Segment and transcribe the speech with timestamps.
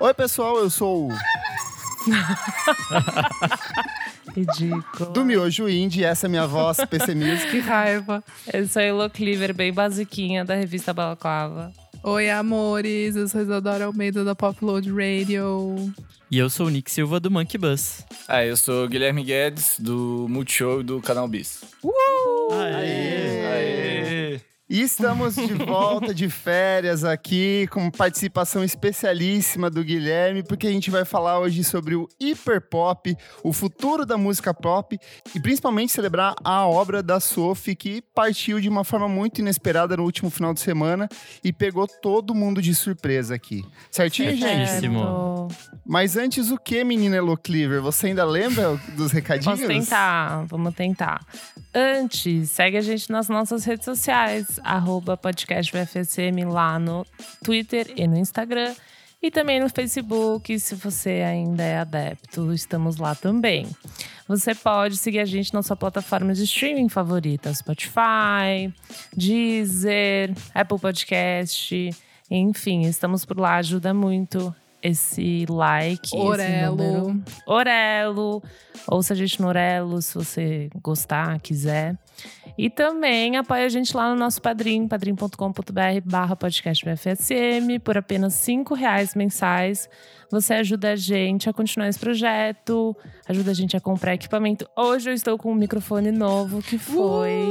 [0.00, 1.12] Oi, pessoal, eu sou o
[4.34, 5.10] Ridículo.
[5.12, 7.50] do Miojo Indie, essa é minha voz, PC Music.
[7.50, 8.22] Que raiva.
[8.52, 11.72] Eu sou a Elo Cleaver, bem basiquinha, da revista Balaclava.
[12.04, 15.92] Oi, amores, eu sou Isadora Almeida da Popload Radio.
[16.30, 18.04] E eu sou o Nick Silva do Monkey Bus.
[18.26, 21.62] Ah, eu sou o Guilherme Guedes, do Multishow e do Canal Bis.
[22.52, 22.74] Aê!
[22.74, 23.37] Aê!
[24.70, 30.90] E estamos de volta de férias aqui, com participação especialíssima do Guilherme, porque a gente
[30.90, 34.98] vai falar hoje sobre o hiperpop, o futuro da música pop
[35.34, 40.02] e principalmente celebrar a obra da Sophie, que partiu de uma forma muito inesperada no
[40.02, 41.08] último final de semana
[41.42, 43.64] e pegou todo mundo de surpresa aqui.
[43.90, 44.68] Certinho, gente?
[44.68, 45.48] Certíssimo.
[45.86, 47.80] Mas antes, o que, menina Elo Cleaver?
[47.80, 49.60] Você ainda lembra dos recadinhos?
[49.60, 51.26] Vamos tentar, vamos tentar.
[51.74, 57.06] Antes, segue a gente nas nossas redes sociais, arroba podcast VFSM lá no
[57.42, 58.74] Twitter e no Instagram.
[59.20, 63.66] E também no Facebook, se você ainda é adepto, estamos lá também.
[64.28, 68.72] Você pode seguir a gente na sua plataforma de streaming favorita, Spotify,
[69.16, 71.90] Deezer, Apple Podcast,
[72.30, 76.76] enfim, estamos por lá, ajuda muito esse like, esse Orelo.
[76.76, 77.24] número.
[77.46, 78.42] Orelo.
[78.86, 81.96] Ouça a gente no Orelo, se você gostar, quiser.
[82.58, 85.30] E também apoia a gente lá no nosso padrim, padrim.com.br
[86.04, 89.88] barra podcast BFSM, por apenas cinco reais mensais.
[90.28, 92.96] Você ajuda a gente a continuar esse projeto,
[93.28, 94.68] ajuda a gente a comprar equipamento.
[94.76, 97.48] Hoje eu estou com um microfone novo que foi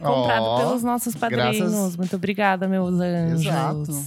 [0.00, 1.58] comprado Ó, pelos nossos padrinhos.
[1.58, 3.42] graças- Muito obrigada, meus anjos.
[3.46, 4.04] Exato.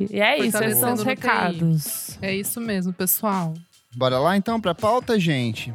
[0.00, 2.18] E é isso, esses são os recados.
[2.20, 3.54] É isso mesmo, pessoal.
[3.96, 5.72] Bora lá então pra pauta, gente.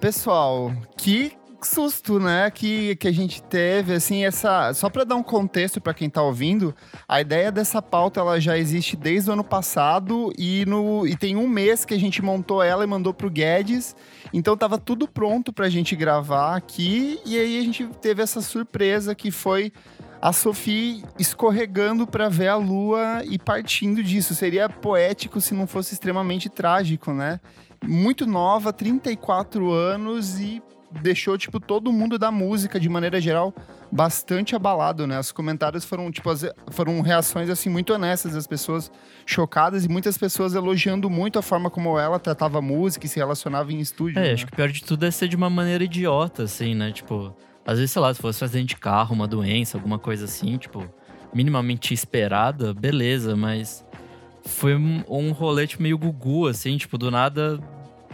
[0.00, 1.32] Pessoal, que
[1.66, 4.72] susto, né, que, que a gente teve, assim, essa...
[4.72, 6.74] Só pra dar um contexto pra quem tá ouvindo,
[7.08, 11.36] a ideia dessa pauta, ela já existe desde o ano passado e, no, e tem
[11.36, 13.94] um mês que a gente montou ela e mandou pro Guedes,
[14.32, 19.14] então tava tudo pronto pra gente gravar aqui e aí a gente teve essa surpresa
[19.14, 19.72] que foi
[20.20, 24.34] a Sophie escorregando pra ver a lua e partindo disso.
[24.34, 27.40] Seria poético se não fosse extremamente trágico, né?
[27.84, 30.62] Muito nova, 34 anos e
[31.02, 33.54] deixou, tipo, todo mundo da música, de maneira geral,
[33.90, 35.18] bastante abalado, né?
[35.18, 38.90] Os comentários foram, tipo, as- foram reações, assim, muito honestas das pessoas
[39.24, 43.18] chocadas e muitas pessoas elogiando muito a forma como ela tratava a música e se
[43.18, 44.18] relacionava em estúdio.
[44.18, 44.32] É, né?
[44.32, 46.90] acho que o pior de tudo é ser de uma maneira idiota, assim, né?
[46.92, 47.34] Tipo,
[47.66, 50.56] às vezes, sei lá, se fosse um acidente de carro, uma doença, alguma coisa assim,
[50.56, 50.84] tipo,
[51.34, 53.84] minimamente esperada, beleza, mas
[54.44, 57.58] foi um, um rolê, tipo, meio gugu, assim, tipo, do nada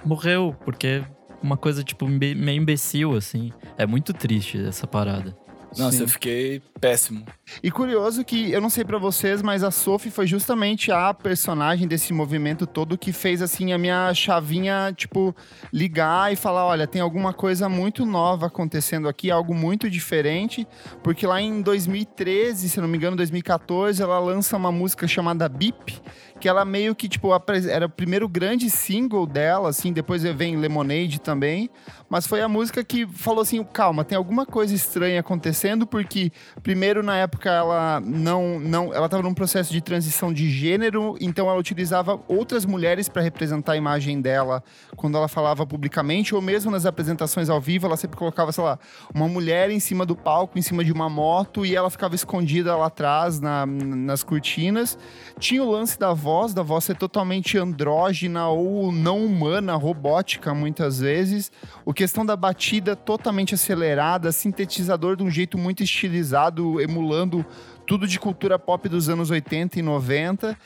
[0.04, 1.02] morreu, porque
[1.42, 3.52] uma coisa, tipo, meio imbecil, assim.
[3.76, 5.36] É muito triste essa parada.
[5.78, 6.02] Nossa, Sim.
[6.02, 7.24] eu fiquei péssimo.
[7.62, 11.88] E curioso que, eu não sei pra vocês, mas a Sophie foi justamente a personagem
[11.88, 15.34] desse movimento todo que fez, assim, a minha chavinha, tipo,
[15.72, 20.66] ligar e falar, olha, tem alguma coisa muito nova acontecendo aqui, algo muito diferente,
[21.02, 26.02] porque lá em 2013, se não me engano, 2014, ela lança uma música chamada Beep,
[26.42, 27.28] que ela meio que, tipo,
[27.70, 31.70] era o primeiro grande single dela, assim, depois vem Lemonade também,
[32.10, 37.00] mas foi a música que falou assim, calma, tem alguma coisa estranha acontecendo, porque primeiro
[37.00, 41.56] na época ela não não, ela estava num processo de transição de gênero, então ela
[41.60, 44.64] utilizava outras mulheres para representar a imagem dela
[44.96, 48.80] quando ela falava publicamente ou mesmo nas apresentações ao vivo, ela sempre colocava, sei lá,
[49.14, 52.74] uma mulher em cima do palco, em cima de uma moto e ela ficava escondida
[52.74, 54.98] lá atrás na- nas cortinas.
[55.38, 60.98] Tinha o lance da voz, da voz ser totalmente andrógena ou não humana, robótica muitas
[60.98, 61.52] vezes.
[61.84, 67.44] O questão da batida totalmente acelerada, sintetizador de um jeito muito estilizado, emulando
[67.86, 70.56] tudo de cultura pop dos anos 80 e 90.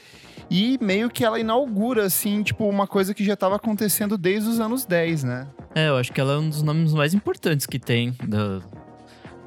[0.50, 4.60] E meio que ela inaugura, assim, tipo, uma coisa que já estava acontecendo desde os
[4.60, 5.46] anos 10, né?
[5.74, 8.60] É, eu acho que ela é um dos nomes mais importantes que tem da,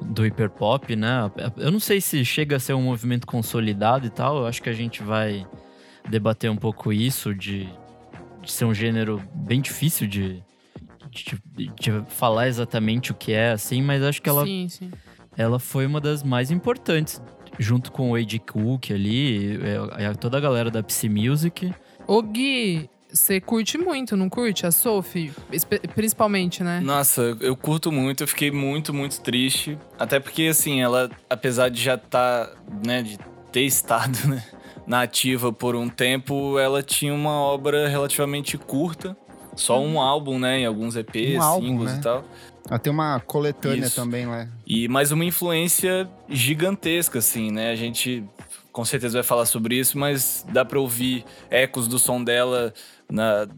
[0.02, 1.30] do hiperpop, né?
[1.56, 4.68] Eu não sei se chega a ser um movimento consolidado e tal, eu acho que
[4.68, 5.46] a gente vai
[6.08, 7.68] debater um pouco isso, de,
[8.42, 10.42] de ser um gênero bem difícil de,
[11.10, 14.90] de, de falar exatamente o que é, assim, mas acho que ela, Sim, sim.
[15.36, 17.20] ela foi uma das mais importantes,
[17.58, 18.38] junto com o A.J.
[18.40, 19.58] Cook ali,
[19.96, 21.72] é, é, toda a galera da Psy Music.
[22.06, 24.66] Ô, Gui, você curte muito, não curte?
[24.66, 25.32] A Sophie,
[25.94, 26.80] principalmente, né?
[26.80, 29.76] Nossa, eu- eu curto muito, eu fiquei muito, muito triste.
[29.98, 32.50] Até porque, assim, ela, apesar de já estar,
[32.86, 33.18] né, de
[33.52, 34.42] ter estado, né,
[34.86, 39.16] na ativa por um tempo, ela tinha uma obra relativamente curta.
[39.54, 40.60] só um álbum, né?
[40.60, 41.98] Em alguns EPs, Um álbum, singles né?
[41.98, 42.24] e tal.
[42.68, 43.96] Ela tem uma coletânea Isso.
[43.96, 44.48] também, né?
[44.66, 47.70] E mais uma influência gigantesca, assim, né?
[47.70, 48.24] A gente
[48.72, 52.72] com certeza vai falar sobre isso, mas dá pra ouvir ecos do som dela
[53.10, 53.48] na,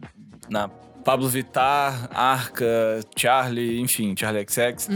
[0.49, 0.69] na
[1.05, 4.89] Pablo Vittar, Arca, Charlie, enfim, Charlie XX.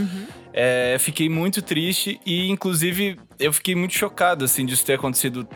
[0.53, 5.47] É, fiquei muito triste e, inclusive, eu fiquei muito chocado, assim, disso ter acontecido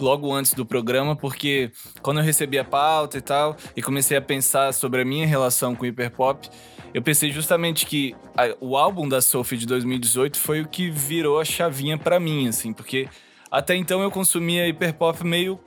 [0.00, 4.22] logo antes do programa, porque quando eu recebi a pauta e tal, e comecei a
[4.22, 6.48] pensar sobre a minha relação com o hiperpop,
[6.94, 11.40] eu pensei justamente que a- o álbum da Sophie de 2018 foi o que virou
[11.40, 13.08] a chavinha pra mim, assim, porque
[13.50, 15.58] até então eu consumia hiperpop meio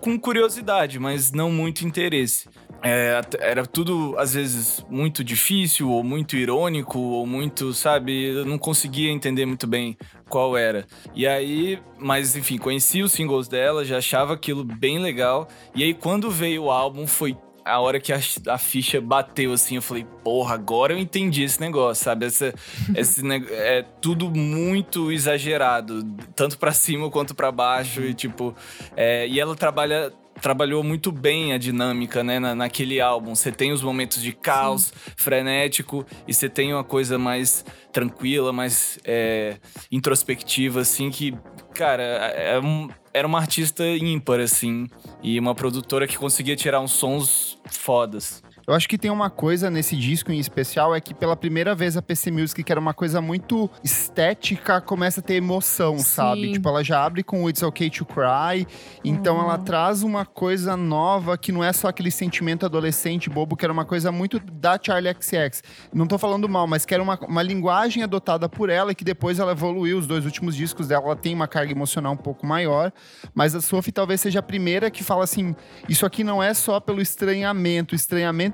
[0.00, 2.48] com curiosidade, mas não muito interesse.
[2.82, 8.34] É, era tudo, às vezes, muito difícil, ou muito irônico, ou muito, sabe?
[8.34, 9.96] Eu não conseguia entender muito bem
[10.28, 10.86] qual era.
[11.14, 15.48] E aí, mas enfim, conheci os singles dela, já achava aquilo bem legal.
[15.74, 19.76] E aí, quando veio o álbum, foi a hora que a, a ficha bateu, assim,
[19.76, 22.26] eu falei, porra, agora eu entendi esse negócio, sabe?
[22.26, 22.52] Essa,
[22.94, 26.02] esse é tudo muito exagerado,
[26.34, 28.54] tanto pra cima quanto pra baixo, e tipo,
[28.96, 30.12] é, e ela trabalha.
[30.42, 33.32] Trabalhou muito bem a dinâmica, né, na, naquele álbum.
[33.32, 38.98] Você tem os momentos de caos frenético e você tem uma coisa mais tranquila, mais
[39.04, 39.56] é,
[39.90, 41.32] introspectiva, assim, que,
[41.72, 44.88] cara, é um- era uma artista ímpar, assim,
[45.22, 48.41] e uma produtora que conseguia tirar uns sons fodas.
[48.66, 51.96] Eu acho que tem uma coisa nesse disco em especial, é que pela primeira vez
[51.96, 56.04] a PC Music, que era uma coisa muito estética, começa a ter emoção, Sim.
[56.04, 56.52] sabe?
[56.52, 58.66] Tipo, ela já abre com o It's Okay to Cry,
[59.04, 63.64] então ela traz uma coisa nova que não é só aquele sentimento adolescente bobo, que
[63.64, 65.62] era uma coisa muito da Charlie XX.
[65.92, 69.04] Não tô falando mal, mas que era uma, uma linguagem adotada por ela e que
[69.04, 69.98] depois ela evoluiu.
[69.98, 72.92] Os dois últimos discos dela, ela tem uma carga emocional um pouco maior,
[73.34, 75.54] mas a Sophie talvez seja a primeira que fala assim:
[75.88, 77.94] isso aqui não é só pelo estranhamento.
[77.94, 77.96] O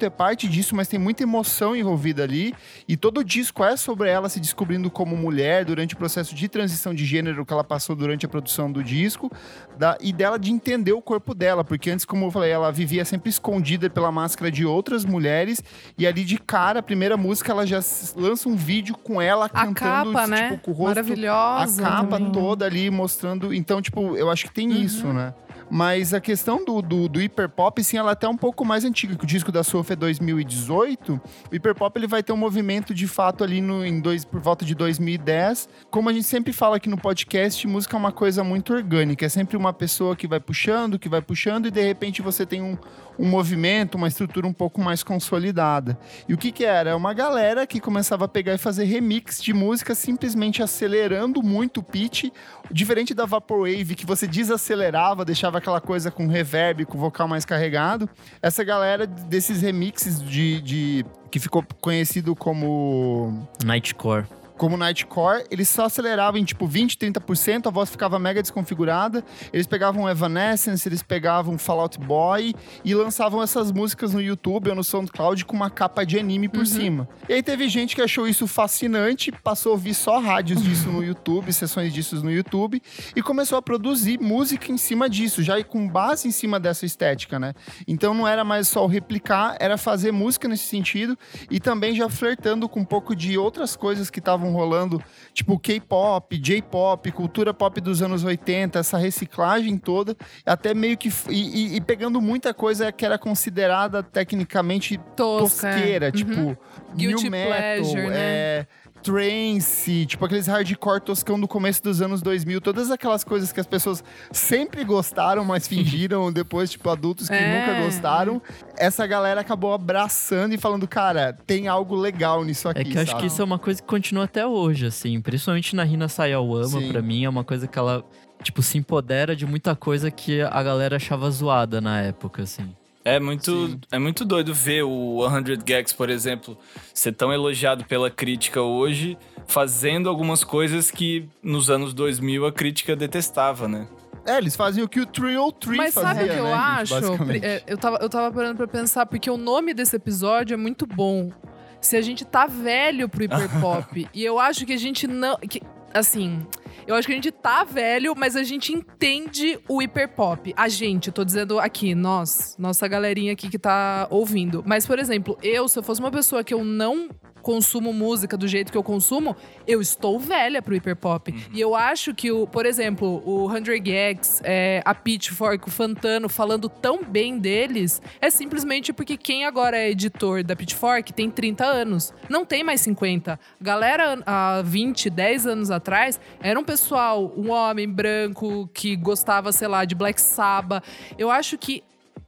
[0.04, 2.54] é parte disso, mas tem muita emoção envolvida ali.
[2.86, 6.48] E todo o disco é sobre ela se descobrindo como mulher durante o processo de
[6.48, 9.30] transição de gênero que ela passou durante a produção do disco.
[9.78, 11.62] da- e dela de entender o corpo dela.
[11.62, 15.62] Porque antes, como eu falei, ela vivia sempre escondida pela máscara de outras mulheres.
[15.96, 17.78] E ali de cara, a primeira música, ela já
[18.16, 19.74] lança um vídeo com ela A cantando,
[20.12, 20.60] capa, tipo, né?
[20.64, 21.82] com o rosto a Maravilhosa.
[21.82, 22.32] capa também.
[22.32, 23.54] toda ali mostrando.
[23.54, 25.32] Então, tipo, eu acho que tem isso, né?
[25.70, 29.16] Mas a questão do, do, do hiperpop, sim, ela é até um pouco mais antiga,
[29.16, 31.20] que o disco da Sophie é 2018.
[31.50, 34.64] O hiperpop ele vai ter um movimento de fato ali no, em dois, por volta
[34.64, 35.68] de 2010.
[35.90, 39.26] Como a gente sempre fala aqui no podcast, música é uma coisa muito orgânica.
[39.26, 42.62] É sempre uma pessoa que vai puxando, que vai puxando, e de repente você tem
[42.62, 42.76] um,
[43.18, 45.98] um movimento, uma estrutura um pouco mais consolidada.
[46.28, 46.90] E o que que era?
[46.90, 51.80] É uma galera que começava a pegar e fazer remix de música simplesmente acelerando muito
[51.80, 52.30] o pitch,
[52.70, 58.08] diferente da Vaporwave, que você desacelerava, deixava aquela coisa com reverb, com vocal mais carregado.
[58.40, 64.24] Essa galera desses remixes de, de que ficou conhecido como Nightcore.
[64.58, 69.24] Como Nightcore, eles só aceleravam em tipo 20, 30%, a voz ficava mega desconfigurada.
[69.52, 74.82] Eles pegavam Evanescence, eles pegavam Fallout Boy e lançavam essas músicas no YouTube ou no
[74.82, 77.08] SoundCloud com uma capa de anime por cima.
[77.28, 81.04] E aí teve gente que achou isso fascinante, passou a ouvir só rádios disso no
[81.04, 82.82] YouTube, sessões disso no YouTube
[83.14, 87.38] e começou a produzir música em cima disso, já com base em cima dessa estética,
[87.38, 87.54] né?
[87.86, 91.16] Então não era mais só o replicar, era fazer música nesse sentido
[91.48, 95.02] e também já flertando com um pouco de outras coisas que estavam rolando,
[95.32, 101.08] tipo K-pop, J-pop, cultura pop dos anos 80, essa reciclagem toda, até meio que.
[101.28, 106.12] E, e- e pegando muita coisa que era considerada tecnicamente Tosca, tosqueira, Uhum.
[106.12, 106.58] tipo.
[106.94, 108.16] Guilty new metal, pleasure, né?
[108.18, 108.66] é,
[109.02, 113.66] trance, tipo aqueles hardcore toscão do começo dos anos 2000, todas aquelas coisas que as
[113.66, 114.02] pessoas
[114.32, 117.60] sempre gostaram, mas fingiram depois, tipo, adultos que É.
[117.66, 118.40] nunca gostaram.
[118.76, 122.80] Essa galera acabou abraçando e falando, cara, tem algo legal nisso aqui.
[122.80, 123.20] É que eu acho sabe?
[123.22, 125.20] que isso é uma coisa que continua até hoje, assim.
[125.20, 128.04] Principalmente na Rina Sayawama, pra mim, é uma coisa que ela,
[128.42, 132.74] tipo, se empodera de muita coisa que a galera achava zoada na época, assim.
[133.08, 133.80] É muito, Sim.
[133.90, 136.58] é muito doido ver o 100 Gags, por exemplo,
[136.92, 142.94] ser tão elogiado pela crítica hoje, fazendo algumas coisas que nos anos 2000 a crítica
[142.94, 143.88] detestava, né?
[144.26, 146.50] É, eles faziam o que o Trio 3 Mas fazia, sabe o que eu né,
[146.50, 146.94] gente, acho?
[147.00, 147.46] basicamente.
[147.46, 150.86] É, eu, tava, eu tava parando pra pensar, porque o nome desse episódio é muito
[150.86, 151.32] bom.
[151.80, 154.06] Se a gente tá velho pro hiperpop.
[154.12, 155.38] e eu acho que a gente não.
[155.38, 155.62] Que,
[155.94, 156.46] assim.
[156.86, 160.54] Eu acho que a gente tá velho, mas a gente entende o hiperpop.
[160.56, 164.62] A gente, tô dizendo aqui, nós, nossa galerinha aqui que tá ouvindo.
[164.66, 167.08] Mas, por exemplo, eu, se eu fosse uma pessoa que eu não
[167.48, 169.34] consumo música do jeito que eu consumo,
[169.66, 171.34] eu estou velha pro hiperpop.
[171.50, 176.28] E eu acho que, o, por exemplo, o 100 Gags, é, a Pitchfork, o Fantano
[176.28, 181.64] falando tão bem deles, é simplesmente porque quem agora é editor da Pitchfork tem 30
[181.64, 182.12] anos.
[182.28, 183.40] Não tem mais 50.
[183.58, 189.68] Galera, há 20, 10 anos atrás, era um pessoal, um homem branco que gostava, sei
[189.68, 190.84] lá, de Black Sabbath.
[191.16, 191.82] Eu acho que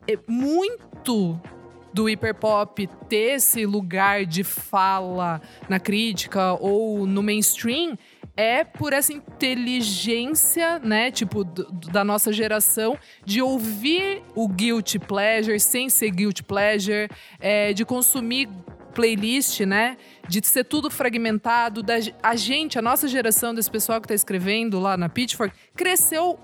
[0.09, 1.39] é muito
[1.93, 7.97] do hiperpop ter esse lugar de fala na crítica ou no mainstream
[8.37, 15.91] é por essa inteligência, né, tipo, da nossa geração, de ouvir o guilty pleasure sem
[15.91, 18.49] ser guilty pleasure, é, de consumir
[18.95, 19.97] playlist, né,
[20.29, 21.83] de ser tudo fragmentado.
[21.83, 26.39] Da, a gente, a nossa geração desse pessoal que tá escrevendo lá na Pitchfork, cresceu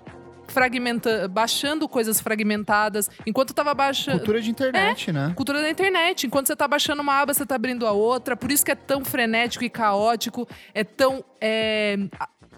[0.48, 5.32] fragmenta, baixando coisas fragmentadas, enquanto tava baixando Cultura de internet, né?
[5.36, 6.26] cultura da internet.
[6.26, 8.36] Enquanto você tá baixando uma aba, você tá abrindo a outra.
[8.36, 11.98] Por isso que é tão frenético e caótico, é tão é,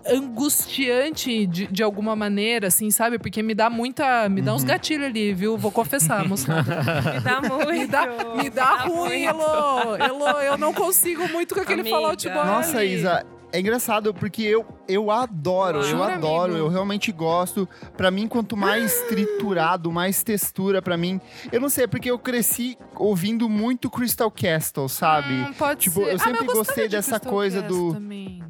[0.07, 3.19] angustiante de, de alguma maneira, assim, sabe?
[3.19, 4.29] Porque me dá muita.
[4.29, 5.57] Me dá uns gatilhos ali, viu?
[5.57, 6.79] Vou confessar, moçada.
[7.15, 7.69] Me dá muito.
[7.69, 8.07] Me dá,
[8.43, 9.97] me dá ruim, Elô.
[9.97, 11.97] Elô, eu não consigo muito com aquele Amiga.
[11.97, 12.45] Fallout Boy.
[12.45, 12.85] Nossa.
[12.85, 16.67] Isa, é engraçado porque eu, eu adoro, eu Jura, adoro, amigo?
[16.67, 17.69] eu realmente gosto.
[17.97, 21.21] Pra mim, quanto mais triturado, mais textura pra mim.
[21.51, 25.33] Eu não sei, é porque eu cresci ouvindo muito Crystal Castle, sabe?
[25.35, 26.11] Hum, pode Tipo, ser.
[26.11, 28.43] eu Ah, sempre gostava gostei de dessa coisa Cast do- Também.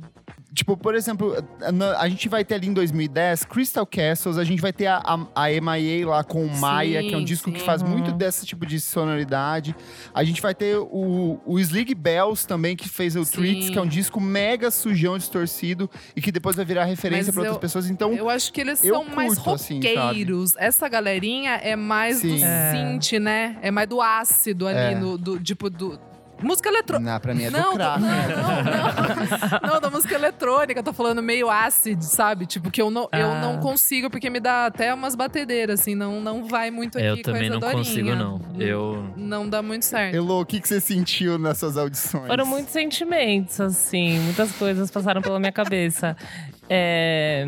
[0.54, 1.34] Tipo, por exemplo,
[1.98, 5.44] a gente vai ter ali em 2010 Crystal Castles, a gente vai ter a, a,
[5.44, 7.66] a MIA lá com o Maia, que é um Sim, disco que sim.
[7.66, 7.88] faz Uhum.
[7.90, 9.76] muito desse tipo de sonoridade.
[10.14, 13.32] A gente vai ter o, o Slig Bells também, que fez o Sim.
[13.36, 17.34] Treats, que é um disco mega sujão, distorcido, e que depois vai virar referência Mas
[17.34, 17.90] pra outras pessoas.
[17.90, 20.56] Então, Eu acho que eles são mais assim, roqueiros.
[20.56, 22.36] Essa galerinha é mais Sim.
[22.38, 22.72] do É.
[22.98, 23.58] synth, né?
[23.60, 24.98] É mais do ácido ali, É.
[24.98, 26.00] no, do, tipo, do...
[26.42, 27.10] Música eletrônica.
[27.12, 28.00] na, pra mim é Não, do crack.
[28.00, 29.72] não, não, não.
[29.74, 32.46] Não, da música eletrônica, eu tô falando meio ácido, sabe?
[32.46, 33.40] Tipo, que eu não, eu Ah.
[33.40, 37.10] não consigo, porque me dá até umas batedeiras, assim, não, não vai muito aqui É,
[37.10, 37.78] eu com também essa não dorinha.
[37.84, 38.40] consigo, não.
[38.58, 39.12] Eu.
[39.16, 40.14] Não dá muito certo.
[40.14, 42.26] Elô, o que, que você sentiu nessas audições?
[42.26, 46.16] Foram muitos sentimentos, assim, muitas coisas passaram pela minha cabeça.
[46.70, 47.46] É,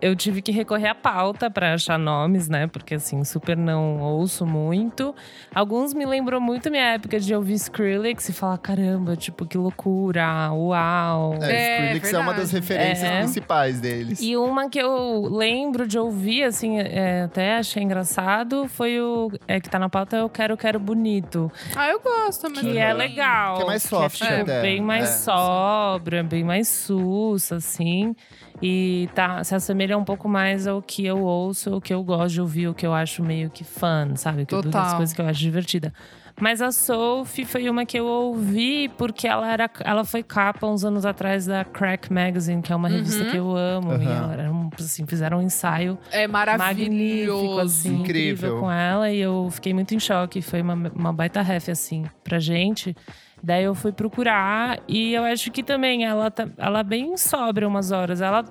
[0.00, 2.66] eu tive que recorrer à pauta para achar nomes, né?
[2.66, 5.14] Porque, assim, super não ouço muito.
[5.54, 10.50] Alguns me lembrou muito minha época de ouvir Skrillex e falar: caramba, tipo, que loucura,
[10.52, 11.34] uau.
[11.40, 13.18] É, É, Skrillex é uma das referências É.
[13.20, 14.20] principais deles.
[14.20, 19.60] E uma que eu lembro de ouvir, assim, é, até achei engraçado, foi o é,
[19.60, 21.50] que tá na pauta, Eu Quero, Quero Bonito.
[21.74, 22.60] Ah, eu gosto, mas.
[22.60, 23.56] Que é legal.
[23.58, 24.60] Que é mais soft é, tipo, até.
[24.62, 25.12] bem mais É.
[25.12, 28.14] sóbrio, é bem mais sus, assim.
[28.62, 32.34] E tá, se assemelha um pouco mais ao que eu ouço, o que eu gosto
[32.34, 34.46] de ouvir, o que eu acho meio que fã, sabe?
[34.46, 34.82] Que eu- Total.
[34.82, 35.92] Das coisas que eu acho divertida.
[36.38, 40.84] Mas a Sophie foi uma que eu ouvi porque ela era ela foi capa uns
[40.84, 43.30] anos atrás da Crack Magazine, que é uma revista Uhum.
[43.30, 43.92] que eu amo.
[43.92, 44.12] E Aham.
[44.24, 47.60] ela era um, assim, fizeram um ensaio É magnífico, maravilhoso.
[47.60, 48.32] assim, Incrível.
[48.34, 49.10] incrível com ela.
[49.10, 50.42] E eu fiquei muito em choque.
[50.42, 52.94] Foi uma, uma baita ref, assim, pra gente.
[53.42, 57.68] Daí eu fui procurar e eu acho que também ela, tá, ela é bem sóbria
[57.68, 58.20] umas horas.
[58.20, 58.44] Ela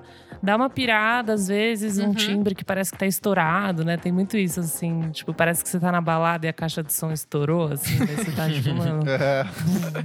[0.44, 2.14] dá uma pirada, às vezes, um Uhum.
[2.14, 3.98] timbre que parece que tá estourado, né?
[3.98, 5.10] Tem muito isso, assim.
[5.12, 7.98] Tipo, parece que você tá na balada e a caixa de som estourou, assim.
[7.98, 9.44] daí você tá, tipo, mano, É.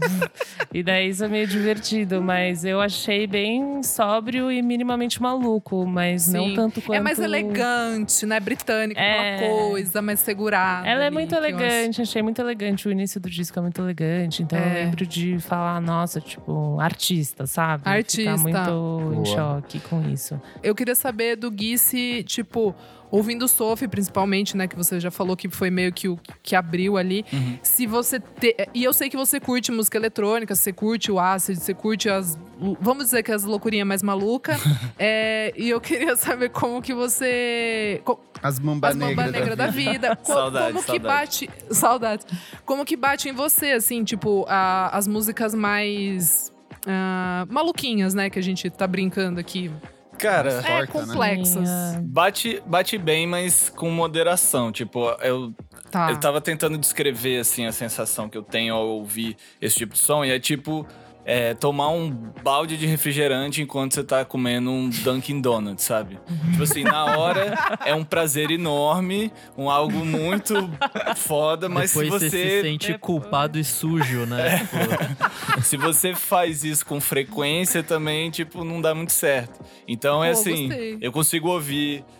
[0.72, 6.32] e daí isso é meio divertido, mas eu achei bem sóbrio e minimamente maluco, mas
[6.32, 6.54] não Sim.
[6.54, 6.96] tanto quanto.
[6.96, 8.40] É mais elegante, né?
[8.40, 9.34] Britânica, É.
[9.34, 10.86] aquela coisa mais segurada.
[10.88, 12.88] Ela é ali, muito elegante, achei muito elegante.
[12.88, 14.42] O início do disco é muito elegante.
[14.42, 14.84] Então eu É.
[14.84, 17.82] lembro de falar, nossa, tipo, artista, sabe?
[17.88, 18.22] Artista.
[18.22, 19.14] Ficar muito Boa.
[19.16, 20.40] em choque com isso.
[20.62, 22.74] Eu queria saber do Gui se, tipo,
[23.10, 24.66] ouvindo o Sophie, principalmente, né?
[24.68, 27.24] Que você já falou que foi meio que o que abriu ali.
[27.32, 27.58] Uhum.
[27.62, 28.20] Se você.
[28.20, 28.54] Te...
[28.74, 32.38] E eu sei que você curte música eletrônica, você curte o acid, você curte as.
[32.80, 34.60] Vamos dizer que as loucurinhas mais malucas.
[34.98, 38.00] é, e eu queria saber como que você.
[38.04, 40.14] co- As mamba As mamba negra negra da vida.
[40.22, 41.46] Co- Saudade, como que saudade.
[41.48, 41.50] bate.
[41.70, 42.24] Saudade.
[42.64, 46.52] Como que bate em você, assim, tipo, a- as músicas mais.
[46.86, 48.30] ah, maluquinhas, né?
[48.30, 49.70] Que a gente tá brincando aqui.
[50.20, 50.86] Cara, É, Torta, né?
[50.86, 51.68] complexas.
[52.02, 54.70] Bate, bate bem, mas com moderação.
[54.70, 55.52] Tipo, eu,
[55.90, 56.10] Tá.
[56.10, 59.98] eu tava tentando descrever, assim, a sensação que eu tenho ao ouvir esse tipo de
[60.00, 60.24] som.
[60.24, 60.86] E é tipo,
[61.30, 62.10] é, tomar um
[62.42, 66.18] balde de refrigerante enquanto você tá comendo um Dunkin' Donuts, sabe?
[66.50, 67.56] Tipo assim, na hora
[67.86, 70.54] é um prazer enorme, um algo muito
[71.14, 72.30] foda, mas Depois se você...
[72.30, 74.58] se sente culpado e sujo, né?
[74.58, 79.64] Tipo, Se você faz isso com frequência também, tipo, não dá muito certo.
[79.86, 80.98] Então é Pô, assim, gostei.
[81.00, 82.04] eu consigo ouvir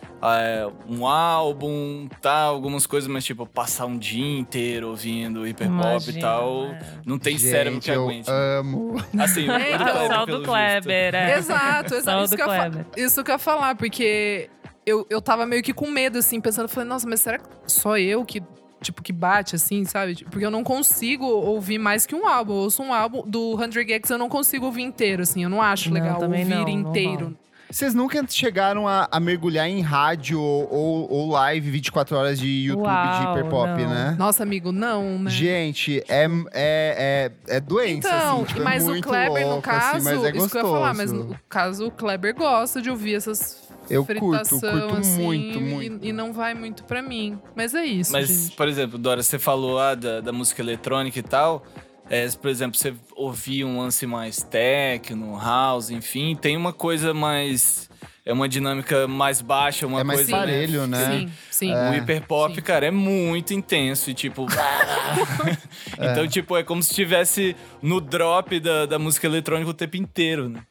[0.87, 6.17] um álbum, tal, algumas coisas, mas tipo, passar um dia inteiro ouvindo hip hop Imagina,
[6.17, 6.79] e tal, é.
[7.05, 8.29] não tem Gente, cérebro que eu aguente.
[8.29, 8.95] amo.
[9.19, 10.25] Assim, o É, do então.
[10.27, 10.43] Do.
[10.43, 11.37] Kleber, é.
[11.37, 12.19] Exato, exato.
[12.19, 12.85] o Isso do que, eu Kleber.
[12.97, 14.49] isso que eu ia falar, porque
[14.85, 17.97] eu, eu tava meio que com medo, assim, pensando, falei, nossa, mas será que só
[17.97, 18.41] eu que,
[18.81, 20.23] tipo, que bate, assim, sabe?
[20.29, 22.53] Porque eu não consigo ouvir mais que um álbum.
[22.53, 25.43] Eu ouço um álbum do 100 Gex, eu não consigo ouvir inteiro, assim.
[25.43, 27.37] Eu não acho Não, legal também ouvir não, não inteiro.
[27.71, 32.83] Vocês nunca chegaram a, a mergulhar em rádio ou, ou live 24 horas de YouTube
[32.83, 33.89] de Uau, hiperpop, não.
[33.89, 34.15] né?
[34.19, 35.31] Nossa, amigo, não, né?
[35.31, 38.45] Gente, é, é, é, é doença, Então, assim.
[38.45, 40.61] Tipo, é mas o muito Kleber, no louco, caso, assim, mas é isso que eu
[40.61, 44.95] ia falar, mas no caso, o Kleber gosta de ouvir essas Eu curto, fritação, curto
[44.97, 46.05] assim, muito, e- muito.
[46.05, 47.39] E, não vai muito pra mim.
[47.55, 48.55] Mas é isso, Mas, gente.
[48.55, 51.65] por exemplo, Dora, você falou ah, da, da música eletrônica e tal.
[52.11, 57.89] É, por exemplo, você ouvir um lance mais techno, house, enfim, tem uma coisa mais.
[58.25, 60.31] É uma dinâmica mais baixa, uma É mais coisa.
[60.31, 61.05] parelho, né?
[61.09, 61.73] Sim, sim.
[61.73, 62.61] O hiperpop, Sim.
[62.61, 64.45] cara, é muito intenso e tipo.
[65.97, 70.49] então, tipo, é como se estivesse no drop da, da música eletrônica o tempo inteiro,
[70.49, 70.61] né?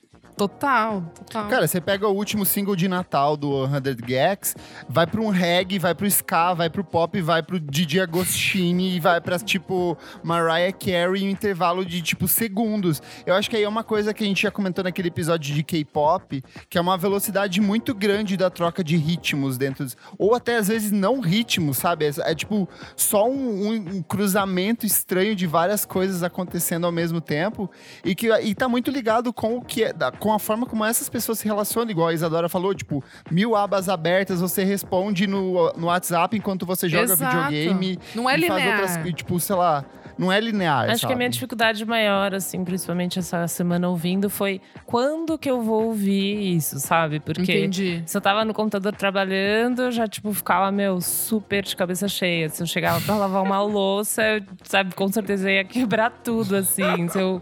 [0.41, 1.49] Total, total.
[1.49, 4.57] Cara, você pega o último single de Natal do 100 Gex,
[4.89, 9.01] vai pra um reggae, vai pro ska, vai pro pop, vai pro Didi Agostini e
[9.01, 13.03] vai pra, tipo, Mariah Carey em um intervalo de, tipo, segundos.
[13.27, 15.63] Eu acho que aí é uma coisa que a gente já comentou naquele episódio de
[15.63, 19.95] K-pop, que é uma velocidade muito grande da troca de ritmos dentro dos...
[20.17, 22.07] Ou até, às vezes, não ritmos, sabe?
[22.07, 22.67] É, é, tipo,
[22.97, 27.71] só um, um- um cruzamento estranho de várias coisas acontecendo ao mesmo tempo
[28.03, 30.85] e que e tá muito ligado com o que é, da- com a forma como
[30.85, 35.73] essas pessoas se relacionam, igual a Isadora falou, tipo, mil abas abertas, você responde no,
[35.75, 37.51] no WhatsApp enquanto você joga Exato.
[37.51, 37.99] videogame.
[38.15, 38.81] Não é faz linear.
[38.81, 39.85] outras, e, tipo, sei lá,
[40.21, 41.15] não é linear, Acho que a sabe?
[41.17, 46.79] minha dificuldade maior, assim, principalmente essa semana ouvindo, foi quando que eu vou ouvir isso,
[46.79, 47.19] sabe?
[47.21, 48.03] Porque Entendi.
[48.07, 52.49] se eu tava no computador trabalhando, eu já, tipo, ficava, meu, super de cabeça cheia.
[52.49, 57.09] Se eu chegava pra lavar uma louça, eu, sabe, com certeza ia quebrar tudo, assim.
[57.09, 57.41] Se eu,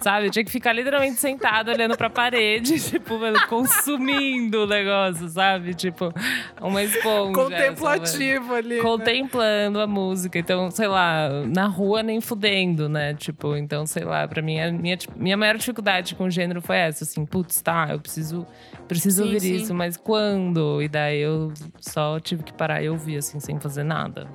[0.00, 3.18] sabe, eu tinha que ficar literalmente sentado olhando pra parede, tipo,
[3.48, 5.74] consumindo o negócio, sabe?
[5.74, 6.12] Tipo,
[6.60, 7.32] uma esponja.
[7.32, 7.34] sabe?
[7.34, 8.76] Contemplativo ali.
[8.76, 8.82] né?
[8.82, 10.38] contemplando a música.
[10.38, 13.14] Então, sei lá, na rua nem fudendo, né?
[13.14, 16.60] Tipo, então, sei lá, pra mim, a minha, tipo, minha maior dificuldade com o gênero
[16.60, 18.46] foi essa, assim, putz, tá, eu preciso,
[18.86, 19.54] preciso Sim, ouvir sim.
[19.56, 20.82] isso, mas quando?
[20.82, 24.28] E daí eu só tive que parar e ouvir, assim, sem fazer nada.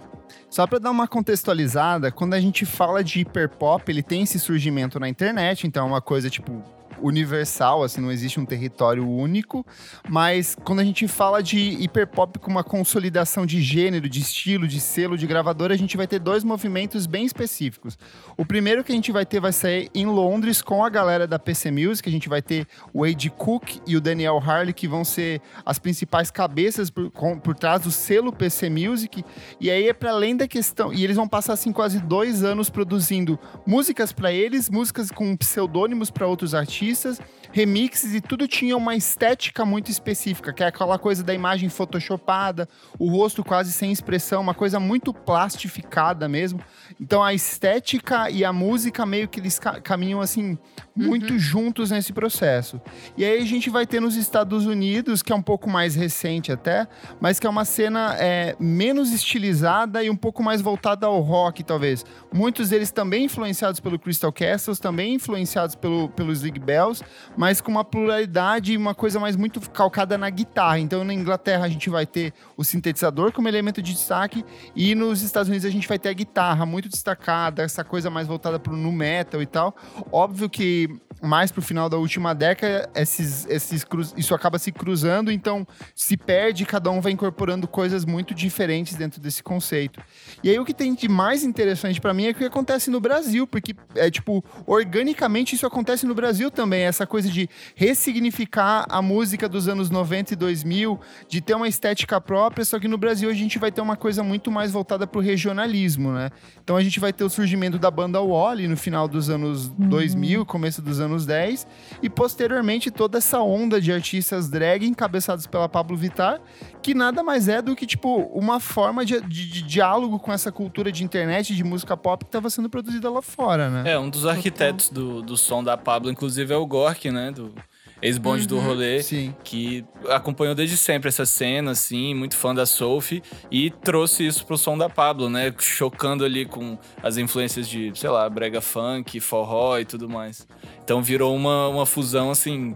[0.50, 5.00] Só pra dar uma contextualizada, quando a gente fala de hiperpop, ele tem esse surgimento
[5.00, 6.62] na internet, então é uma coisa tipo
[7.04, 9.66] universal, assim, não existe um território único,
[10.10, 14.80] mas quando a gente fala de hiperpop com uma consolidação de gênero, de estilo, de
[14.80, 17.98] selo, de gravadora, a gente vai ter dois movimentos bem específicos.
[18.38, 21.38] O primeiro que a gente vai ter vai sair em Londres com a galera da
[21.38, 25.04] PC Music, a gente vai ter o Ed Cook e o Daniel Harley, que vão
[25.04, 29.24] ser as principais cabeças por, com- por trás do selo PC Music,
[29.60, 32.70] e aí é para além da questão, e eles vão passar assim quase dois anos
[32.70, 37.20] produzindo músicas para eles, músicas com pseudônimos para outros artistas, artistas
[37.54, 42.68] remixes e tudo tinha uma estética muito específica, que é aquela coisa da imagem photoshopada,
[42.98, 46.60] o rosto quase sem expressão, uma coisa muito plastificada mesmo.
[47.00, 50.58] Então a estética e a música meio que eles ca- caminham assim
[50.96, 52.82] muito juntos nesse processo.
[53.16, 56.52] E aí a gente vai ter nos Estados Unidos, que é um pouco mais recente
[56.52, 56.88] até,
[57.22, 61.63] mas que é uma cena é, menos estilizada e um pouco mais voltada ao rock,
[61.63, 62.04] talvez.
[62.34, 67.04] Muitos deles também influenciados pelo Crystal Castles, também influenciados pelo, pelos League Bells,
[67.44, 70.80] mas com uma pluralidade e uma coisa mais muito calcada na guitarra.
[70.80, 75.22] Então na Inglaterra a gente vai ter o sintetizador como elemento de destaque e nos
[75.22, 78.78] Estados Unidos a gente vai ter a guitarra muito destacada, essa coisa mais voltada pro
[78.78, 79.76] nu metal e tal.
[80.10, 80.90] Óbvio que
[81.22, 86.18] mais pro final da última década, esses, esses cruz- isso acaba se cruzando, então se
[86.18, 90.02] perde, cada um vai incorporando coisas muito diferentes dentro desse conceito.
[90.44, 93.00] E aí o que tem de mais interessante pra mim é o que acontece no
[93.00, 99.02] Brasil, porque é tipo, organicamente isso acontece no Brasil também, essa coisa de ressignificar a
[99.02, 103.30] música dos anos 90 e 2000, de ter uma estética própria, só que no Brasil
[103.30, 106.30] a gente vai ter uma coisa muito mais voltada pro regionalismo, né?
[106.63, 110.46] Então a gente vai ter o surgimento da banda Wally no final dos anos 2000,
[110.46, 111.65] começo dos anos 10,
[112.02, 116.39] e posteriormente toda essa onda de artistas drag encabeçados pela Pablo Vittar,
[116.82, 120.52] que nada mais é do que tipo uma forma de, de- de diálogo com essa
[120.52, 123.91] cultura de internet, de música pop que estava sendo produzida lá fora, né?
[123.93, 127.23] É, um dos arquitetos do, do som da Pablo, inclusive, é o Gork, né?
[127.32, 127.54] Do
[128.02, 129.02] ex-bonde do rolê.
[129.02, 129.34] Sim.
[129.44, 134.58] Que acompanhou desde sempre essa cena, assim, muito fã da Sophie, e trouxe isso pro
[134.58, 135.54] som da Pablo, né?
[135.58, 140.46] Chocando ali com as influências de, sei lá, brega funk, forró e tudo mais.
[140.84, 142.76] Então virou uma, uma fusão, assim,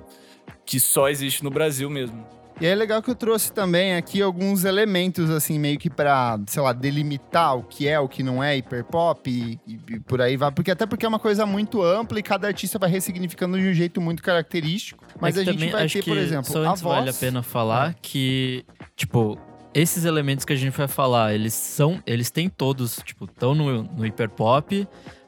[0.66, 2.26] que só existe no Brasil mesmo.
[2.60, 6.62] E é legal que eu trouxe também aqui alguns elementos, assim, meio que pra, sei
[6.62, 10.36] lá, delimitar o que é, o que não é hiperpop e, e, e por aí
[10.36, 10.52] vai.
[10.52, 13.74] Porque até porque é uma coisa muito ampla e cada artista vai ressignificando de um
[13.74, 15.04] jeito muito característico.
[15.22, 17.18] Mas É a gente vai ter, por exemplo, só a antes vale a voz.
[17.20, 18.66] pena falar que,
[18.96, 19.38] tipo,
[19.72, 23.84] esses elementos que a gente vai falar, eles são, eles têm todos, tipo, estão no,
[23.84, 24.88] no hiperpop,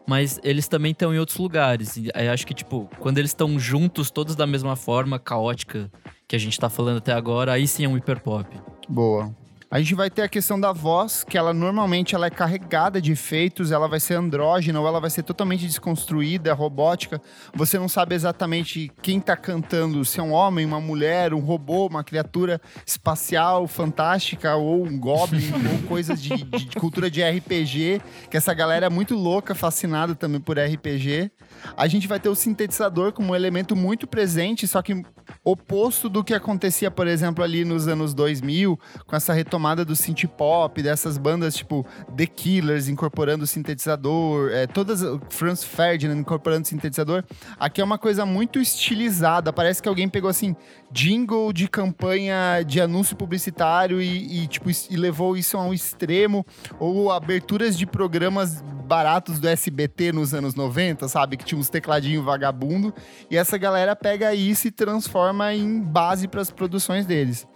[0.10, 1.96] mas eles também estão em outros lugares.
[1.96, 5.92] E acho que, tipo, quando eles estão juntos, todos da mesma forma, caótica,
[6.28, 8.60] que a gente tá falando até agora, aí sim é um hiperpop.
[8.90, 9.32] Boa.
[9.72, 13.12] A gente vai ter a questão da voz, que ela normalmente ela é carregada de
[13.12, 17.22] efeitos, ela vai ser andrógena ou ela vai ser totalmente desconstruída, robótica.
[17.54, 21.86] Você não sabe exatamente quem tá cantando, se é um homem, uma mulher, um robô,
[21.86, 28.02] uma criatura espacial, fantástica, ou um goblin, ou coisas de, de- de cultura de RPG,
[28.32, 31.30] que essa galera é muito louca, fascinada também por RPG.
[31.78, 35.04] A gente vai ter o sintetizador como um elemento muito presente, só que
[35.44, 40.26] oposto do que acontecia, por exemplo, ali nos anos 2000, com essa retomada do synth
[40.38, 47.24] pop, dessas bandas tipo The Killers incorporando sintetizador, é, todas Franz Ferdinand incorporando sintetizador.
[47.60, 50.56] Aqui é uma coisa muito estilizada, parece que alguém pegou assim
[50.92, 56.46] jingle de campanha de anúncio publicitário e, e, tipo e levou isso a um extremo
[56.80, 62.26] ou aberturas de programas baratos do SBT nos anos 90, sabe, que tinha uns tecladinhos
[62.26, 62.92] vagabundo,
[63.30, 67.48] e essa galera pega isso e transforma em base para as produções deles.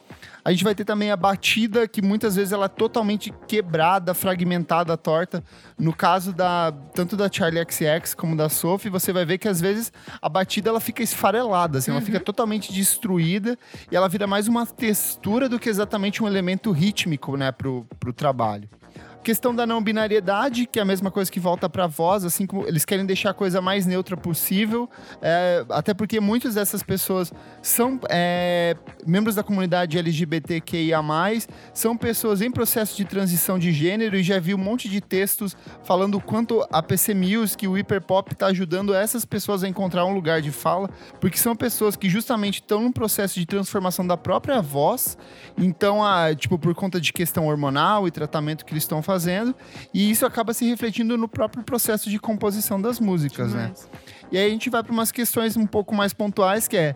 [0.45, 4.97] A gente vai ter também a batida, que muitas vezes ela é totalmente quebrada, fragmentada,
[4.97, 5.41] torta.
[5.77, 9.61] No caso da tanto da Charlie XX como da Sophie, você vai ver que às
[9.61, 13.57] vezes a batida ela fica esfarelada, assim, ela fica totalmente destruída
[13.89, 18.11] e ela vira mais uma textura do que exatamente um elemento rítmico, né, pro, pro
[18.11, 18.67] trabalho.
[19.23, 22.67] Questão da não binariedade, que é a mesma coisa que volta pra voz, assim como
[22.67, 24.89] eles querem deixar a coisa mais neutra possível,
[25.21, 27.31] é, até porque muitas dessas pessoas
[27.61, 28.75] são é,
[29.07, 31.01] membros da comunidade LGBTQIA+,
[31.73, 35.55] são pessoas em processo de transição de gênero e já vi um monte de textos
[35.83, 40.13] falando o quanto a PC Music, o hiperpop está ajudando essas pessoas a encontrar um
[40.13, 40.89] lugar de fala,
[41.21, 45.17] porque são pessoas que justamente estão num processo de transformação da própria voz,
[45.57, 49.12] então, a, tipo, por conta de questão hormonal e tratamento que eles estão fazendo,
[49.93, 53.63] e isso acaba se refletindo no próprio processo de composição das músicas, né?
[53.63, 53.89] Demais.
[54.31, 56.95] E aí a gente vai para umas questões um pouco mais pontuais, que é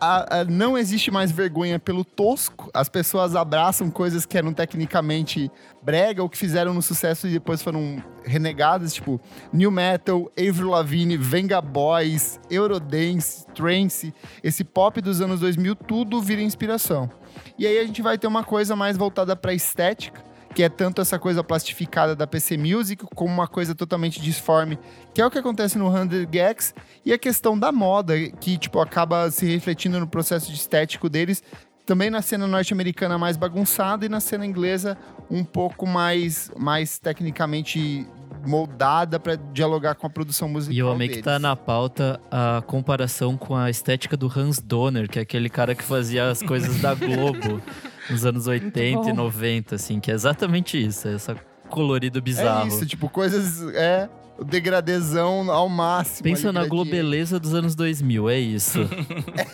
[0.00, 2.70] a- a- não existe mais vergonha pelo tosco.
[2.72, 5.50] As pessoas abraçam coisas que eram tecnicamente
[5.82, 9.20] brega ou que fizeram no sucesso e depois foram renegadas, tipo
[9.52, 16.42] New Metal, Avril Lavigne, Venga Boys, Eurodance, Trance, esse pop dos anos 2000, tudo vira
[16.42, 17.10] inspiração.
[17.58, 20.22] E aí a gente vai ter uma coisa mais voltada para estética,
[20.54, 24.78] que é tanto essa coisa plastificada da PC Music, como uma coisa totalmente disforme,
[25.14, 28.80] que é o que acontece no 100 Gags, e a questão da moda, que tipo
[28.80, 31.42] acaba se refletindo no processo de estético deles,
[31.86, 34.96] também na cena norte-americana mais bagunçada e na cena inglesa
[35.30, 38.06] um pouco mais, mais tecnicamente
[38.46, 41.24] moldada para dialogar com a produção musical E eu amei que deles.
[41.24, 45.74] tá na pauta a comparação com a estética do Hans Donner, que é aquele cara
[45.74, 47.60] que fazia as coisas da Globo
[48.10, 49.14] nos anos 80 e bom.
[49.14, 51.36] 90, assim, que é exatamente isso, é essa
[51.68, 52.64] colorido bizarro.
[52.64, 53.62] É isso, tipo, coisas...
[53.74, 54.08] É,
[54.44, 56.22] degradezão ao máximo.
[56.22, 58.78] Pensa na globeleza dos anos 2000, é isso.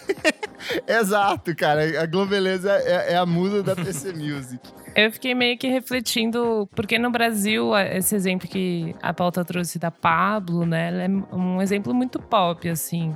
[0.86, 2.02] Exato, cara.
[2.02, 4.60] A Globeleza é, é a musa da PC Music.
[4.94, 9.78] Eu fiquei meio que refletindo, porque no Brasil, a- esse exemplo que a pauta trouxe
[9.78, 10.88] da Pablo, né?
[10.88, 13.12] Ela é um exemplo muito pop, assim.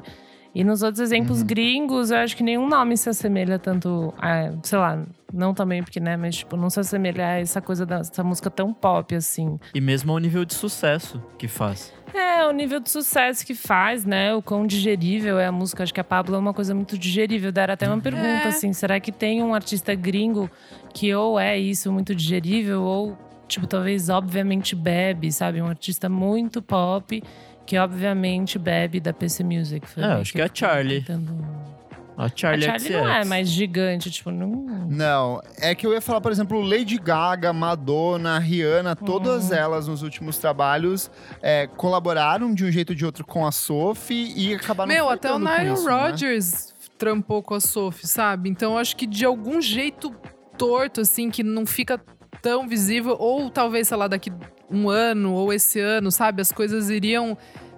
[0.59, 4.77] E nos outros exemplos gringos, eu acho que nenhum nome se assemelha tanto a, sei
[4.77, 8.51] lá, não também porque, né, mas tipo, não se assemelha a essa coisa dessa música
[8.51, 9.57] tão pop, assim.
[9.73, 11.95] e mesmo ao nível de sucesso que faz.
[12.13, 14.35] É, o nível de sucesso que faz, né?
[14.35, 15.85] O quão digerível é a música.
[15.85, 17.53] Acho que a Pablo é uma coisa muito digerível.
[17.53, 20.51] Dar até uma pergunta, assim: será que tem um artista gringo
[20.93, 23.17] que ou é isso, muito digerível, ou,
[23.47, 25.63] tipo, talvez obviamente bebe, sabe?
[25.63, 27.23] Um artista muito pop
[27.69, 29.87] que obviamente bebe da PC Music.
[29.87, 31.03] Foi É, acho que é a Charlie.
[31.03, 31.47] tentando-
[32.17, 34.49] A Charlie, a Charlie não é mais gigante, tipo, não.
[34.89, 40.03] Não, é que eu ia falar, por exemplo, Lady Gaga, Madonna, Rihanna, todas elas nos
[40.03, 41.11] últimos trabalhos
[41.43, 45.31] é, colaboraram de um jeito ou de outro com a Sophie e acabaram Meu, até
[45.31, 45.93] o Nile isso, né?
[45.93, 48.49] Rodgers trampou com a Sophie, sabe?
[48.49, 50.11] Então eu acho que de algum jeito
[50.57, 52.01] torto, assim, que não fica
[52.43, 54.33] tão visível, ou talvez, sei lá, daqui
[54.71, 56.43] um ano ou esse ano, sabe?
[56.43, 57.37] As coisas iriam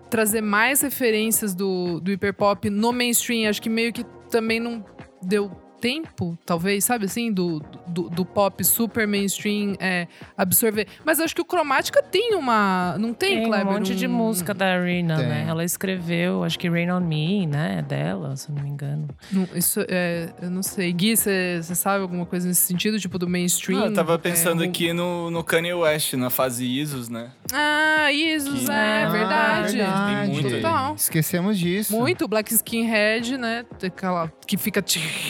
[0.08, 3.48] trazer mais referências do, do hiperpop no mainstream.
[3.48, 4.84] Acho que meio que também não
[5.22, 10.86] deu tempo, talvez, sabe assim, do, do, do pop super mainstream é, absorver.
[11.04, 12.96] Mas acho que o Cromática tem uma.
[12.98, 13.66] Não tem, Tem Kleber?
[13.68, 15.26] um monte de música da Rina, Tem.
[15.26, 15.46] né?
[15.48, 17.76] Ela escreveu, acho que Rain on Me, né?
[17.78, 19.08] É dela, se eu não me engano.
[19.32, 20.28] Não, isso é.
[20.42, 20.92] Eu não sei.
[20.92, 22.98] Gui, você sabe alguma coisa nesse sentido?
[23.00, 23.82] Tipo, do mainstream?
[23.82, 27.30] Ah, eu tava É, pensando o- aqui no, no Kanye West, na fase Isos, né?
[27.52, 29.76] Ah, Isos, Que- é Ah, verdade.
[29.78, 30.56] Tem muito.
[30.56, 30.94] Total.
[30.94, 31.96] Esquecemos disso.
[31.96, 33.64] Muito, Black Skinhead, né?
[33.82, 34.84] Aquela que fica.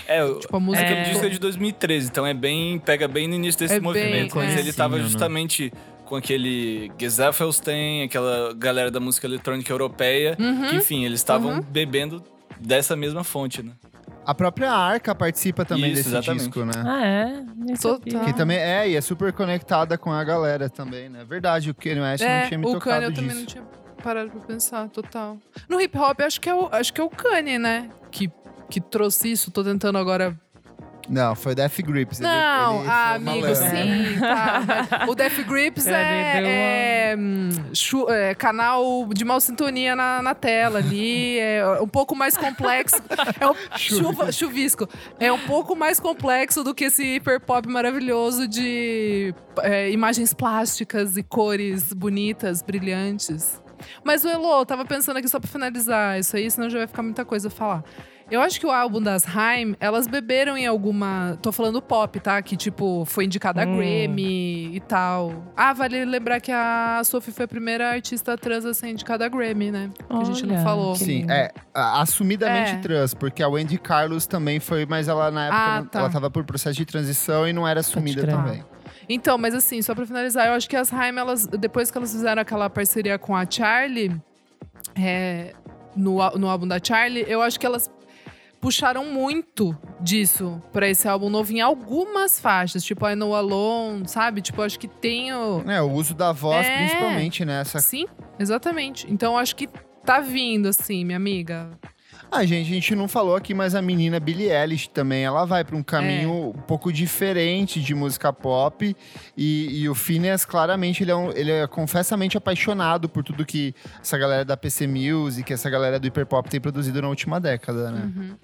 [0.06, 0.84] É, o- Tipo, a música.
[0.84, 1.04] aquele É.
[1.04, 2.78] disco é de 2013, então é bem.
[2.78, 4.36] pega bem no início desse É bem, movimento.
[4.36, 5.02] Mas ele tava né?
[5.02, 5.72] justamente
[6.06, 10.68] com aquele Gesaffelstein, aquela galera da música eletrônica europeia, Uhum.
[10.68, 11.60] que enfim, eles estavam Uhum.
[11.62, 12.22] bebendo
[12.58, 13.72] dessa mesma fonte, né?
[14.24, 16.44] A própria Arca participa também Isso, desse exatamente.
[16.44, 16.72] disco, né?
[16.86, 17.44] Ah, é?
[17.80, 18.24] Total.
[18.24, 21.24] Que também é, e é super conectada com a galera também, né?
[21.24, 23.22] Verdade, o Kanye West não tinha me É, o tocado Kanye eu disso.
[23.22, 23.64] também não tinha
[24.02, 25.38] parado pra pensar, total.
[25.68, 27.88] No hip hop, acho que é o, acho que é o Kanye, né?
[28.10, 28.30] Que,
[28.68, 29.50] que trouxe isso.
[29.50, 30.38] Tô tentando agora.
[31.10, 32.20] Não, foi Death Grips.
[32.20, 33.76] ele- Não, ele ah, foi amigo, malandro.
[33.76, 34.62] sim, tá.
[35.00, 37.48] Mas O Death Grips Ele deu é, é, hum,
[38.10, 41.38] é canal de mal sintonia na, na tela ali.
[41.40, 43.02] É um pouco mais complexo.
[43.40, 44.88] É um, chuva, chuvisco.
[45.18, 51.22] É um pouco mais complexo do que esse hiperpop maravilhoso de é, imagens plásticas e
[51.24, 53.60] cores bonitas, brilhantes.
[54.04, 56.86] Mas o Elo, eu tava pensando aqui só pra finalizar isso aí, senão já vai
[56.86, 57.82] ficar muita coisa a falar.
[58.30, 61.36] Eu acho que o álbum das Haim, elas beberam em alguma.
[61.42, 62.40] Tô falando pop, tá?
[62.40, 63.76] Que, tipo, foi indicada a Hum.
[63.76, 65.52] Grammy e tal.
[65.56, 69.28] Ah, vale lembrar que a Sophie foi a primeira artista trans a ser indicada a
[69.28, 69.90] Grammy, né?
[70.08, 70.94] Que a gente não falou.
[70.94, 72.78] Sim, é, a- assumidamente É.
[72.78, 75.98] trans, porque a Wendy Carlos também foi, mas ela na época Ah, tá.
[75.98, 78.64] ela tava por processo de transição e não era assumida também.
[79.08, 82.12] Então, mas assim, só pra finalizar, eu acho que as Haim, elas, depois que elas
[82.12, 84.14] fizeram aquela parceria com a Charlie,
[84.96, 85.52] é,
[85.96, 87.90] no, no álbum da Charlie, eu acho que elas
[88.60, 94.40] puxaram muito disso pra esse álbum novo em algumas faixas, tipo I Know Alone, sabe?
[94.42, 95.62] Tipo, acho que tem o.
[95.70, 96.76] É, o uso da voz, É.
[96.78, 97.78] principalmente nessa.
[97.80, 98.06] Sim,
[98.38, 99.06] exatamente.
[99.10, 99.68] Então, acho que
[100.04, 101.70] tá vindo, assim, minha amiga.
[102.32, 105.64] Ah, gente, a gente não falou aqui, mas a menina Billie Eilish também, ela vai
[105.64, 108.96] pra um caminho um pouco diferente de música pop.
[109.36, 113.74] E, e o Phineas, claramente, ele é, um- ele é confessamente apaixonado por tudo que
[114.00, 118.12] essa galera da PC Music, essa galera do hiperpop tem produzido na última década, né?
[118.16, 118.36] Uhum.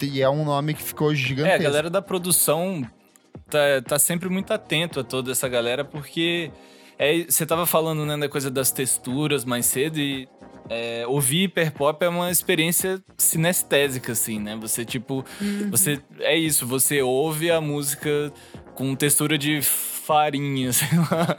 [0.00, 1.60] E é um nome que ficou É, gigantesco.
[1.60, 2.82] a galera da produção
[3.50, 6.50] tá, tá sempre muito atento a toda essa galera, porque
[6.98, 10.28] é, você tava falando né, da coisa das texturas mais cedo e
[10.68, 14.56] é, ouvir hiperpop é uma experiência sinestésica, assim, né?
[14.56, 15.24] Você, tipo,
[15.70, 16.00] você.
[16.20, 18.32] É isso, você ouve a música
[18.74, 21.36] com textura de farinha, sei lá.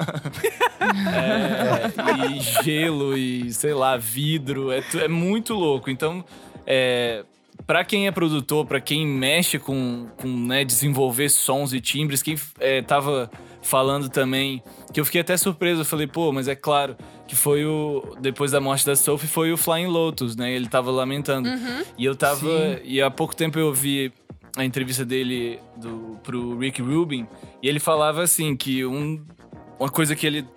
[1.23, 4.71] É, e gelo e, sei lá, vidro.
[4.71, 5.89] É, é muito louco.
[5.89, 6.23] Então,
[6.65, 7.23] é,
[7.65, 12.35] para quem é produtor, para quem mexe com, com né, desenvolver sons e timbres, quem
[12.59, 13.29] é, tava
[13.61, 14.61] falando também,
[14.93, 16.95] que eu fiquei até surpreso, eu falei, pô, mas é claro
[17.27, 18.15] que foi o.
[18.19, 20.51] Depois da morte da Sophie, foi o Flying Lotus, né?
[20.53, 21.49] Ele tava lamentando.
[21.97, 22.75] E eu tava.
[22.75, 22.81] Sim.
[22.83, 24.13] E há pouco tempo eu vi
[24.55, 27.27] a entrevista dele do, pro Rick Rubin,
[27.61, 29.25] e ele falava assim que um,
[29.79, 30.47] uma coisa que ele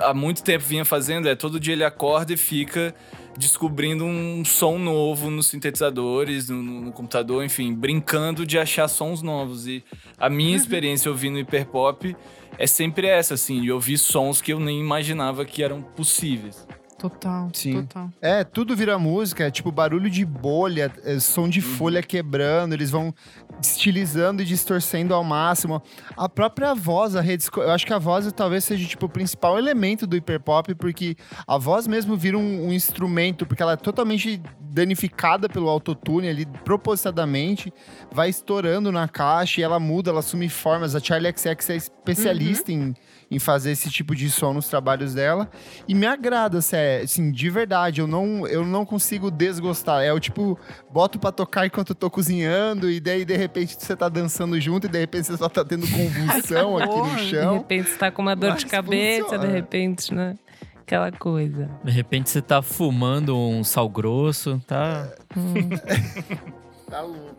[0.00, 2.94] há muito tempo vinha fazendo é todo dia ele acorda e fica
[3.36, 9.66] descobrindo um som novo nos sintetizadores, no, no computador, enfim, brincando de achar sons novos.
[9.66, 9.84] E
[10.18, 12.16] a minha experiência ouvindo hiperpop
[12.58, 16.66] é sempre essa, assim, de ouvir sons que eu nem imaginava que eram possíveis.
[17.08, 17.82] Total, Sim.
[17.82, 18.10] total.
[18.20, 22.90] É, tudo vira música, é tipo barulho de bolha, é, som de folha quebrando, eles
[22.90, 23.14] vão
[23.60, 25.82] estilizando e distorcendo ao máximo.
[26.16, 29.58] A própria voz, a rede, eu acho que a voz talvez seja tipo o principal
[29.58, 31.16] elemento do hiperpop, porque
[31.46, 36.44] a voz mesmo vira um, um instrumento, porque ela é totalmente danificada pelo autotune ali,
[36.64, 37.72] propositadamente,
[38.12, 40.94] vai estourando na caixa e ela muda, ela assume formas.
[40.94, 42.94] A Charlie XX é especialista em,
[43.30, 45.50] em fazer esse tipo de som nos trabalhos dela.
[45.88, 48.00] E me agrada, sé- assim, de verdade.
[48.00, 50.02] Eu não, eu não consigo desgostar.
[50.02, 50.58] É o tipo,
[50.92, 54.86] boto pra tocar enquanto eu tô cozinhando, e daí, de repente, você tá dançando junto,
[54.86, 57.16] e de repente você só tá tendo convulsão aqui no horror.
[57.16, 57.54] De chão.
[57.58, 59.46] repente você tá com uma dor de Mas cabeça, funciona.
[59.46, 60.34] de repente, né?
[60.76, 61.68] Aquela coisa.
[61.82, 65.08] De repente você tá fumando um sal grosso, tá?
[66.88, 67.34] Tá louco.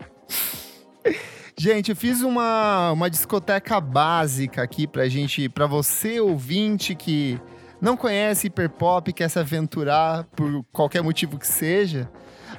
[1.60, 7.42] Gente, eu fiz uma, uma discoteca básica aqui pra gente, pra você ouvinte que
[7.82, 12.08] não conhece hiperpop, quer se aventurar por qualquer motivo que seja.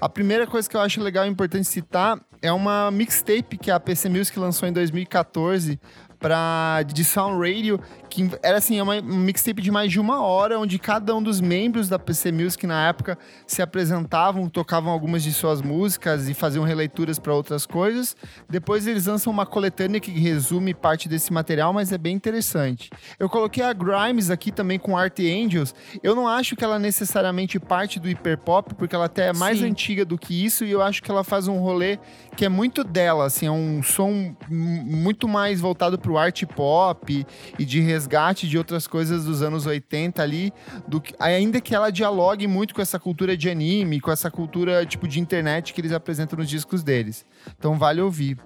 [0.00, 3.78] A primeira coisa que eu acho legal e importante citar é uma mixtape que a
[3.78, 5.78] PC Music lançou em 2014
[6.18, 10.22] pra, de Sound Radio, que era assim, é uma um mixtape de mais de uma
[10.22, 15.22] hora, onde cada um dos membros da PC Music na época se apresentavam, tocavam algumas
[15.22, 18.16] de suas músicas e faziam releituras para outras coisas.
[18.48, 22.90] Depois eles lançam uma coletânea que resume parte desse material, mas é bem interessante.
[23.18, 25.74] Eu coloquei a Grimes aqui também com Art Angels.
[26.02, 29.58] Eu não acho que ela é necessariamente parte do hiperpop, porque ela até é mais
[29.58, 29.66] Sim.
[29.66, 31.98] antiga do que isso e eu acho que ela faz um rolê
[32.36, 37.26] que é muito dela, assim, é um som muito mais voltado pro art pop
[37.58, 40.52] e de resgate de outras coisas dos anos 80 ali,
[40.86, 44.86] do que, ainda que ela dialogue muito com essa cultura de anime, com essa cultura
[44.86, 47.26] tipo de internet que eles apresentam nos discos deles.
[47.58, 48.38] Então vale ouvir.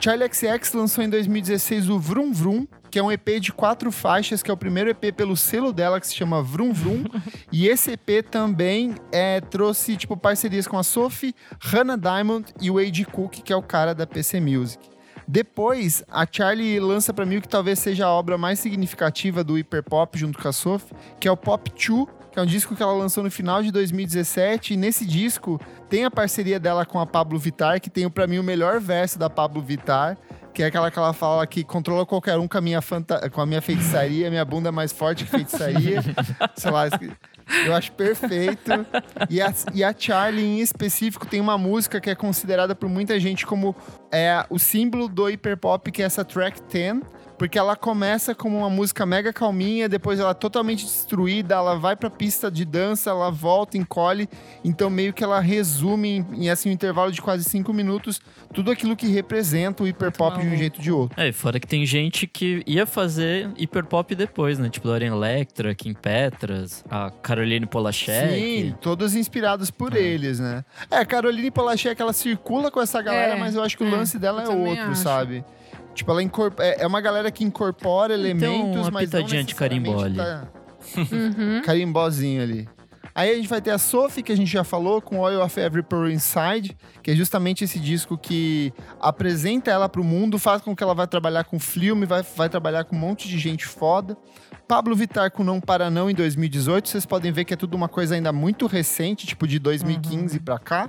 [0.00, 4.42] Charlie XX lançou em 2016 o Vroom Vroom, que é um EP de quatro faixas,
[4.42, 7.04] que é o primeiro EP pelo selo dela, que se chama Vroom Vroom.
[7.52, 12.78] e esse EP também é, trouxe tipo parcerias com a Sophie, Hannah Diamond e o
[12.78, 13.04] A.G.
[13.04, 14.91] Cook, que é o cara da PC Music.
[15.26, 19.58] Depois, a Charlie lança pra mim o que talvez seja a obra mais significativa do
[19.58, 22.82] hiperpop junto com a Sophie, que é o Pop 2, que é um disco que
[22.82, 24.74] ela lançou no final de 2017.
[24.74, 28.38] E nesse disco tem a parceria dela com a Pablo Vittar, que tem pra mim
[28.38, 30.16] o melhor verso da Pablo Vittar,
[30.52, 33.40] que é aquela que ela fala que controla qualquer um com a minha, fanta com
[33.40, 36.02] a minha feitiçaria, minha bunda é mais forte que feitiçaria.
[36.56, 36.88] Sei lá,
[37.66, 38.70] eu acho perfeito.
[39.28, 43.18] E a, e a Charlie, em específico, tem uma música que é considerada por muita
[43.18, 43.74] gente como
[44.10, 47.00] é, o símbolo do hiperpop, que é essa track 10.
[47.42, 51.96] Porque ela começa como uma música mega calminha, depois ela é totalmente destruída, ela vai
[51.96, 54.28] pra pista de dança, ela volta, encolhe.
[54.64, 58.20] Então, meio que ela resume em, em, assim, um intervalo de quase cinco minutos
[58.54, 61.20] tudo aquilo que representa o hiperpop de um jeito ou de outro.
[61.20, 64.68] É, e fora que tem gente que ia fazer hiperpop depois, né?
[64.68, 68.38] Tipo, Dorian Electra, Kim Petras, a Caroline Polachek.
[68.38, 70.64] Sim, todos inspirados por eles, né?
[70.88, 73.88] É, a Caroline Polachek, ela circula com essa galera, É, mas eu acho que o
[73.88, 75.02] é, lance dela é outro, acho.
[75.02, 75.44] sabe?
[75.94, 79.54] Tipo, ela incorp- é é uma galera que incorpora elementos, uma mas não pitadinha de
[79.54, 80.46] carimbó necessariamente ali.
[80.52, 80.62] Tá...
[81.12, 81.62] Uhum.
[81.62, 82.68] Carimbózinho ali.
[83.14, 85.60] Aí a gente vai ter a Sophie, que a gente já falou, com Oil of
[85.60, 90.74] Every Pearl Inside, que é justamente esse disco que apresenta ela pro mundo, faz com
[90.74, 94.16] que ela vá trabalhar com filme, vai, vai trabalhar com um monte de gente foda.
[94.66, 97.88] Pablo Vittar com Não Para Não em 2018, vocês podem ver que é tudo uma
[97.88, 100.88] coisa ainda muito recente, tipo de 2015 pra cá.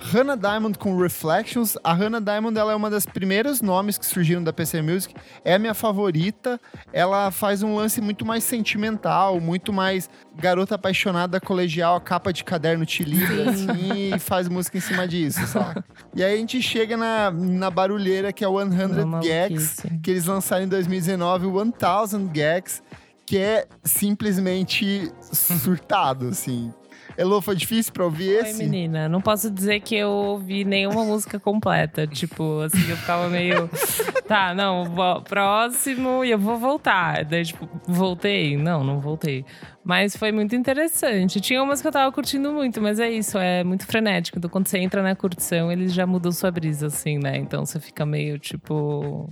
[0.00, 1.76] Hannah Diamond com Reflections.
[1.84, 5.14] A Hannah Diamond ela é uma das primeiros nomes que surgiram da PC Music.
[5.44, 6.60] É a minha favorita.
[6.92, 12.42] Ela faz um lance muito mais sentimental, muito mais garota apaixonada colegial, a capa de
[12.42, 15.84] caderno te livra, assim, e faz música em cima disso, sabe?
[16.14, 20.10] E aí a gente chega na, na barulheira que é o 100 Uma Gags, que
[20.10, 22.82] eles lançaram em 2019, o 1000 Gags,
[23.26, 26.72] que é simplesmente surtado, assim.
[27.20, 28.64] Elô, foi difícil pra ouvir Oi, esse?
[28.64, 29.06] menina.
[29.06, 32.06] Não posso dizer que eu ouvi nenhuma música completa.
[32.06, 33.68] Tipo, assim, eu ficava meio.
[34.26, 34.84] Tá, não,
[35.28, 37.24] próximo e eu vou voltar.
[37.26, 38.56] Daí, tipo, voltei?
[38.56, 39.44] Não, não voltei.
[39.84, 41.42] Mas foi muito interessante.
[41.42, 44.38] Tinha umas que eu tava curtindo muito, mas é isso, é muito frenético.
[44.38, 47.36] Então, quando você entra na curtição, eles já mudam sua brisa, assim, né?
[47.36, 49.28] Então você fica meio tipo.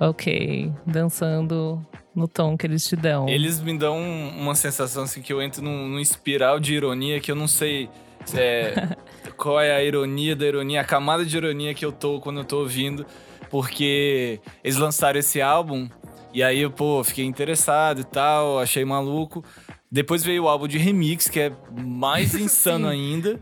[0.00, 1.80] Ok, dançando
[2.18, 3.28] no tom que eles te dão.
[3.28, 7.30] Eles me dão uma sensação assim que eu entro num, num espiral de ironia que
[7.30, 7.88] eu não sei
[8.24, 8.96] se é-
[9.36, 12.44] qual é a ironia da ironia, a camada de ironia que eu tô quando eu
[12.44, 13.06] tô ouvindo,
[13.50, 15.88] porque eles lançaram esse álbum
[16.32, 19.42] e aí eu, pô, fiquei interessado e tal, achei maluco.
[19.90, 23.40] Depois veio o álbum de remix, que é mais insano ainda.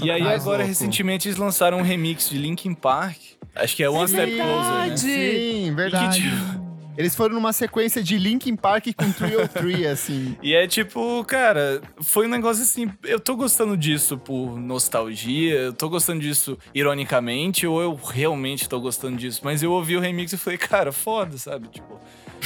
[0.00, 0.68] E aí Mais agora, louco.
[0.68, 3.16] recentemente, eles lançaram um remix de Linkin Park.
[3.54, 4.78] Acho que é One Step Closer, né?
[4.80, 5.00] verdade.
[5.00, 6.20] Sim, verdade.
[6.20, 6.67] E que, tipo,
[6.98, 10.36] Eles foram numa sequência de Linkin Park com Trio 3, assim.
[10.42, 12.90] E é tipo, cara, foi um negócio assim.
[13.04, 18.80] Eu tô gostando disso por nostalgia, eu tô gostando disso ironicamente, ou eu realmente tô
[18.80, 19.42] gostando disso.
[19.44, 21.68] Mas eu ouvi o remix e falei, cara, foda, sabe?
[21.68, 22.00] Tipo,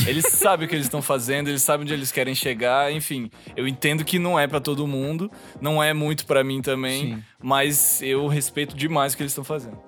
[0.07, 3.31] eles sabem o que eles estão fazendo, eles sabem onde eles querem chegar, enfim.
[3.57, 5.31] Eu entendo que não é pra todo mundo,
[5.63, 7.25] não é muito pra mim também, Sim.
[7.43, 9.79] mas eu respeito demais o que eles estão fazendo.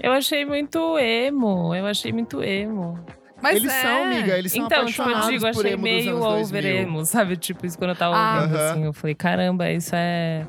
[0.00, 1.74] Eu achei muito emo.
[1.74, 3.04] Eu achei muito emo.
[3.42, 3.82] Mas eles é.
[3.82, 6.76] são, amiga, eles são então, tipo, eu digo, por achei emo meio over 2000.
[6.76, 7.36] emo, sabe?
[7.36, 8.40] Tipo, isso quando eu tava Ah.
[8.42, 10.46] ouvindo, assim, eu falei, caramba, isso é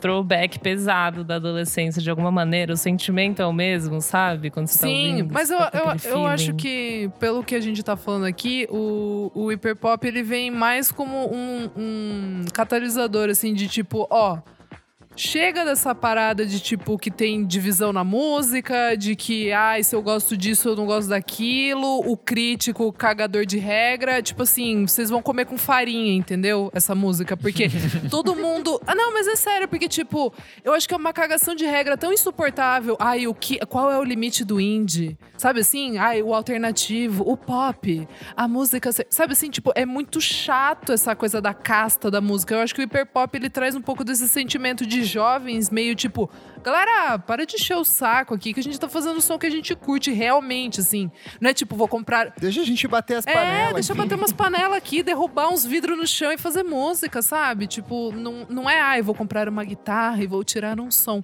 [0.00, 2.72] throwback pesado da adolescência, de alguma maneira.
[2.72, 4.50] O sentimento é o mesmo, sabe?
[4.50, 5.34] Quando você tá Sim, ouvindo.
[5.34, 5.70] mas eu, tá
[6.04, 10.22] eu, eu acho que, pelo que a gente tá falando aqui, o, o hiperpop ele
[10.22, 14.38] vem mais como um, um catalisador, assim, de tipo, ó.
[15.18, 20.00] Chega dessa parada de tipo que tem divisão na música, de que, ai, se eu
[20.00, 24.22] gosto disso, eu não gosto daquilo, o crítico, o cagador de regra.
[24.22, 26.70] Tipo assim, vocês vão comer com farinha, entendeu?
[26.72, 27.36] Essa música.
[27.36, 27.68] Porque
[28.08, 28.80] todo mundo.
[28.86, 31.96] Ah, não, mas é sério, porque, tipo, eu acho que é uma cagação de regra
[31.96, 32.96] tão insuportável.
[33.00, 33.58] Ai, o que.
[33.66, 35.18] Qual é o limite do indie?
[35.36, 35.98] Sabe assim?
[35.98, 38.90] Ai, o alternativo, o pop, a música.
[39.10, 42.54] Sabe assim, tipo, é muito chato essa coisa da casta da música.
[42.54, 46.30] Eu acho que o hiperpop ele traz um pouco desse sentimento de jovens meio tipo,
[46.62, 49.46] galera, para de encher o saco aqui que a gente tá fazendo o som que
[49.46, 51.10] a gente curte realmente, assim.
[51.40, 52.32] Não é tipo, vou comprar.
[52.38, 53.70] Deixa a gente bater as é, panelas.
[53.70, 54.00] É, deixa aqui.
[54.00, 57.66] eu bater umas panelas aqui, derrubar uns vidros no chão e fazer música, sabe?
[57.66, 61.20] Tipo, não, não é, ah, eu vou comprar uma guitarra e vou tirar um som.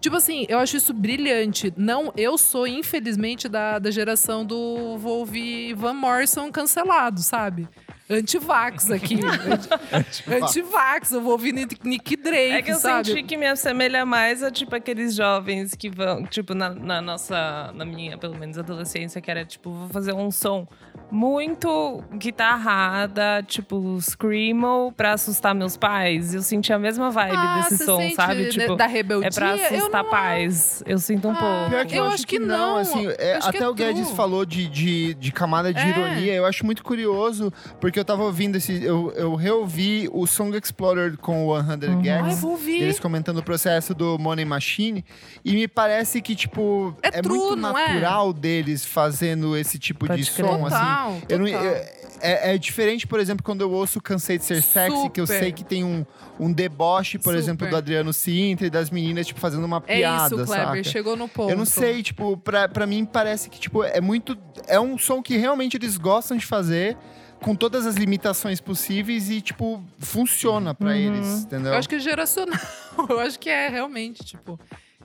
[0.00, 1.72] Tipo assim, eu acho isso brilhante.
[1.76, 7.68] Não, eu sou, infelizmente, da, da geração do vou ouvir Van Morrison cancelado, sabe?
[8.10, 9.18] anti-vax aqui.
[10.26, 11.12] anti-vax.
[11.12, 13.08] eu vou ouvir Nick Drake, É que eu sabe?
[13.08, 17.70] senti que me assemelha mais a, tipo, aqueles jovens que vão, tipo, na, na nossa,
[17.74, 20.66] na minha, pelo menos, adolescência, que era, tipo, vou fazer um som
[21.10, 26.34] muito guitarrada, tipo, screamo pra assustar meus pais.
[26.34, 28.48] Eu senti a mesma vibe ah, desse som, sente, sabe?
[28.48, 29.28] Tipo, da rebeldia?
[29.28, 30.10] é pra assustar não...
[30.10, 30.82] pais.
[30.86, 31.70] Eu sinto um ah, pouco.
[31.70, 32.76] Pior que eu, eu acho, que, que não, não.
[32.76, 34.16] assim, é, até é o Guedes true.
[34.16, 35.88] falou de, de, de camada de É.
[35.88, 38.82] ironia, eu acho muito curioso, porque eu tava ouvindo esse.
[38.84, 42.02] Eu, eu reouvi o Song Explorer com o 100 Uhum.
[42.02, 42.44] Gags.
[42.44, 42.82] Ouvir.
[42.82, 45.04] Eles comentando o processo do Money Machine.
[45.44, 47.72] E me parece que, tipo, É é, true, muito é?
[47.72, 50.46] natural deles fazendo esse tipo Pode de crer.
[50.46, 50.97] som, assim.
[51.06, 51.74] Total, Eu não- eu-
[52.20, 55.52] é, é diferente, por exemplo, quando eu ouço Cansei de Ser Sexy, que eu sei
[55.52, 56.04] que tem um,
[56.38, 57.38] um deboche, por Super.
[57.38, 60.66] exemplo, do Adriano Sintra e das meninas, tipo, fazendo uma É piada, isso, Kleber.
[60.66, 60.84] saca?
[60.84, 61.50] Chegou no ponto.
[61.50, 64.36] Eu não sei, tipo, pra, pra mim parece que, tipo, é muito.
[64.66, 66.96] É um som que realmente eles gostam de fazer,
[67.40, 70.94] com todas as limitações possíveis e, tipo, funciona pra Uhum.
[70.96, 71.72] eles, entendeu?
[71.72, 72.58] Eu acho que é geracional.
[73.08, 74.58] Eu acho que é realmente, tipo.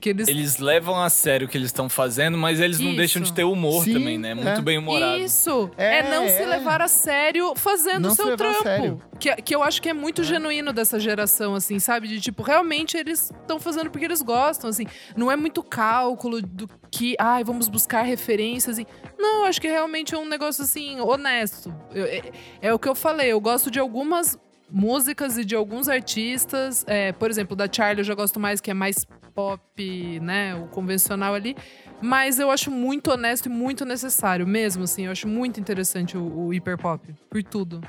[0.03, 0.27] Que eles.
[0.27, 2.97] Eles levam a sério o que eles estão fazendo, mas eles não Isso.
[2.97, 4.33] deixam de ter humor Sim, também, né?
[4.33, 4.61] Muito é.
[4.61, 5.17] bem humorado.
[5.21, 5.71] Isso!
[5.77, 6.45] É, É, não se é.
[6.45, 9.01] levar a sério fazendo o se seu a trampo.
[9.17, 12.09] Que, que eu acho que é muito genuíno dessa geração, assim, sabe?
[12.09, 14.85] De tipo, realmente eles estão fazendo porque eles gostam, assim.
[15.15, 18.77] Não é muito cálculo do que, ai, vamos buscar referências.
[18.77, 18.85] Assim.
[19.17, 21.73] Não, eu acho que realmente é um negócio, assim, honesto.
[21.93, 22.21] Eu- é,
[22.61, 24.37] é o que eu falei, eu gosto de algumas
[24.73, 26.83] músicas e de alguns artistas.
[26.87, 29.05] É, por exemplo, da Charlie eu já gosto mais, que é mais
[29.35, 30.55] pop, né?
[30.55, 31.55] O convencional ali.
[32.01, 35.05] Mas eu acho muito honesto e muito necessário mesmo, assim.
[35.05, 37.81] Eu acho muito interessante o, o hiperpop, por tudo.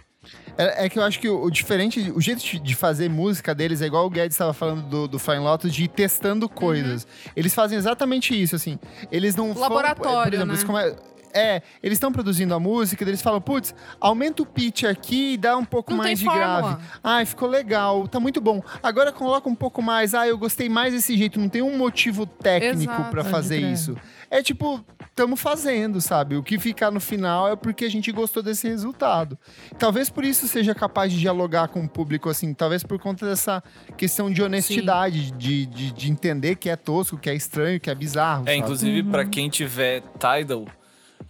[0.56, 3.82] É, é que eu acho que o, o diferente, o jeito de- fazer música deles
[3.82, 7.06] é igual o Guedes estava falando do, do Flying Lotus, de ir testando coisas.
[7.36, 8.78] Eles fazem exatamente isso, assim.
[9.12, 10.52] Eles não foram- Laboratório, por exemplo, né?
[10.54, 15.32] eles come- É, eles estão produzindo a música, eles falam, putz, aumenta o pitch aqui
[15.32, 16.60] e dá um pouco Não mais de fórmula.
[16.60, 16.82] grave.
[17.02, 18.62] Ai, ficou legal, tá muito bom.
[18.82, 20.14] Agora coloca um pouco mais.
[20.14, 21.40] Ah, eu gostei mais desse jeito.
[21.40, 23.96] Não tem um motivo técnico pode fazer isso.
[24.30, 26.36] É tipo, estamos fazendo, sabe?
[26.36, 29.38] O que ficar no final é porque a gente gostou desse resultado.
[29.78, 32.52] Talvez por isso seja capaz de dialogar com o público, assim.
[32.54, 33.62] Talvez por conta dessa
[33.96, 37.94] questão de honestidade, de, de, de entender que é tosco, que é estranho, que é
[37.94, 38.42] bizarro.
[38.42, 38.58] É, sabe?
[38.58, 39.10] inclusive, Uhum.
[39.10, 40.66] pra quem tiver Tidal,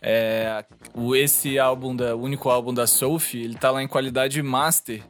[0.07, 0.63] é,
[0.95, 5.03] o, esse álbum, da, o único álbum da Sophie, ele tá lá em qualidade master,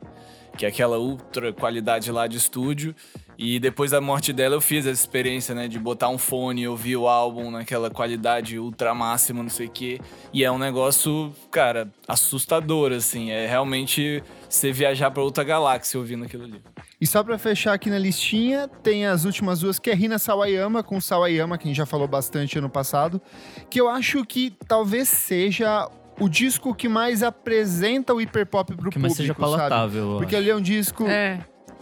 [0.57, 2.95] que é aquela ultra qualidade lá de estúdio.
[3.37, 6.69] E depois da morte dela, eu fiz essa experiência, né, de botar um fone e
[6.69, 10.01] ouvir o álbum naquela qualidade ultra máxima, não sei o quê.
[10.33, 13.33] E é um negócio, cara, assustador, assim.
[13.33, 14.23] É realmente
[14.55, 16.63] você viajar pra outra galáxia ouvindo aquilo ali.
[17.01, 20.83] E só pra fechar aqui na listinha, tem as últimas duas, que é Rina Sawayama,
[20.83, 23.21] com Sawayama, que a gente já falou bastante ano passado,
[23.69, 25.89] que eu acho que talvez seja
[26.21, 29.41] o disco que mais apresenta o hiperpop pro Que público, mais seja sabe?
[29.41, 30.13] palatável.
[30.13, 30.43] eu Porque acho.
[30.45, 31.07] ele é um disco...
[31.07, 31.41] É.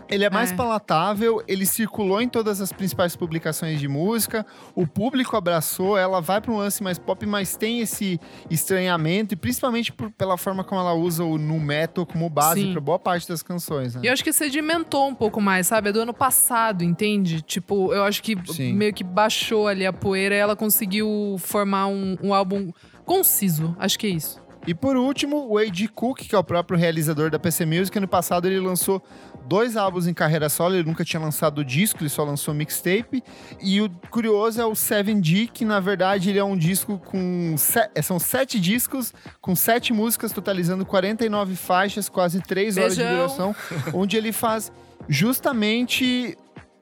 [0.09, 0.55] Ele é mais É.
[0.55, 4.45] palatável, ele circulou em todas as principais publicações de música,
[4.75, 9.37] o público abraçou, ela vai para um lance mais pop, mas tem esse estranhamento, e
[9.37, 13.27] principalmente por- pela forma como ela usa o nu metal como base para boa parte
[13.29, 14.03] das canções, né?
[14.05, 15.89] E eu acho que sedimentou um pouco mais, sabe?
[15.89, 17.41] É do ano passado, entende?
[17.43, 18.75] Tipo, eu acho que Sim.
[18.75, 22.71] meio que baixou ali a poeira e ela conseguiu formar um, um álbum
[23.05, 23.75] conciso.
[23.79, 24.41] Acho que é isso.
[24.65, 25.89] E por último, o A.G.
[25.89, 29.03] Cook, que é o próprio realizador da PC Music, ano passado ele lançou
[29.47, 33.23] dois álbuns em carreira solo, ele nunca tinha lançado disco, ele só lançou mixtape.
[33.61, 37.55] E o curioso é o 7D, que na verdade ele é um disco com...
[37.59, 43.03] se- é, São sete discos, com sete músicas, totalizando 49 faixas, quase três horas de
[43.17, 43.55] duração,
[43.93, 44.71] onde ele faz
[45.09, 46.37] justamente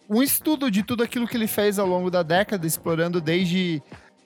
[0.09, 3.81] um estudo de tudo aquilo que ele fez ao longo da década, explorando desde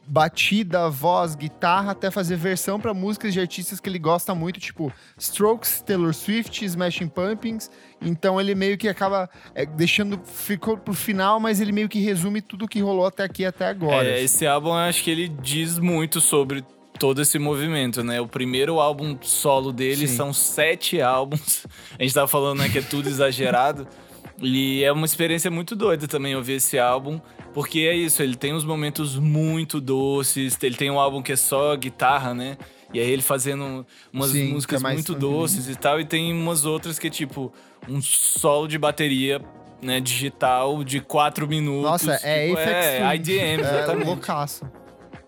[0.06, 4.92] batida, voz, guitarra, até fazer versão para músicas de artistas que ele gosta muito, tipo
[5.18, 7.70] Strokes, Taylor Swift, Smashing Pumpkins.
[8.00, 12.40] Então ele meio que acaba é, deixando ficou pro final, mas ele meio que resume
[12.40, 14.06] tudo que rolou até aqui até agora.
[14.06, 16.64] É, esse álbum eu acho que ele diz muito sobre
[16.98, 18.20] todo esse movimento, né?
[18.20, 20.16] O primeiro álbum solo dele Sim.
[20.16, 21.66] são sete álbuns.
[21.98, 23.86] A gente tava falando, né, que é tudo exagerado.
[24.42, 27.20] E é uma experiência muito doida também ouvir esse álbum,
[27.52, 31.36] porque é isso, ele tem uns momentos muito doces, ele tem um álbum que é
[31.36, 32.56] só guitarra, né?
[32.92, 35.40] E aí ele fazendo umas Sim, músicas é mais muito tranquilinho.
[35.40, 37.52] doces e tal, e tem umas outras que é tipo
[37.88, 39.40] um solo de bateria,
[39.82, 41.82] né, digital de quatro minutos.
[41.82, 43.14] Nossa, é tipo, Aphex é, Twin.
[43.16, 44.06] IDM, É exatamente.
[44.06, 44.64] loucaço.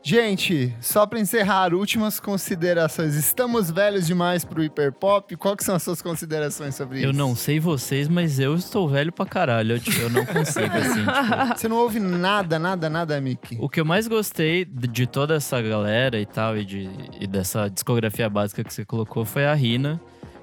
[0.08, 3.16] Gente, só pra encerrar, últimas considerações.
[3.16, 5.34] Estamos velhos demais pro hiperpop?
[5.34, 7.08] Qual que são as suas considerações sobre isso?
[7.08, 9.72] Eu não sei vocês, mas eu estou velho pra caralho.
[9.72, 11.00] Eu, tipo, eu não consigo, assim.
[11.50, 13.58] tipo, Você não ouve nada, nada, nada, Mickey?
[13.60, 16.88] O que eu mais gostei de toda essa galera e tal, e, de,
[17.18, 20.00] e dessa discografia básica que você colocou, foi a Rina,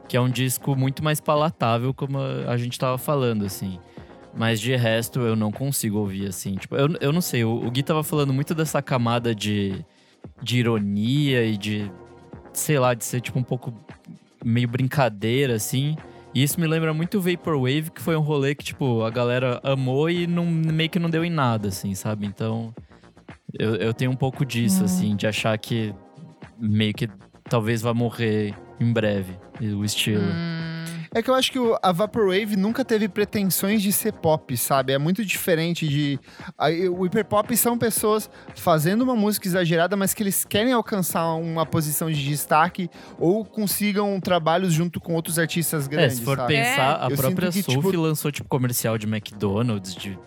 [0.10, 3.80] que é um disco muito mais palatável, como a gente tava falando, assim.
[4.36, 6.56] Mas de resto, eu não consigo ouvir, assim.
[6.56, 9.86] Tipo, eu, eu não sei, o, o Gui tava falando muito dessa camada de,
[10.42, 11.92] de ironia e de,
[12.52, 13.74] sei lá, de ser tipo um pouco
[14.44, 15.96] meio brincadeira, assim.
[16.34, 19.60] E isso me lembra muito o Vaporwave, que foi um rolê que, tipo, a galera
[19.64, 22.26] amou e não, meio que não deu em nada, assim, sabe?
[22.26, 22.74] Então,
[23.54, 25.94] eu, eu tenho um pouco disso, assim, de achar que
[26.58, 27.08] meio que
[27.44, 30.24] talvez vá morrer em breve o estilo.
[31.14, 34.94] É que eu acho que o- a Vaporwave nunca teve pretensões de ser pop, sabe?
[34.94, 36.20] É muito diferente de.
[36.58, 41.66] a- O hiperpop são pessoas fazendo uma música exagerada, mas que eles querem alcançar uma
[41.66, 42.90] posição de destaque
[43.20, 46.18] ou consigam trabalhos junto com outros artistas É, grandes.
[46.18, 46.54] se for sabe?
[46.56, 50.18] pensar, a Eu própria que, Sophie tipo- lançou, tipo, comercial de McDonald's, de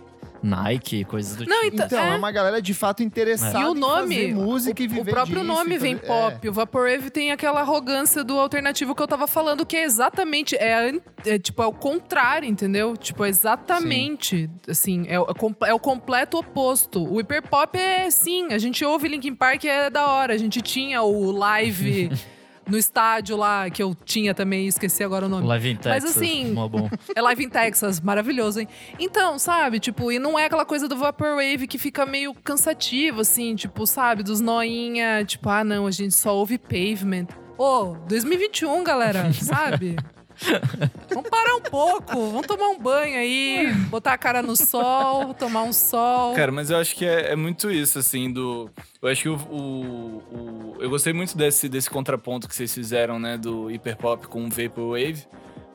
[0.42, 1.82] Nike, coisas do Não, tipo.
[1.82, 2.14] então- é.
[2.14, 2.16] É.
[2.16, 5.14] uma galera de fato interessada E o em nome, fazer música e o, viver o
[5.14, 6.48] próprio disso, nome e vem fazer- pop.
[6.48, 10.92] O Vaporwave tem aquela arrogância do alternativo que eu tava falando, que é exatamente, é,
[11.24, 12.96] é, tipo, é o contrário, entendeu?
[12.96, 15.26] Tipo, é exatamente, assim, é, o-
[15.62, 17.02] é é o completo oposto.
[17.04, 20.34] O hiperpop é, sim, a gente ouve Linkin Park, é da hora.
[20.34, 22.10] A gente tinha o live
[22.66, 25.46] no estádio lá, que eu tinha também, esqueci agora o nome.
[25.46, 26.88] Live in Mas Texas, assim, mó bom.
[27.14, 28.68] É live em Texas, maravilhoso, hein?
[28.98, 33.54] Então, sabe, tipo, e não é aquela coisa do Vaporwave que fica meio cansativo, assim,
[33.54, 37.26] tipo, sabe, dos noinha, tipo, ah, não, a gente só ouve pavement.
[37.56, 39.96] Ô, 2021, galera, sabe?
[41.12, 45.62] Vamos parar um pouco, vamos tomar um banho aí, botar a cara no sol, tomar
[45.62, 46.34] um sol.
[46.34, 48.70] Cara, mas eu acho que é, é muito isso, assim, do.
[49.00, 53.18] Eu acho que o, o- o- Eu gostei muito desse, desse contraponto que vocês fizeram,
[53.18, 55.24] né, do hiperpop com o Vaporwave.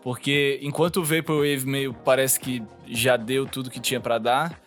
[0.04, 4.60] Porque enquanto o Vaporwave meio parece que já deu tudo que tinha pra dar,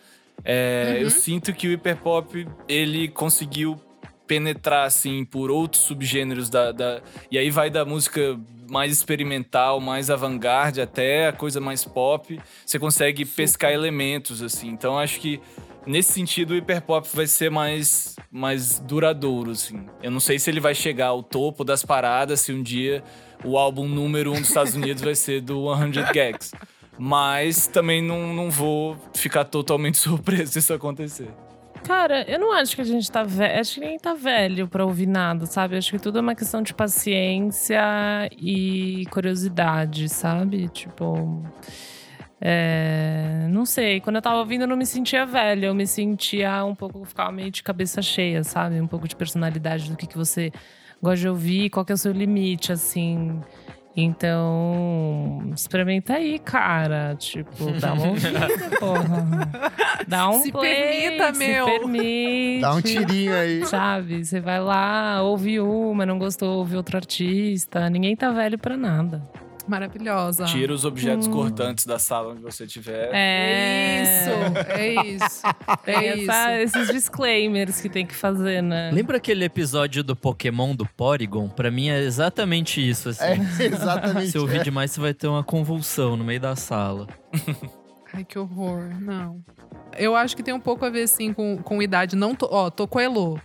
[0.43, 3.79] é, eu sinto que o hiperpop ele conseguiu
[4.27, 7.01] penetrar, assim, por outros subgêneros da, da.
[7.29, 12.39] E aí vai da música mais experimental, mais avant-garde, até a coisa mais pop.
[12.65, 14.69] Você consegue pescar elementos, assim.
[14.69, 15.39] Então acho que
[15.85, 19.85] nesse sentido o hiperpop vai ser mais, mais duradouro, assim.
[20.01, 23.03] Eu não sei se ele vai chegar ao topo das paradas, se um dia
[23.43, 26.51] o álbum número um dos Estados Unidos vai ser do 100 Gags.
[26.97, 31.29] Mas também não, não vou ficar totalmente surpreso se isso acontecer.
[31.85, 33.59] Cara, eu não acho que a gente tá velho.
[33.59, 35.77] Acho que ninguém tá velho pra ouvir nada, sabe?
[35.77, 37.79] Acho que tudo é uma questão de paciência
[38.31, 40.67] e curiosidade, sabe?
[40.69, 41.43] Tipo.
[42.41, 46.65] é, não sei, quando eu tava ouvindo eu não me sentia velha, eu me sentia
[46.65, 48.81] um pouco, ficava meio de cabeça cheia, sabe?
[48.81, 50.51] Um pouco de personalidade do que, que você
[51.01, 53.39] gosta de ouvir, qual que é o seu limite, assim.
[53.97, 57.15] Então, experimenta aí, cara.
[57.17, 58.47] Tipo, dá uma ouvida,
[58.79, 59.25] porra.
[60.07, 61.65] Dá um Se play, permita, se meu.
[61.65, 62.61] permite.
[62.61, 63.65] Dá um tirinho aí.
[63.65, 64.25] Sabe?
[64.25, 67.89] Você vai lá, ouve uma, não gostou, ouve outro artista.
[67.89, 69.21] Ninguém tá velho pra nada.
[69.67, 70.45] Maravilhosa.
[70.45, 73.09] Tira os objetos cortantes da sala onde você estiver.
[73.13, 74.03] É.
[74.03, 75.41] Isso, é isso.
[75.83, 76.31] Tem É isso.
[76.31, 78.91] essa- esses disclaimers que tem que fazer, né?
[78.93, 81.49] Lembra aquele episódio do Pokémon do Porygon?
[81.49, 83.23] Pra mim é exatamente isso, assim.
[83.23, 84.31] É, exatamente.
[84.31, 84.63] Se ouvir é.
[84.63, 87.07] demais, você vai ter uma convulsão no meio da sala.
[88.13, 88.83] Ai, que horror.
[89.01, 89.43] Não.
[89.97, 92.15] Eu acho que tem um pouco a ver, sim, com, com idade.
[92.15, 93.41] Não tô, ó, tô com a Elo.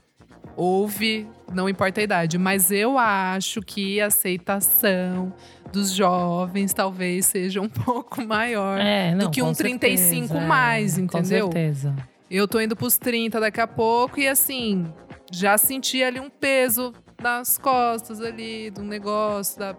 [0.57, 2.39] Ouve, não importa a idade.
[2.39, 5.33] Mas eu acho que a aceitação
[5.73, 8.79] dos jovens talvez seja um pouco maior.
[8.81, 11.47] É, não, que com um 35 certeza, mais, é, entendeu?
[11.47, 11.97] Com certeza.
[12.31, 14.87] Eu tô indo pros 30 daqui a pouco e assim,
[15.33, 19.75] já senti ali um peso nas costas ali, do negócio, da...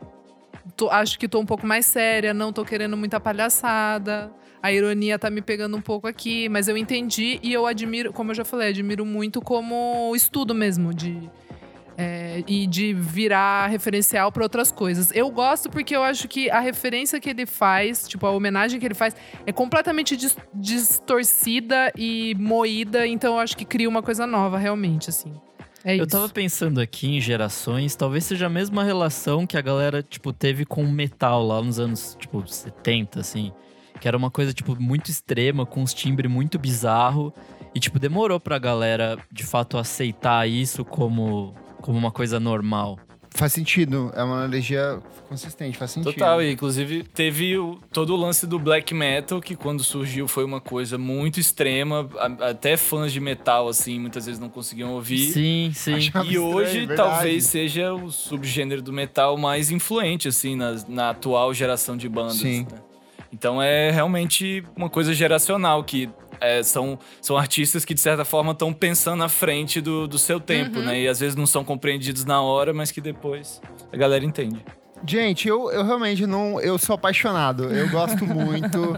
[0.76, 4.32] tô- acho que tô um pouco mais séria, não tô querendo muita palhaçada.
[4.62, 8.32] a ironia tá me pegando um pouco aqui, mas eu entendi e eu admiro, como
[8.32, 11.18] eu já falei, admiro muito como estudo mesmo de
[12.02, 15.12] é, e de virar referencial para outras coisas.
[15.14, 18.86] Eu gosto porque eu acho que a referência que ele faz, tipo, a homenagem que
[18.86, 24.26] ele faz, é completamente dis distorcida e moída, então eu acho que cria uma coisa
[24.26, 25.34] nova, realmente, assim.
[25.84, 30.04] É eu tava pensando aqui em gerações, talvez seja a mesma relação que a galera,
[30.04, 33.52] tipo, teve com o metal lá nos anos, tipo, 70, assim.
[33.99, 37.34] Que era uma coisa, tipo, muito extrema, com uns timbres muito bizarro.
[37.74, 42.98] E, tipo, demorou pra galera, de fato, aceitar isso como, como uma coisa normal.
[43.34, 46.12] Faz sentido, é uma analogia consistente, faz sentido.
[46.12, 50.44] Total, e inclusive teve o- todo o lance do black metal, que quando surgiu foi
[50.44, 55.32] uma coisa muito extrema, a- até fãs de metal, assim, muitas vezes não conseguiam ouvir.
[55.32, 55.94] Sim, sim.
[55.96, 56.98] Achava E estranho, hoje verdade.
[57.10, 62.36] talvez seja o subgênero do metal mais influente, assim, na, na atual geração de bandas.
[62.36, 62.68] Sim.
[62.70, 62.80] né?
[63.32, 66.10] Então é realmente uma coisa geracional, que
[66.42, 70.39] é, são, são artistas que, de certa forma, estão pensando à frente do, do seu
[70.39, 70.86] tempo, Uhum.
[70.86, 71.02] né?
[71.02, 73.62] E às vezes não são compreendidos na hora, mas que depois
[73.94, 74.64] a galera entende.
[75.04, 76.62] Gente, eu, eu realmente não.
[76.62, 77.64] Eu sou apaixonado.
[77.74, 78.96] Eu gosto muito.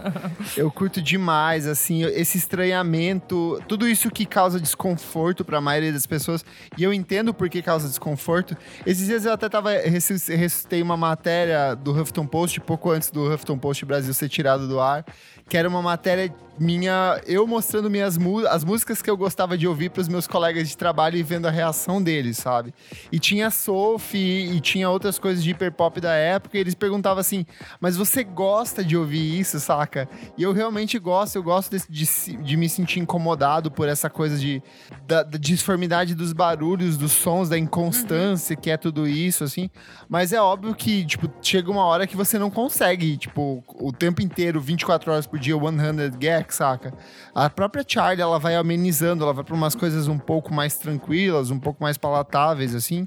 [0.54, 6.44] eu curto demais, assim, esse estranhamento, tudo isso que causa desconforto pra maioria das pessoas.
[6.76, 8.54] E eu entendo por que causa desconforto.
[8.84, 9.70] Esses dias eu até tava.
[9.72, 14.80] Ressuscitei uma matéria do Huffington Post, pouco antes do Huffington Post Brasil ser tirado do
[14.80, 15.06] ar.
[15.48, 19.90] Que era uma matéria minha, eu mostrando minhas as músicas que eu gostava de ouvir
[19.90, 22.72] pros meus colegas de trabalho e vendo a reação deles, sabe?
[23.10, 27.44] E tinha Sophie e tinha outras coisas de hiperpop da época, e eles perguntavam assim:
[27.80, 30.08] Mas você gosta de ouvir isso, saca?
[30.38, 34.38] E eu realmente gosto, eu gosto de, se- de me sentir incomodado por essa coisa
[34.38, 34.62] de
[35.06, 39.68] da, da disformidade dos barulhos, dos sons, da inconstância, que é tudo isso, assim.
[40.08, 44.22] Mas é óbvio que, tipo, chega uma hora que você não consegue, tipo, o tempo
[44.22, 46.92] inteiro, 24 horas por dia, 100 gags, saca?
[47.34, 51.50] A própria Charlie, ela vai amenizando, ela vai pra umas coisas um pouco mais tranquilas,
[51.50, 53.06] um pouco mais palatáveis, assim.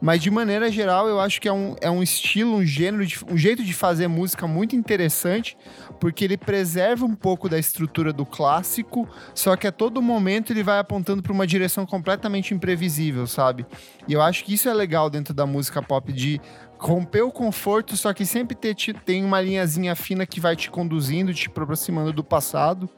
[0.00, 3.18] Mas de maneira geral, eu acho que é um, é um estilo, um gênero, de-
[3.28, 5.58] um jeito de fazer música muito interessante,
[5.98, 10.62] porque ele preserva um pouco da estrutura do clássico, só que a todo momento ele
[10.62, 13.66] vai apontando para uma direção completamente imprevisível, sabe?
[14.06, 16.40] E eu acho que isso é legal dentro da música pop, de
[16.78, 20.70] romper o conforto, só que sempre ter, te- tem uma linhazinha fina que vai te
[20.70, 22.88] conduzindo, te aproximando do passado.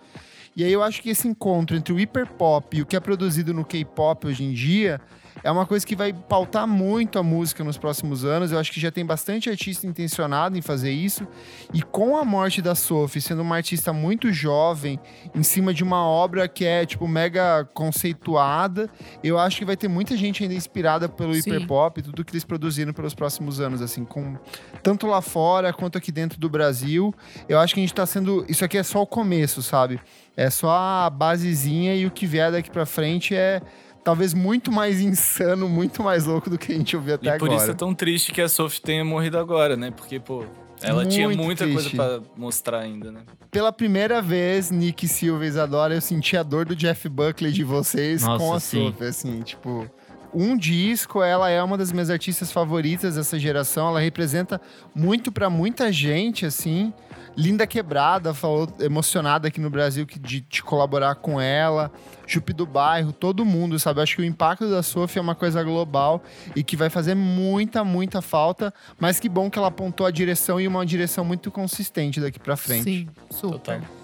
[0.57, 3.55] E aí eu acho que esse encontro entre o hiperpop e o que é produzido
[3.55, 5.01] no K-pop hoje em dia
[5.43, 8.53] é uma coisa que vai pautar muito a música nos próximos anos.
[8.53, 11.27] Eu acho que já tem bastante artista intencionado em fazer isso.
[11.73, 14.99] E com a morte da Sophie, sendo uma artista muito jovem,
[15.35, 18.91] em cima de uma obra que é, tipo, mega conceituada,
[19.23, 21.41] eu acho que vai ter muita gente ainda inspirada pelo Sim.
[21.41, 24.37] hiperpop e tudo que eles produziram pelos próximos anos, assim, com
[24.83, 27.15] tanto lá fora quanto aqui dentro do Brasil.
[27.49, 28.45] Eu acho que a gente tá sendo.
[28.49, 30.01] Isso aqui é só o começo, sabe?
[30.37, 33.61] É só a basezinha e o que vier daqui pra frente é
[34.03, 37.47] talvez muito mais insano, muito mais louco do que a gente ouviu até e por
[37.47, 37.63] agora.
[37.63, 39.91] isso é tão triste que a Sophie tenha morrido agora, né?
[39.91, 40.45] Porque, pô,
[40.83, 41.97] ela tinha Muito muita triste.
[41.97, 43.21] coisa pra mostrar ainda, né?
[43.51, 47.65] Pela primeira vez, Nick Silva e Isadora, eu senti a dor do Jeff Buckley de
[47.65, 48.87] vocês Nossa, com a sim.
[48.87, 49.87] Sophie, assim, tipo...
[50.33, 54.61] Um disco, ela é uma das minhas artistas favoritas dessa geração, ela representa
[54.95, 56.93] muito pra muita gente, assim.
[57.37, 61.91] Linda Quebrada falou emocionada aqui no Brasil que de, de colaborar com ela.
[62.27, 63.99] Chupi do Bairro, todo mundo, sabe?
[63.99, 66.23] Eu acho que o impacto da Sophie é uma coisa global
[66.55, 68.73] e que vai fazer muita, muita falta.
[68.99, 72.57] Mas que bom que ela apontou a direção e uma direção muito consistente daqui pra
[72.57, 72.85] frente.
[72.85, 73.59] Sim, super.
[73.59, 74.00] Total.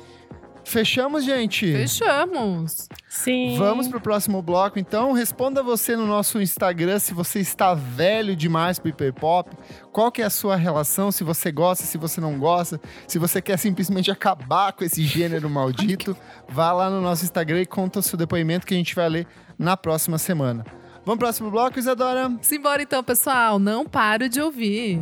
[0.67, 1.73] Fechamos, gente?
[1.73, 2.89] Fechamos.
[3.09, 3.57] Sim.
[3.57, 5.13] Vamos pro próximo bloco, então.
[5.13, 9.57] Responda você no nosso Instagram se você está velho demais pro hiperpop.
[9.93, 11.13] Qual que é a sua relação?
[11.13, 12.81] Se você gosta, se você não gosta.
[13.07, 16.17] Se você quer simplesmente acabar com esse gênero maldito.
[16.49, 19.27] Vá lá no nosso Instagram e conta o seu depoimento que a gente vai ler
[19.57, 20.67] na próxima semana.
[21.05, 22.37] Vamos pro próximo bloco, Isadora?
[22.43, 23.61] Simbora então, pessoal.
[23.61, 25.01] Não paro de ouvir.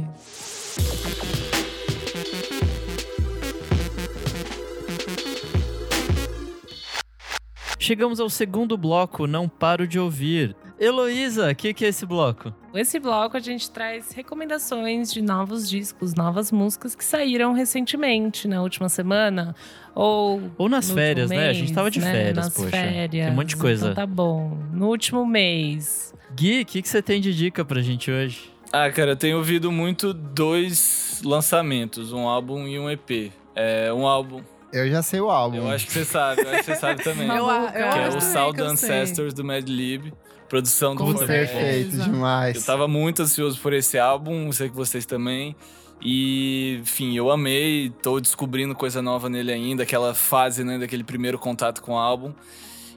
[7.84, 10.56] Chegamos ao segundo bloco, não paro de ouvir.
[10.80, 12.50] Heloísa, o que, que é esse bloco?
[12.74, 18.62] Esse bloco a gente traz recomendações de novos discos, novas músicas que saíram recentemente, na
[18.62, 19.54] última semana.
[19.94, 20.40] Ou.
[20.56, 21.44] Ou nas férias, último né?
[21.44, 22.10] A mês, gente tava de né?
[22.10, 22.70] férias, nas poxa.
[22.70, 23.26] Férias.
[23.26, 23.90] Tem um monte de coisa.
[23.90, 24.56] Então tá bom.
[24.72, 26.14] No último mês.
[26.34, 28.50] Gui, o que, que você tem de dica pra gente hoje?
[28.72, 33.30] Ah, cara, eu tenho ouvido muito dois lançamentos, um álbum e um EP.
[33.54, 34.40] É um álbum,
[34.74, 35.58] Eu já sei o álbum.
[35.58, 37.28] eu acho que você sabe, eu acho que você sabe também.
[37.30, 37.78] Eu, Maluca.
[37.78, 38.60] eu que é o Sound.
[38.60, 40.12] Ancestors do Mad Lib,
[40.48, 41.26] produção do certeza.
[41.26, 42.56] Perfeito demais.
[42.56, 45.54] Eu tava muito ansioso por esse álbum, sei que vocês também.
[46.02, 51.38] E, enfim, eu amei, tô descobrindo coisa nova nele ainda, aquela fase, né, daquele primeiro
[51.38, 52.32] contato com o álbum.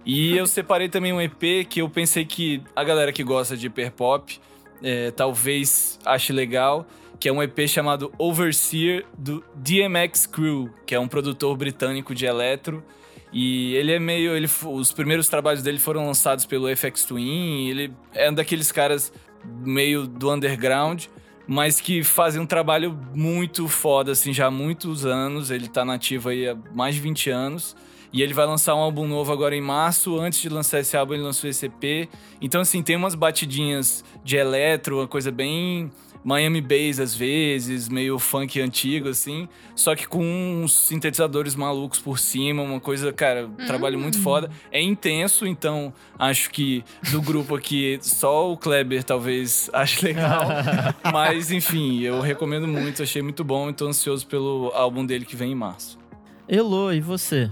[0.05, 3.67] E eu separei também um EP que eu pensei que a galera que gosta de
[3.67, 4.39] hiperpop
[4.83, 6.85] é, talvez ache legal,
[7.19, 12.25] que é um EP chamado Overseer do DMX Crew, que é um produtor britânico de
[12.25, 12.83] eletro.
[13.31, 14.35] E ele é meio.
[14.35, 17.67] Ele, os primeiros trabalhos dele foram lançados pelo FX Twin.
[17.69, 19.11] Ele é um daqueles caras
[19.43, 21.05] meio do underground,
[21.47, 25.51] mas que fazem um trabalho muito foda, assim, já há muitos anos.
[25.51, 27.75] Ele tá nativo aí há mais de 20 anos.
[28.13, 30.17] E ele vai lançar um álbum novo agora em março.
[30.17, 32.09] Antes de lançar esse álbum, ele lançou esse EP.
[32.41, 35.91] Então, assim, tem umas batidinhas de eletro, uma coisa bem
[36.27, 39.47] Miami Bass às vezes, meio funk antigo, assim.
[39.73, 40.21] Só que com
[40.61, 44.51] uns sintetizadores malucos por cima, uma coisa, cara, um trabalho muito foda.
[44.69, 50.49] É intenso, então acho que do grupo aqui, só o Kleber talvez ache legal.
[51.13, 55.37] Mas, enfim, eu recomendo muito, achei muito bom e tô ansioso pelo álbum dele que
[55.37, 55.97] vem em março.
[56.45, 57.49] Elô, e você?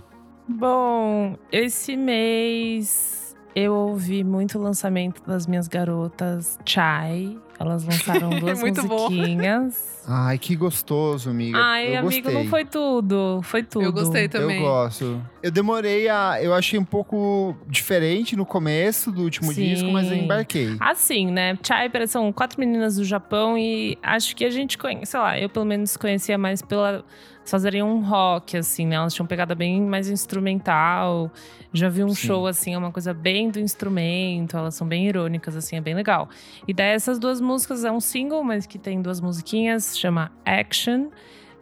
[0.49, 7.37] Bom, esse mês eu ouvi muito o lançamento das minhas garotas Chai.
[7.59, 9.09] Elas lançaram duas Muito bom.
[9.09, 9.95] musiquinhas.
[10.07, 11.57] Ai, que gostoso, amiga.
[11.59, 12.33] Ai, eu amigo, gostei.
[12.33, 13.39] não foi tudo.
[13.43, 13.85] Foi tudo.
[13.85, 14.57] Eu gostei também.
[14.57, 15.21] Eu gosto.
[15.41, 16.37] Eu demorei a.
[16.41, 19.63] Eu achei um pouco diferente no começo do último Sim.
[19.63, 20.75] disco, mas eu embarquei.
[20.79, 21.57] Assim, né?
[21.65, 25.49] Chai são quatro meninas do Japão e acho que a gente conhece, sei lá, eu
[25.49, 27.03] pelo menos conhecia mais pela.
[27.45, 28.95] Elas fazeriam um rock, assim, né?
[28.95, 31.31] Elas tinham pegada bem mais instrumental.
[31.71, 32.27] Já vi um Sim.
[32.27, 34.57] show, assim, é uma coisa bem do instrumento.
[34.57, 36.27] Elas são bem irônicas, assim, é bem legal.
[36.67, 41.09] E daí essas duas músicas é um single, mas que tem duas musiquinhas, chama Action.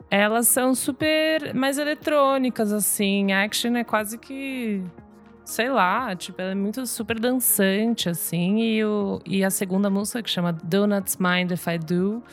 [0.09, 3.33] Elas são super mais eletrônicas, assim.
[3.33, 4.81] Action é quase que
[5.43, 8.59] sei lá, tipo, ela é muito super dançante, assim.
[8.59, 12.23] E, o, e a segunda música, que chama Donuts Mind If I Do,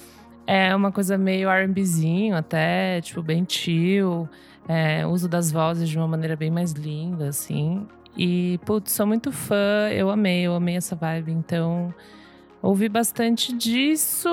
[0.47, 4.28] é uma coisa meio R&Bzinho até, tipo, bem chill.
[4.68, 7.86] É, uso das vozes de uma maneira bem mais linda, assim.
[8.16, 11.32] E, putz, sou muito fã, eu amei, eu amei essa vibe.
[11.32, 11.93] Então,
[12.62, 14.28] ouvi bastante disso.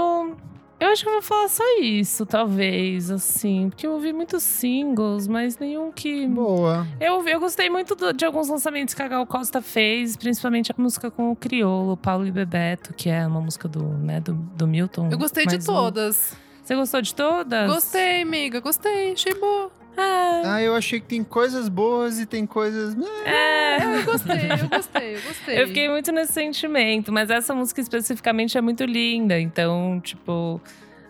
[0.80, 3.70] Eu acho que eu vou falar só isso, talvez, assim.
[3.70, 6.86] Porque eu ouvi muitos singles, mas nenhum que Boa.
[7.00, 10.76] eu, eu gostei muito do- de alguns lançamentos que a Gal Costa fez, principalmente a
[10.78, 14.68] música com o Criolo, Paulo e Bebeto, que é uma música do, né, do, do
[14.68, 15.10] Milton.
[15.12, 15.60] Eu gostei de um.
[15.60, 16.36] todas.
[16.64, 17.72] Você gostou de todas?
[17.74, 18.60] Gostei, amiga.
[18.60, 19.14] Gostei.
[19.14, 19.72] Achei boa.
[19.98, 22.96] É, Ah, eu achei que tem coisas boas e tem coisas.
[22.96, 23.06] né?
[23.26, 24.00] é.
[24.00, 25.62] Eu gostei, eu gostei, eu gostei.
[25.64, 30.62] Eu fiquei muito nesse sentimento, mas essa música especificamente é muito linda, então, tipo.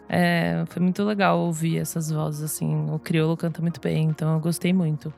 [0.09, 2.89] é, foi muito legal ouvir essas vozes, assim.
[2.91, 5.13] O Criolo canta muito bem, então eu gostei muito.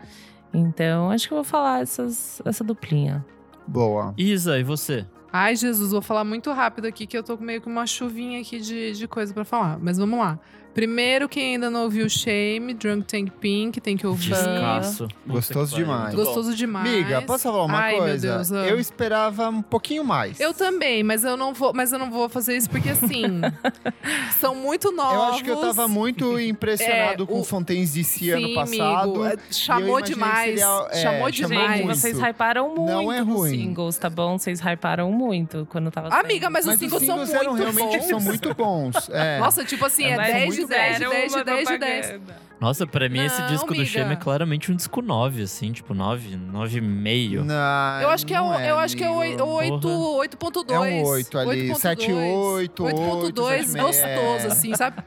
[0.53, 3.24] Então, acho que eu vou falar essas, essa duplinha.
[3.67, 4.13] Boa.
[4.17, 5.05] Isa, e você?
[5.32, 8.59] Ai, Jesus, vou falar muito rápido aqui, que eu tô meio com uma chuvinha aqui
[8.59, 9.78] de, de coisa pra falar.
[9.80, 10.39] Mas vamos lá.
[10.74, 14.30] Primeiro, quem ainda não ouviu Shame, Drunk Tank Pink, tem que ouvir.
[14.30, 15.07] Descasso.
[15.28, 16.15] Gostoso demais.
[16.15, 16.88] Gostoso demais.
[16.88, 18.28] Amiga, posso falar uma Ai, coisa?
[18.28, 18.67] Meu Deus, ah.
[18.67, 20.39] Eu esperava um pouquinho mais.
[20.39, 23.24] Eu também, mas eu não vou, mas eu não vou fazer isso porque assim,
[24.39, 25.13] são muito novos.
[25.15, 29.09] Eu acho que eu tava muito impressionado É, com o- Fontaines DC ano passado.
[29.15, 30.49] amigo, é, eu chamou demais.
[30.59, 31.82] seria, é, chamou demais.
[31.84, 31.97] Muito.
[31.99, 33.49] vocês hyparam muito Não é ruim.
[33.49, 34.38] singles, tá bom?
[34.38, 36.09] Vocês hyparam muito quando tava.
[36.09, 38.07] Amiga, mas, Mas os os singles são singles eram muito realmente bons.
[38.07, 39.09] são muito bons.
[39.09, 39.39] É.
[39.39, 41.68] Nossa, tipo assim, é Mas 10 de muito 10 de fizeram 10 de uma 10
[41.68, 42.05] de 10.
[42.07, 42.49] propaganda.
[42.60, 43.86] Nossa, pra mim esse Não, disco do amiga.
[43.86, 47.43] Shame é claramente um disco 9, assim, tipo 9, 9,5.
[47.43, 50.72] Não, Eu acho que é, não o, eu acho que é 8, 8.2.
[50.72, 54.47] É um 8 ali, 7, 8, 8.2 7,5, gostoso, é.
[54.47, 55.03] assim, sabe?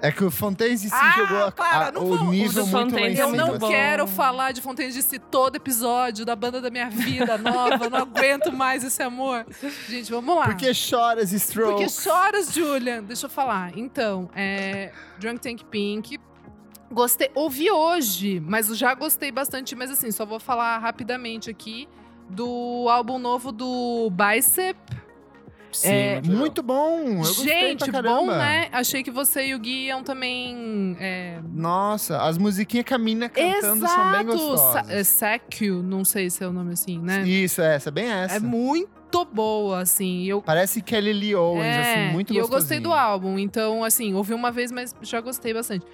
[0.00, 2.70] É que o Fontaines DC Ah, jogou a- para, a- não o nível o do
[2.72, 3.68] muito Eu não bom.
[3.68, 7.88] quero falar de Fontaines DC todo episódio da banda da minha vida nova.
[7.88, 9.46] não aguento mais esse amor.
[9.88, 10.44] Gente, vamos lá.
[10.44, 11.72] Porque choras, Stroke.
[11.72, 13.02] Porque choras, Julian.
[13.04, 13.72] Deixa eu falar.
[13.76, 16.18] Então, é, Drunk Tank Pink.
[16.92, 19.74] Gostei, ouvi hoje, mas já gostei bastante.
[19.74, 21.88] Mas assim, só vou falar rapidamente aqui
[22.28, 24.78] do álbum novo do Bicep.
[25.76, 27.22] Sim, É, muito bom.
[27.22, 28.68] Gente, bom, né?
[28.72, 30.96] Achei que você e o Gui iam também.
[30.98, 31.38] É...
[31.52, 34.38] Nossa, as musiquinhas que a mina cantando são bem Exato!
[34.38, 34.90] Sa gostosas.
[34.90, 37.22] é, Sakyu, não sei se é o nome assim, né?
[37.28, 38.36] Isso, essa, bem essa.
[38.36, 40.24] É muito boa, assim.
[40.24, 44.14] Eu Parece Kelly Lee Owens, É, assim, muito E eu gostei do álbum, então, assim,
[44.14, 45.86] ouvi uma vez, mas já gostei bastante.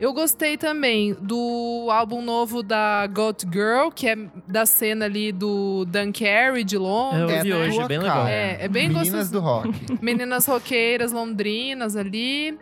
[0.00, 5.84] Eu gostei também do álbum novo da Got Girl, que é da cena ali do
[5.86, 7.44] Dan Carey de Eu Londres.
[7.44, 8.26] É a hoje, tua bem legal.
[8.26, 9.32] É, é bem Meninas gostoso.
[9.32, 9.70] do rock.
[10.00, 12.56] Meninas roqueiras londrinas ali.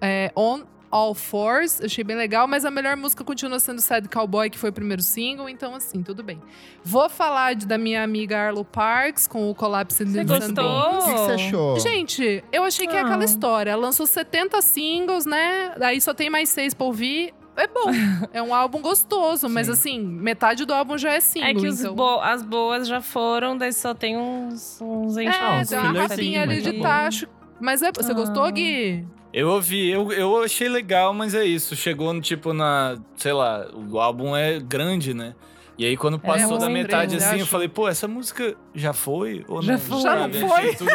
[0.00, 0.62] É, on,
[0.92, 4.68] All Fours, achei bem legal, mas a melhor música continua sendo Sad Cowboy, que foi
[4.68, 6.38] o primeiro single, então assim, tudo bem.
[6.84, 10.64] Vou falar de, da minha amiga Arlo Parks com o Collapse in Você the gostou?
[10.64, 11.80] O que, você achou?
[11.80, 13.04] Gente, eu achei que é Ah.
[13.06, 13.70] aquela história.
[13.70, 15.74] Ela lançou 70 singles, né?
[15.78, 17.32] Daí só tem mais seis pra ouvir.
[17.56, 17.84] É bom.
[18.32, 19.72] é um álbum gostoso, mas Sim.
[19.72, 21.48] assim, metade do álbum já é single.
[21.48, 21.94] É que os então...
[21.94, 25.68] bo- as boas já foram, daí só tem uns, uns É, enxaus.
[25.70, 27.26] tem uma fillerzinho, rapinha ali mas de tá tacho.
[27.58, 28.14] Mas é, você Ah.
[28.14, 29.06] gostou, Gui?
[29.32, 31.74] Eu ouvi, eu, eu achei legal, mas é isso.
[31.74, 32.98] Chegou no tipo na.
[33.16, 35.34] Sei lá, o álbum é grande, né?
[35.78, 37.46] E aí, quando passou da muito metade assim, eu acho.
[37.46, 39.42] falei, pô, essa música já foi?
[39.48, 39.78] Ou Já não?
[39.80, 40.00] foi.
[40.02, 40.38] Já Sabe?
[40.38, 40.90] não Achei tudo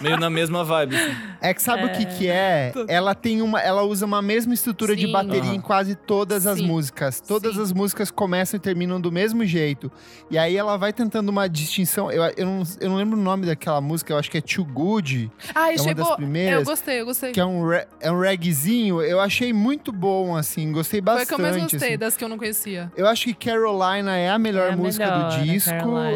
[0.00, 0.94] meio na mesma vibe.
[0.96, 1.16] assim.
[1.40, 2.72] É que sabe o que que é?
[2.88, 5.12] Ela tem uma, ela usa uma mesma estrutura de Sim.
[5.12, 5.54] bateria Aham.
[5.56, 6.66] em quase todas as Sim.
[6.66, 7.20] músicas.
[7.20, 7.62] Todas Sim.
[7.62, 9.90] as músicas começam e terminam do mesmo jeito.
[10.30, 12.10] E aí ela vai tentando uma distinção.
[12.10, 14.64] Eu, eu, não, eu não lembro o nome daquela música, eu acho que é Too
[14.64, 16.04] Good, Ai, É uma chegou.
[16.06, 17.32] das primeiras, Eu gostei, eu gostei.
[17.32, 19.02] que é um, re- é um reggaezinho.
[19.02, 21.28] Eu achei muito bom, assim, gostei Foi bastante.
[21.28, 21.98] que eu mais gostei, assim.
[21.98, 22.90] das que eu não conhecia.
[22.96, 25.70] Eu acho que Carolina é a melhor É a música melhor, do a disco.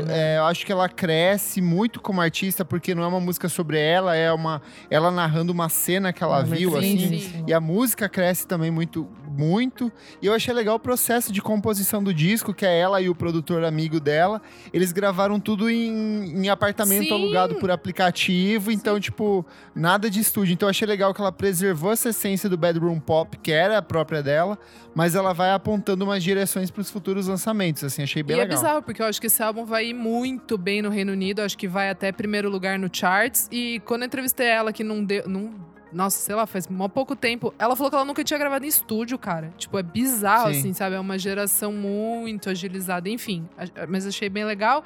[0.09, 3.79] É, eu acho que ela cresce muito como artista, porque não é uma música sobre
[3.79, 7.19] ela, é uma ela narrando uma cena que ela viu, sim, assim.
[7.19, 7.45] sim.
[7.47, 9.93] E a música cresce também muito, muito.
[10.23, 13.15] E eu achei legal o processo de composição do disco, que é ela e o
[13.15, 14.41] produtor amigo dela.
[14.73, 17.13] Eles gravaram tudo em, em apartamento Sim.
[17.13, 20.53] alugado por aplicativo, então, tipo, nada de estúdio.
[20.53, 23.83] Então eu achei legal que ela preservou essa essência do bedroom pop, que era a
[23.83, 24.59] própria dela,
[24.95, 28.43] mas ela vai apontando umas direções para os futuros lançamentos, assim, achei bem e é
[28.45, 28.59] legal.
[28.59, 31.41] bizarro, porque eu acho que esse álbum vai ir muito bem no Reino Unido.
[31.41, 33.49] Acho que vai até primeiro lugar no charts.
[33.53, 35.29] E quando eu entrevistei ela, que não deu.
[35.29, 35.55] Não,
[35.93, 37.55] nossa, sei lá, faz mó pouco tempo.
[37.59, 39.53] Ela falou que ela nunca tinha gravado em estúdio, cara.
[39.57, 40.59] Tipo, é bizarro, Sim.
[40.59, 40.97] assim, sabe?
[40.97, 43.09] É uma geração muito agilizada.
[43.09, 43.49] Enfim,
[43.89, 44.85] mas achei bem legal.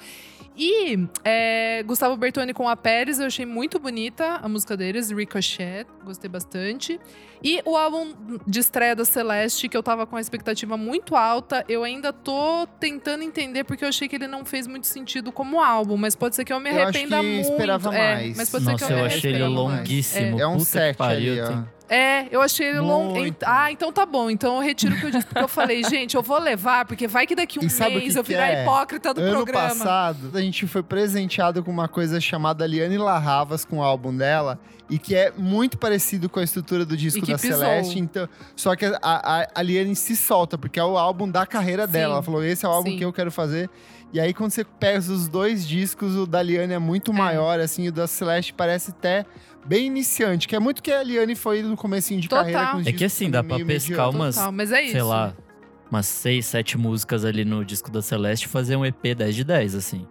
[0.57, 5.87] E é, Gustavo Bertoni com a Pérez, eu achei muito bonita a música deles, Ricochet,
[6.05, 7.01] gostei bastante.
[7.43, 8.13] E o álbum
[8.47, 12.67] de estreia da Celeste, que eu tava com a expectativa muito alta, eu ainda tô
[12.79, 16.37] tentando entender porque eu achei que ele não fez muito sentido como álbum, mas pode
[16.37, 17.51] ser que eu me Eu acho arrependa que muito.
[17.51, 18.37] esperava é, mais.
[18.37, 20.41] mas pode ser Nossa, que eu, eu me achei ele arrependa longuíssimo.
[20.41, 21.33] É um Puta set que pariu.
[21.33, 21.47] ali, ó.
[21.47, 23.19] tem- É, eu achei ele longo.
[23.45, 24.31] Ah, então tá bom.
[24.31, 25.27] Então eu retiro o que eu disse.
[25.27, 28.23] Porque eu falei, gente, eu vou levar, porque vai que daqui um mês que eu
[28.23, 28.63] virar é?
[28.63, 29.69] hipócrita do ano programa.
[29.69, 34.57] passado, a gente foi presenteado com uma coisa chamada Liane Larravas com o álbum dela.
[34.89, 37.59] E que é muito parecido com a estrutura do disco da pisou.
[37.59, 37.99] Celeste.
[37.99, 41.87] Então, só que a, a, a Liane se solta, porque é o álbum da carreira
[41.87, 41.93] Sim.
[41.93, 42.15] dela.
[42.15, 42.99] Ela falou: esse é o álbum Sim.
[42.99, 43.69] que eu quero fazer.
[44.13, 47.87] E aí, quando você pega os dois discos, o da Liane é muito maior, assim,
[47.87, 49.25] o da Celeste parece até
[49.65, 52.45] bem iniciante, que é muito que a Liane foi no comecinho de Total.
[52.45, 52.71] carreira.
[52.73, 54.93] Com os É que assim, dá pra pescar umas, Total, mas é isso.
[54.93, 55.35] sei lá,
[55.91, 59.45] umas seis, sete músicas ali no disco da Celeste e fazer um EP 10 de
[59.45, 60.07] 10, assim.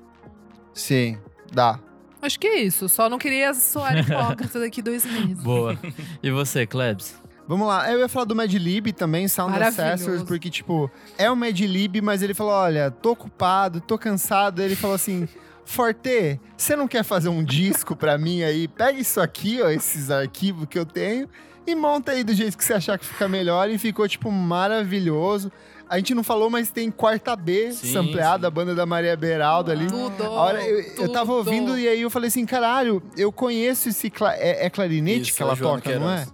[0.73, 1.17] Sim,
[1.51, 1.79] dá.
[2.21, 2.89] Acho que é isso.
[2.89, 5.41] Só não queria soar hipócrita daqui dois meses.
[5.41, 5.77] Boa.
[6.21, 7.15] e você, Klebs?
[7.47, 9.57] Vamos lá, eu ia falar do Mad Lib também, Sound.
[9.63, 14.61] Assessors, porque, tipo, é o Mad Lib, mas ele falou: olha, tô ocupado, tô cansado.
[14.61, 15.27] Ele falou assim:
[15.71, 18.67] Forte, você não quer fazer um disco pra mim aí?
[18.67, 21.29] Pega isso aqui, ó, esses arquivos que eu tenho,
[21.67, 23.69] e monta aí do jeito que você achar que fica melhor.
[23.69, 25.51] E ficou, tipo, maravilhoso.
[25.87, 28.47] A gente não falou, mas tem quarta B Sim, sampleada, sim.
[28.47, 29.85] a banda da Maria Beraldo ali.
[29.85, 30.23] Tudo.
[30.23, 31.37] A hora, eu, eu tava tudo.
[31.37, 34.09] ouvindo e aí eu falei assim, caralho, eu conheço esse.
[34.09, 36.25] cla- É, é clarinete Isso, que ela toca, não é?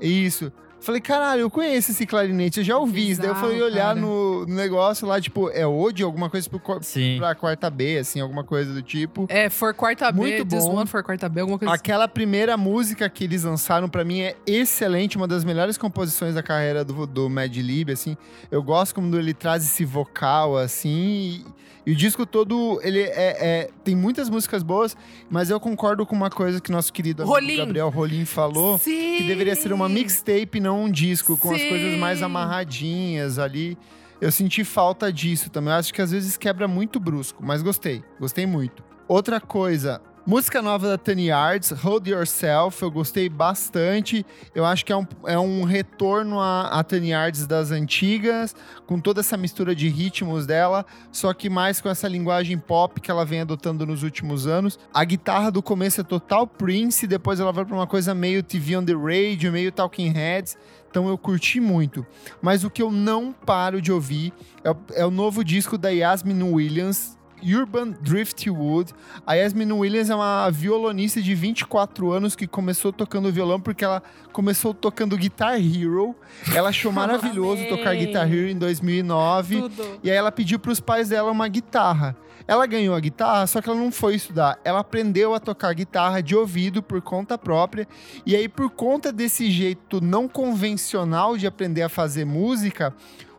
[0.00, 0.50] Isso.
[0.80, 3.20] Falei, caralho, eu conheço esse clarinete, eu já ouvi isso.
[3.20, 7.16] Daí eu fui olhar no, no negócio lá, tipo, é Ode, alguma coisa pro, Sim.
[7.18, 9.26] pra quarta B, assim, alguma coisa do tipo.
[9.28, 10.76] É, for quarta B, Muito This bom.
[10.76, 11.80] One for quarta B, alguma coisa assim.
[11.80, 16.42] Aquela primeira música que eles lançaram, pra mim, é excelente, uma das melhores composições da
[16.42, 18.16] carreira do, do Mad Lib, assim.
[18.50, 21.44] Eu gosto como ele traz esse vocal, assim, e,
[21.88, 24.94] e o disco todo, ele é, é- tem muitas músicas boas,
[25.30, 27.56] mas eu concordo com uma coisa que nosso querido amigo Rolim.
[27.56, 29.16] Gabriel Rolim falou, Sim.
[29.16, 31.68] que deveria ser uma mixtape, não um disco, com as Sim.
[31.70, 33.78] coisas mais amarradinhas ali.
[34.20, 35.72] Eu senti falta disso também.
[35.72, 38.02] Eu acho que às vezes quebra muito brusco, mas gostei.
[38.20, 38.84] Gostei muito.
[39.06, 44.26] Outra coisa, música nova da Tiny Arts, Hold Yourself, eu gostei bastante.
[44.54, 48.54] Eu acho que é um, é um retorno a, a Tiny Arts das antigas,
[48.86, 53.10] com toda essa mistura de ritmos dela, só que mais com essa linguagem pop que
[53.10, 54.78] ela vem adotando nos últimos anos.
[54.92, 58.76] A guitarra do começo é total Prince, depois ela vai pra uma coisa meio TV
[58.76, 60.58] on the Radio, meio Talking Heads.
[60.90, 62.06] Então eu curti muito.
[62.42, 66.42] Mas o que eu não paro de ouvir é é o novo disco da Yasmin
[66.42, 68.92] Williams, Urban Driftwood.
[69.26, 74.02] A Yasmin Williams é uma violonista de 24 anos que começou tocando violão porque ela
[74.32, 76.14] começou tocando Guitar Hero.
[76.54, 79.62] Ela achou maravilhoso tocar Guitar Hero em 2009.
[79.62, 80.00] Tudo.
[80.02, 82.16] E aí ela pediu pros pais dela uma guitarra.
[82.48, 84.58] Ela ganhou a guitarra, só que ela não foi estudar.
[84.64, 87.86] Ela aprendeu a tocar guitarra de ouvido por conta própria.
[88.24, 92.94] E aí, por conta desse jeito não convencional de aprender a fazer música,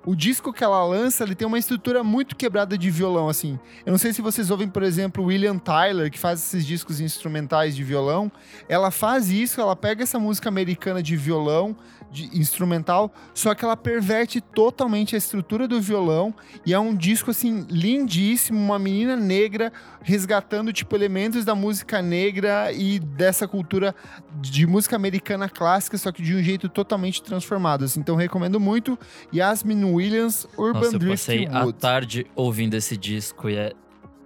[0.06, 3.60] o disco que ela lança, ele tem uma estrutura muito quebrada de violão, assim.
[3.86, 7.76] Eu não sei se vocês ouvem, por exemplo, William Tyler, que faz esses discos instrumentais
[7.76, 8.32] de violão.
[8.68, 11.76] Ela faz isso, ela pega essa música americana de violão,
[12.12, 16.34] de instrumental, só que ela perverte totalmente a estrutura do violão
[16.66, 19.72] e é um disco assim lindíssimo, uma menina negra
[20.02, 23.93] resgatando tipo elementos da música negra e dessa cultura
[24.41, 27.86] de música americana clássica, só que de um jeito totalmente transformado.
[27.86, 28.00] Assim.
[28.00, 28.97] Então recomendo muito
[29.34, 31.46] Yasmin Williams Urban Nossa, eu Driftwood.
[31.48, 33.74] passei a tarde ouvindo esse disco e é,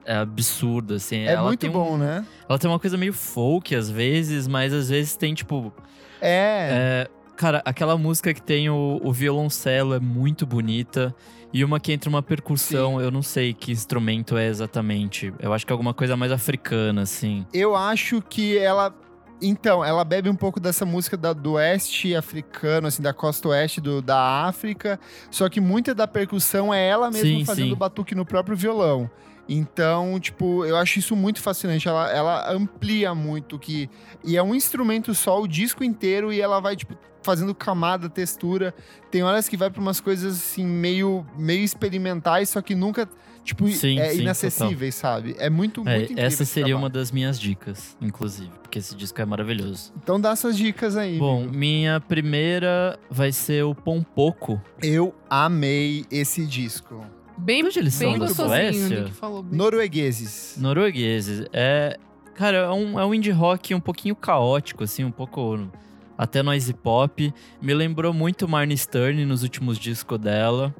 [0.05, 1.17] é absurdo, assim.
[1.19, 2.25] É ela muito tem um- bom, né?
[2.47, 5.73] ela tem uma coisa meio folk às vezes, mas às vezes tem, tipo...
[6.21, 7.07] É.
[7.07, 11.13] é, cara, aquela música que tem o, o violoncelo é muito bonita.
[11.51, 15.31] E uma que entra uma percussão, eu não sei que instrumento é exatamente.
[15.39, 17.45] Eu acho que é alguma coisa mais africana, assim.
[17.53, 18.91] Eu acho que ela.
[19.41, 23.81] Então, ela bebe um pouco dessa música da- do oeste africano, assim, da costa oeste
[23.81, 24.99] do- da África.
[25.29, 27.75] Só que muita da percussão é ela mesma Sim, fazendo sim.
[27.75, 29.09] batuque no próprio violão.
[29.49, 31.87] Então, tipo, eu acho isso muito fascinante.
[31.89, 33.89] Ela, ela amplia muito que.
[34.23, 38.73] E é um instrumento só, o disco inteiro, e ela vai, tipo, fazendo camada, textura.
[39.11, 43.07] Tem horas que vai pra umas coisas assim, meio, meio experimentais, só que nunca,
[43.43, 45.35] tipo, Sim, é sim, inacessíveis, sabe?
[45.37, 46.23] É muito, muito É, incrível.
[46.23, 46.83] essa seria trabalho.
[46.83, 49.91] uma das minhas dicas, inclusive, porque esse disco é maravilhoso.
[50.01, 51.17] Então dá suas dicas aí.
[51.19, 51.53] Bom, amigo.
[51.57, 54.61] minha primeira vai ser o Pompoco.
[54.81, 57.05] eu amei esse disco.
[57.37, 58.19] Bem, Onde eles bem são?
[58.19, 58.27] Da.
[58.33, 59.05] Suécia?
[59.05, 59.43] Bem.
[59.51, 60.55] Noruegueses.
[60.59, 61.45] Noruegueses.
[61.51, 61.97] É.
[62.35, 65.67] Cara, é um, é um indie rock um pouquinho caótico, assim, um pouco.
[66.17, 67.33] Até noise pop.
[67.61, 70.73] Me lembrou muito Marnie Stern nos últimos discos dela.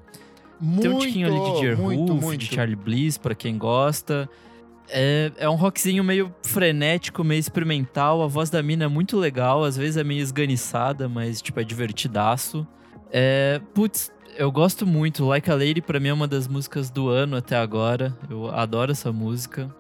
[0.63, 2.39] Muito, Tem um tiquinho ali de Dear muito, muito.
[2.39, 4.29] de Charlie Bliss, pra quem gosta.
[4.89, 8.21] É, é um rockzinho meio frenético, meio experimental.
[8.21, 11.63] A voz da mina é muito legal, às vezes é meio esganiçada, mas, tipo, é
[11.63, 12.65] divertidaço.
[13.11, 15.25] É, putz, eu gosto muito.
[15.25, 18.17] Like a Lady, pra mim, é uma das músicas do ano até agora.
[18.29, 19.73] Eu adoro essa música.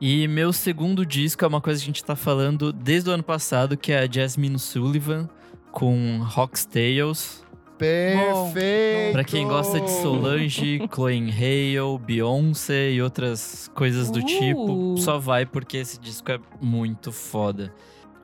[0.00, 3.22] E meu segundo disco é uma coisa que a gente tá falando desde o ano
[3.22, 5.28] passado, que é a Jasmine Sullivan,
[5.70, 7.41] com Hawk's Tales.
[7.82, 9.12] Perfeito.
[9.12, 14.24] Pra quem gosta de Solange, Chloe Hale, Beyoncé e outras coisas do Uh.
[14.26, 17.72] tipo, só vai porque esse disco é muito foda.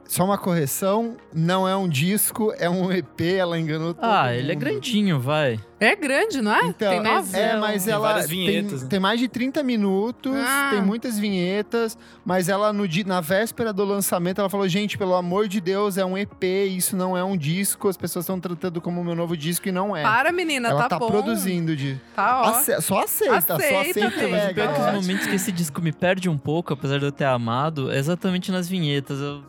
[0.09, 4.51] Só uma correção, não é um disco, é um EP, ela enganou todo Ah, ele
[4.51, 4.65] é mundo.
[4.65, 5.61] grandinho, vai.
[5.79, 6.65] É grande, não é?
[6.65, 7.37] Então, Tem nove?
[7.39, 8.89] é, mas Tem ela várias tem, vinhetas, né?
[8.89, 10.71] tem mais de 30 minutos, Ah.
[10.73, 15.15] tem muitas vinhetas, mas ela no dia, na véspera do lançamento, ela falou: "Gente, pelo
[15.15, 18.81] amor de Deus, é um EP, isso não é um disco, as pessoas estão tratando
[18.81, 20.03] como meu novo disco e não é".
[20.03, 21.09] Para, menina, ela tá, tá bom.
[21.09, 22.51] produzindo de Tá, ó.
[22.59, 24.31] Ace- só aceita, só Aceita, aceita, filho.
[24.31, 26.99] Mas o pior é que os momentos que esse disco me perde um pouco, apesar
[26.99, 29.21] de eu ter amado, é exatamente nas vinhetas.
[29.21, 29.43] Eu-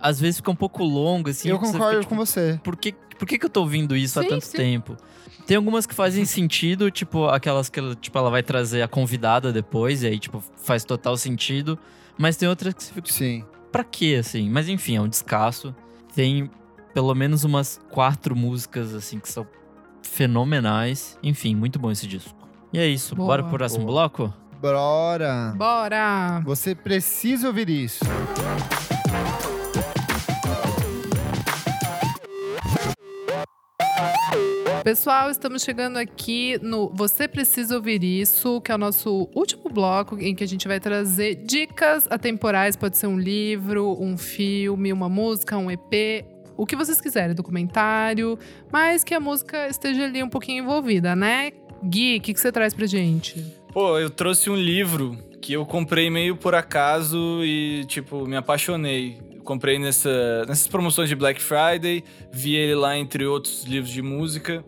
[0.00, 1.48] às vezes fica um pouco longo, assim.
[1.48, 2.60] Eu você fica, concordo tipo, com você.
[2.62, 4.56] por que, por que, que eu tô ouvindo isso há Sim, tanto sim.
[4.56, 4.96] tempo?
[5.46, 9.50] Tem algumas que fazem sentido, tipo, aquelas que ela, tipo, ela vai trazer a convidada
[9.52, 11.78] depois, e aí, tipo, faz total sentido.
[12.18, 13.44] Mas tem outras que você fica, Sim.
[13.72, 14.50] pra quê, assim?
[14.50, 15.74] Mas enfim, é um descasso.
[16.14, 16.50] Tem
[16.92, 19.46] pelo menos umas quatro músicas, assim, que são
[20.02, 21.16] fenomenais.
[21.22, 22.36] Enfim, muito bom esse disco.
[22.72, 23.28] E é isso, Boa.
[23.28, 24.08] bora pro próximo Boa.
[24.08, 24.34] bloco?
[24.60, 25.54] Bora.
[25.56, 26.42] Bora!
[26.44, 28.04] Você precisa ouvir isso.
[34.84, 40.16] Pessoal, estamos chegando aqui no Você Precisa Ouvir Isso, que é o nosso último bloco
[40.18, 42.76] em que a gente vai trazer dicas atemporais.
[42.76, 46.24] Pode ser um livro, um filme, uma música, um EP,
[46.56, 48.38] o que vocês quiserem, documentário,
[48.72, 51.52] mas que a música esteja ali um pouquinho envolvida, né?
[51.84, 53.44] Gui, o que, que você traz pra gente?
[53.72, 59.27] Pô, eu trouxe um livro que eu comprei meio por acaso e, tipo, me apaixonei.
[59.48, 64.62] Comprei nessa, nessas promoções de Black Friday, vi ele lá entre outros livros de música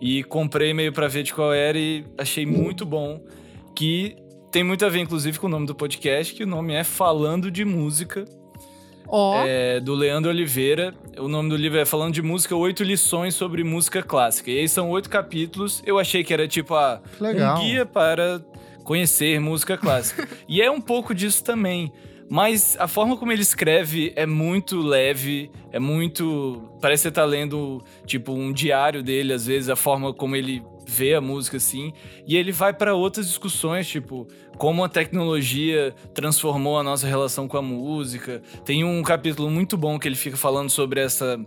[0.00, 3.22] e comprei meio pra ver de qual era e achei muito bom.
[3.76, 4.16] Que
[4.50, 7.48] tem muito a ver, inclusive, com o nome do podcast, que o nome é Falando
[7.48, 8.24] de Música,
[9.06, 10.92] Ó, é, do Leandro Oliveira.
[11.16, 14.50] O nome do livro é Falando de Música, Oito Lições sobre Música Clássica.
[14.50, 15.80] E aí são oito capítulos.
[15.86, 17.56] Eu achei que era tipo a Legal.
[17.56, 18.44] um guia para
[18.82, 20.28] conhecer música clássica.
[20.48, 21.92] e é um pouco disso também.
[22.30, 26.62] Mas a forma como ele escreve é muito leve, é muito.
[26.80, 30.62] Parece que você tá lendo, tipo, um diário dele, às vezes, a forma como ele
[30.86, 31.92] vê a música assim.
[32.26, 37.56] E ele vai para outras discussões, tipo, como a tecnologia transformou a nossa relação com
[37.56, 38.42] a música.
[38.64, 41.38] Tem um capítulo muito bom que ele fica falando sobre essa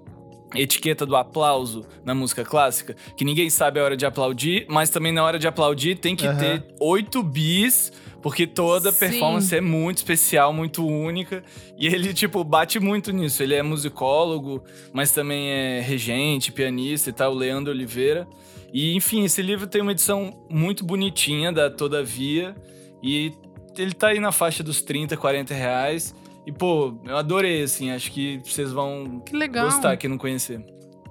[0.55, 5.11] etiqueta do aplauso na música clássica, que ninguém sabe a hora de aplaudir, mas também
[5.11, 6.38] na hora de aplaudir tem que Aham.
[6.38, 7.91] ter 8 bis,
[8.28, 8.99] Porque toda Sim.
[8.99, 11.41] performance é muito especial, muito única.
[11.78, 13.41] E ele, tipo, bate muito nisso.
[13.41, 14.61] Ele é musicólogo,
[14.91, 18.28] mas também é regente, pianista e tal, o Leandro Oliveira.
[18.73, 22.53] E, enfim, esse livro tem uma edição muito bonitinha da Todavia.
[23.01, 23.32] E
[23.78, 26.13] ele tá aí na faixa dos 30, 40 reais.
[26.45, 27.91] E, pô, eu adorei, assim.
[27.91, 29.67] Acho que vocês vão Que legal.
[29.67, 30.61] gostar, quem não conhecer.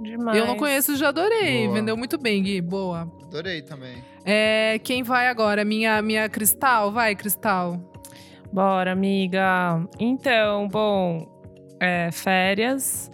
[0.02, 0.36] Demais.
[0.36, 1.62] Eu não conheço, já adorei.
[1.62, 1.74] Boa.
[1.76, 2.60] Vendeu muito bem, Gui.
[2.60, 3.10] Boa.
[3.22, 4.04] Adorei também.
[4.28, 5.64] É, quem vai agora?
[5.64, 6.90] Minha, minha Cristal?
[6.90, 7.78] Vai, Cristal.
[8.52, 9.86] Bora, amiga.
[10.00, 11.28] Então, bom,
[11.78, 13.08] é, férias.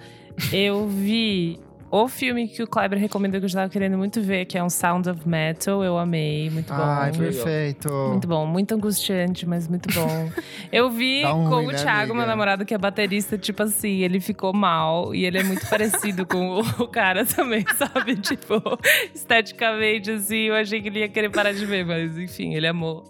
[0.51, 1.61] Eu vi
[1.93, 4.64] o filme que o Kleber recomendou que eu já tava querendo muito ver, que é
[4.64, 5.84] um Sound of Metal.
[5.84, 6.82] Eu amei, muito bom.
[6.82, 7.93] Ai, perfeito.
[7.93, 10.30] Muito bom, muito angustiante, mas muito bom.
[10.72, 13.99] Eu vi um com ruim, o né, Thiago, meu namorado, que é baterista, tipo assim,
[13.99, 15.14] ele ficou mal.
[15.14, 18.16] E ele é muito parecido com o cara também, sabe?
[18.16, 18.62] Tipo,
[19.14, 23.05] esteticamente, assim, eu achei que ele ia querer parar de ver, mas enfim, ele amou.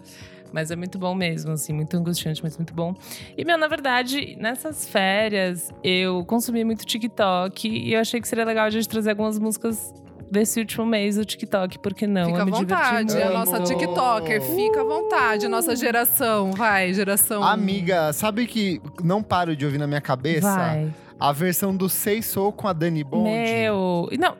[0.53, 2.93] Mas é muito bom mesmo, assim, muito angustiante, mas muito bom.
[3.35, 8.45] E, meu, na verdade, nessas férias, eu consumi muito TikTok e eu achei que seria
[8.45, 9.91] legal a gente trazer algumas músicas
[10.29, 12.25] desse último mês do TikTok, porque não?
[12.25, 13.13] Fica à vontade.
[13.15, 13.27] muito.
[13.27, 13.59] A nossa.
[13.61, 14.41] TikToker.
[14.41, 15.45] Fica à vontade.
[15.45, 16.51] A nossa geração.
[16.51, 17.43] Vai, geração.
[17.43, 20.55] Amiga, sabe que não paro de ouvir na minha cabeça?
[20.55, 20.93] Vai.
[21.19, 23.23] A versão do Sei Sou com a Dani Bond.
[23.29, 24.07] Meu.
[24.11, 24.35] e Não.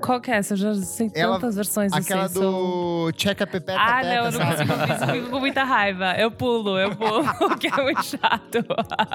[0.00, 0.54] Qual que é essa?
[0.54, 3.06] Eu já sei Ela- tantas versões do Aquela Sei Sou.
[3.10, 6.14] do Check a Pepeca Ah, não, eu não consigo ouvir isso, fico com muita raiva.
[6.18, 7.24] Eu pulo, eu pulo,
[7.58, 8.64] que é muito chato.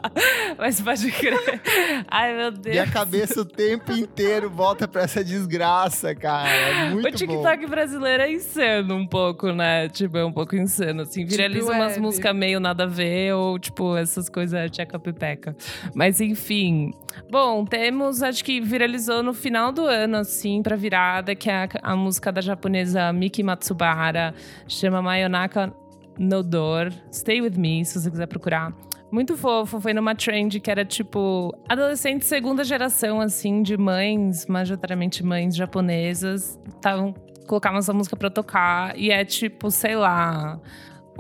[0.57, 1.61] Mas pode crer.
[2.09, 2.75] Ai, meu Deus.
[2.75, 6.49] Minha cabeça o tempo inteiro volta pra essa desgraça, cara.
[6.49, 9.87] É muito O TikTok brasileiro é insano um pouco, né?
[9.89, 11.25] Tipo, é um pouco insano, assim.
[11.25, 11.99] Viraliza umas web.
[12.01, 15.55] músicas meio nada a ver, ou, tipo, essas coisas tcheca pepeca.
[15.93, 16.91] Mas, enfim.
[17.29, 21.69] Bom, temos, acho que viralizou no final do ano, assim, pra virada, que é a,
[21.83, 24.33] a música da japonesa Miki Matsubara,
[24.67, 25.73] chama Mayonaka
[26.17, 26.93] no Dor.
[27.11, 28.73] Stay With Me, se você quiser procurar.
[29.11, 35.25] Muito fofo, foi numa trend que era tipo adolescente segunda geração, assim, de mães, majoritariamente
[35.25, 37.13] mães japonesas, estavam
[37.45, 40.57] colocavam essa música pra tocar e é tipo, sei lá,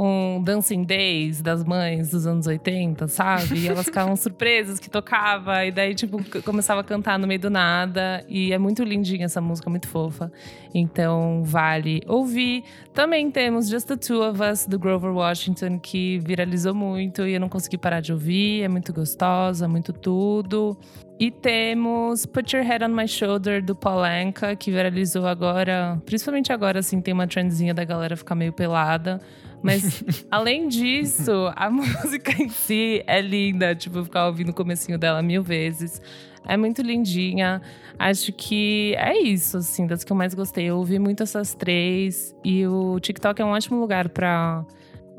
[0.03, 3.59] um Dancing Days das mães dos anos 80, sabe?
[3.59, 7.51] E elas ficavam surpresas que tocava, e daí, tipo, começava a cantar no meio do
[7.51, 8.25] nada.
[8.27, 10.31] E é muito lindinha essa música, muito fofa.
[10.73, 12.63] Então, vale ouvir.
[12.95, 17.39] Também temos Just the Two of Us, do Grover Washington, que viralizou muito e eu
[17.39, 18.63] não consegui parar de ouvir.
[18.63, 20.75] É muito gostosa, muito tudo.
[21.21, 26.01] E temos Put Your Head on My Shoulder, do Polanka, que viralizou agora.
[26.03, 29.21] Principalmente agora, assim, tem uma trendzinha da galera ficar meio pelada.
[29.61, 33.75] Mas, além disso, a música em si é linda.
[33.75, 36.01] Tipo, eu ficar ouvindo o comecinho dela mil vezes.
[36.43, 37.61] É muito lindinha.
[37.99, 40.71] Acho que é isso, assim, das que eu mais gostei.
[40.71, 42.35] Eu ouvi muito essas três.
[42.43, 44.65] E o TikTok é um ótimo lugar pra,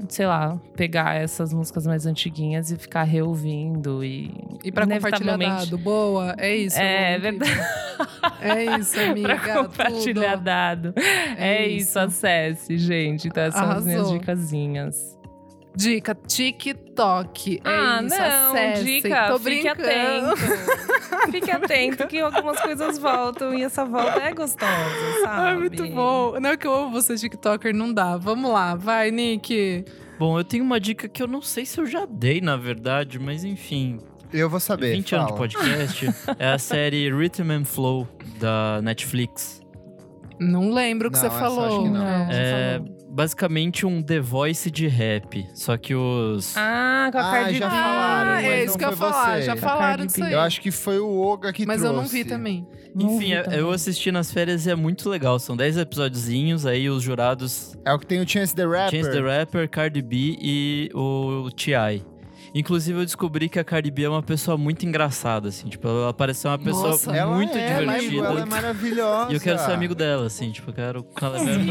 [0.09, 4.05] sei lá, pegar essas músicas mais antiguinhas e ficar reouvindo.
[4.05, 4.33] E,
[4.65, 5.79] E pra compartilhar dado.
[5.79, 6.35] Boa.
[6.39, 6.79] É isso.
[6.79, 7.39] É, incrível.
[7.39, 7.61] verdade.
[8.41, 9.37] É isso, amiga.
[9.39, 10.45] pra compartilhar tudo.
[10.45, 10.95] dado.
[11.37, 11.91] É, isso.
[11.91, 11.99] isso.
[12.01, 13.29] acesse, gente.
[13.29, 15.19] Então, essas são as minhas dicasinhas.
[15.75, 17.61] Dica, TikTok.
[17.65, 18.85] É ah, isso, não, acessem.
[18.85, 20.33] dica, Tô fique brincando.
[20.33, 20.37] atento.
[21.33, 24.71] fique atento que algumas coisas voltam e essa volta é gostosa,
[25.23, 25.41] sabe?
[25.49, 26.39] Ai, muito bom.
[26.39, 28.17] Não é que eu amo você, TikToker, não dá.
[28.19, 29.85] Vamos lá, vai, Nick.
[30.19, 33.19] Bom, eu tenho uma dica que eu não sei se eu já dei, na verdade,
[33.19, 33.99] mas enfim.
[34.33, 34.95] Eu vou saber.
[34.95, 35.39] 20 anos de fala.
[35.39, 36.07] podcast.
[36.39, 38.07] é a série Rhythm and Flow
[38.39, 39.61] da Netflix.
[40.39, 41.65] Não lembro o que Não, você falou.
[41.67, 42.31] acho que não.
[42.31, 42.81] É
[43.13, 45.47] basicamente um The Voice de rap.
[45.55, 46.57] Só que os.
[46.57, 47.75] Ah, com a Ah, Cardi já B.
[47.77, 49.37] falaram, Ah, mas é isso que eu ia falar.
[49.37, 49.43] você.
[49.43, 50.33] Já falaram disso aí.
[50.33, 51.95] Eu acho que foi o Oga que Mas trouxe.
[51.97, 52.67] eu não vi também.
[52.95, 53.59] Não Enfim, vi também.
[53.59, 55.39] eu assisti nas férias e é muito legal.
[55.39, 58.91] São 10 episódiozinhos, aí os jurados É o que tem o Chance the Rapper.
[59.03, 62.03] Chance the Rapper, Cardi B e o T.I.
[62.55, 65.69] Inclusive, eu descobri que a Cardi B é uma pessoa muito engraçada, assim.
[65.69, 67.27] Tipo, ela parece ser uma pessoa Nossa.
[67.27, 68.27] Muito é, é- divertida.
[68.27, 69.31] Ela é maravilhosa.
[69.33, 70.51] E eu quero ser amigo dela, assim.
[70.51, 71.67] Tipo, eu quero, quando ela vier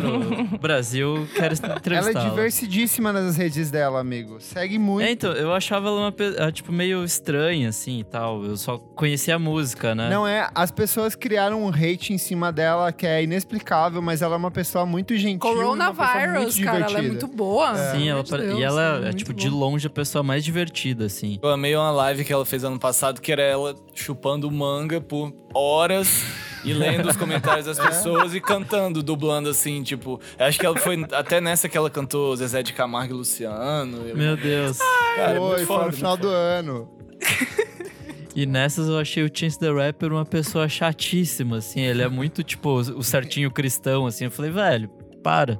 [0.50, 2.30] pro Brasil, quero Ela é entrevistá-la.
[2.30, 4.40] diversidíssima nas redes dela, amigo.
[4.40, 5.06] Segue muito.
[5.06, 8.44] É, então, eu achava ela uma pe- ah, tipo, meio estranha, assim, e tal.
[8.44, 10.10] Eu só conhecia a música, né?
[10.10, 14.36] Não é, as pessoas criaram um hate em cima dela que é inexplicável, mas ela
[14.36, 17.08] é uma pessoa muito gentil, uma pessoa Coronavirus, muito cara, ela é divertida.
[17.26, 17.76] muito boa.
[17.76, 19.40] Sim, Pelo ela Deus, e ela é, muito tipo, boa.
[19.42, 20.71] de longe a pessoa mais divertida,
[21.06, 21.40] assim.
[21.42, 25.34] Eu amei uma live que ela fez ano passado, que era ela chupando manga por
[25.54, 26.24] horas
[26.64, 30.20] e lendo os comentários das pessoas e cantando, dublando assim, tipo.
[30.40, 33.98] Acho que ela foi até nessa que ela cantou Zezé de Camargo e Luciano.
[34.08, 34.78] Eu- Meu Deus.
[35.16, 36.90] Cara, é Foi, foi no final do ano.
[38.34, 41.82] E nessas eu achei o Chance the Rapper uma pessoa chatíssima, assim.
[41.82, 44.24] Ele é muito, tipo, o certinho cristão, assim.
[44.24, 44.88] Eu falei, velho,
[45.22, 45.60] para.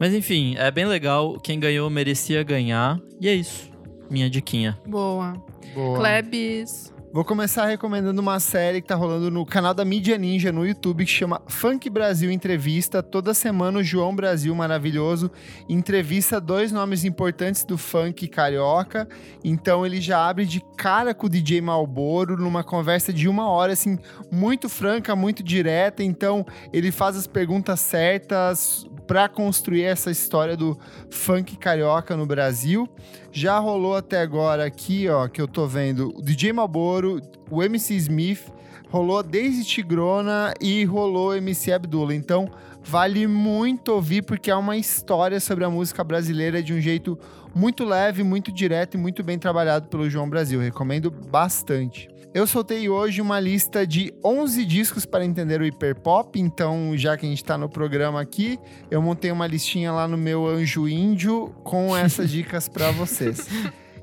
[0.00, 1.38] Mas enfim, é bem legal.
[1.38, 2.98] Quem ganhou merecia ganhar.
[3.20, 3.68] E é isso.
[4.10, 4.78] Minha diquinha.
[4.86, 5.34] Boa.
[5.74, 5.98] Boa.
[5.98, 6.94] Klebs.
[7.16, 11.06] Vou começar recomendando uma série que tá rolando no canal da Mídia Ninja no YouTube
[11.06, 13.02] que chama Funk Brasil Entrevista.
[13.02, 15.30] Toda semana o João Brasil maravilhoso
[15.66, 19.08] entrevista dois nomes importantes do funk carioca.
[19.42, 23.72] Então ele já abre de cara com o DJ Malboro numa conversa de uma hora,
[23.72, 23.98] assim,
[24.30, 26.02] muito franca, muito direta.
[26.02, 30.78] Então ele faz as perguntas certas para construir essa história do
[31.10, 32.88] funk carioca no Brasil.
[33.32, 37.20] Já rolou até agora aqui, ó, que eu tô vendo, o DJ Malboro,
[37.50, 38.52] o MC Smith,
[38.88, 42.14] rolou desde Tigrona e rolou MC Abdullah.
[42.14, 42.50] Então,
[42.82, 47.18] vale muito ouvir porque é uma história sobre a música brasileira de um jeito
[47.54, 50.60] muito leve, muito direto e muito bem trabalhado pelo João Brasil.
[50.60, 52.08] Recomendo bastante.
[52.36, 57.24] Eu soltei hoje uma lista de 11 discos para entender o hiperpop, então já que
[57.24, 58.58] a gente está no programa aqui,
[58.90, 63.48] eu montei uma listinha lá no meu Anjo Índio com essas dicas para vocês.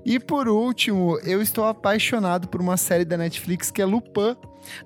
[0.03, 4.35] E por último, eu estou apaixonado por uma série da Netflix que é Lupin,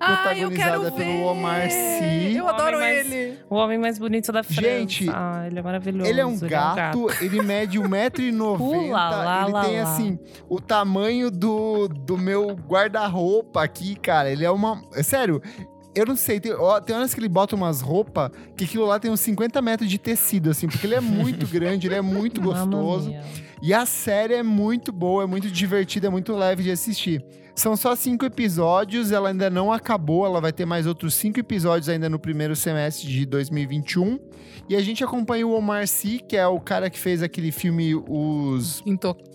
[0.00, 0.96] Ah, eu quero protagonizada ver.
[1.04, 2.36] pelo Omar Sy.
[2.36, 3.38] Eu O adoro mais- ele.
[3.48, 4.60] O homem mais bonito da França.
[4.60, 6.08] Gente, Ah, ele é maravilhoso.
[6.10, 8.58] Ele é um gato, ele mede 1,90m.
[8.60, 9.82] Ula, lá, ele lá, tem, lá.
[9.82, 10.18] assim,
[10.48, 14.30] o tamanho do, do meu guarda-roupa aqui, cara.
[14.30, 14.82] Ele é uma.
[14.94, 15.40] é Sério.
[15.94, 19.00] Eu não sei, tem, ó, tem horas que ele bota umas roupas que aquilo lá
[19.00, 22.40] tem uns 50 metros de tecido, assim, porque ele é muito grande, ele é muito
[22.40, 23.12] gostoso.
[23.60, 27.24] E a série é muito boa, é muito divertida, é muito leve de assistir.
[27.58, 31.88] São só cinco episódios, ela ainda não acabou, ela vai ter mais outros cinco episódios
[31.88, 34.16] ainda no primeiro semestre de 2021.
[34.68, 37.96] E a gente acompanha o Omar Sy, que é o cara que fez aquele filme
[37.96, 38.80] Os.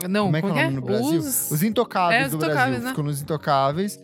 [0.08, 1.20] Não, como é que é o nome no Brasil?
[1.20, 1.52] Os...
[1.52, 2.80] Os Intocáveis É, Os do Brasil.
[2.80, 2.90] né?
[2.92, 4.00] Ficou nos Intocáveis.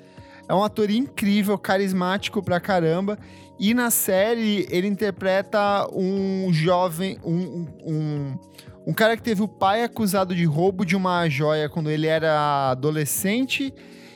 [0.50, 3.18] É um ator incrível, carismático pra caramba.
[3.58, 8.38] E na série ele interpreta um jovem, um, um,
[8.86, 12.72] um cara que teve o pai acusado de roubo de uma joia quando ele era
[12.72, 13.74] adolescente.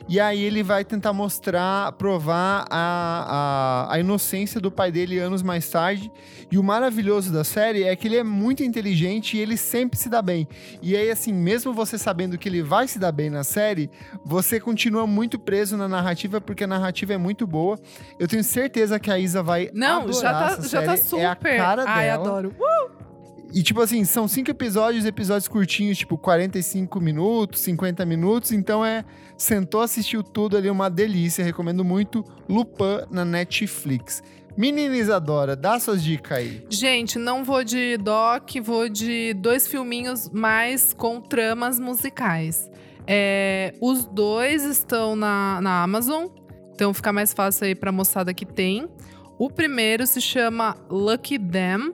[0.07, 5.41] E aí ele vai tentar mostrar, provar a, a, a inocência do pai dele anos
[5.41, 6.11] mais tarde.
[6.51, 10.09] E o maravilhoso da série é que ele é muito inteligente e ele sempre se
[10.09, 10.47] dá bem.
[10.81, 13.89] E aí, assim, mesmo você sabendo que ele vai se dar bem na série,
[14.25, 17.79] você continua muito preso na narrativa, porque a narrativa é muito boa.
[18.19, 21.09] Eu tenho certeza que a Isa vai Não, já tá, já tá série.
[21.09, 21.21] super.
[21.23, 22.21] É a cara Ai, dela.
[22.23, 22.55] adoro.
[23.53, 28.51] E, tipo assim, são cinco episódios, episódios curtinhos, tipo 45 minutos, 50 minutos.
[28.51, 29.05] Então é.
[29.37, 31.43] Sentou, assistiu tudo ali, uma delícia.
[31.43, 34.21] Recomendo muito Lupin na Netflix.
[34.55, 36.63] Menina Isadora, dá suas dicas aí.
[36.69, 42.69] Gente, não vou de doc, vou de dois filminhos mais com tramas musicais.
[43.07, 46.27] É, os dois estão na, na Amazon,
[46.73, 48.87] então fica mais fácil aí pra moçada que tem.
[49.39, 51.93] O primeiro se chama Lucky Them.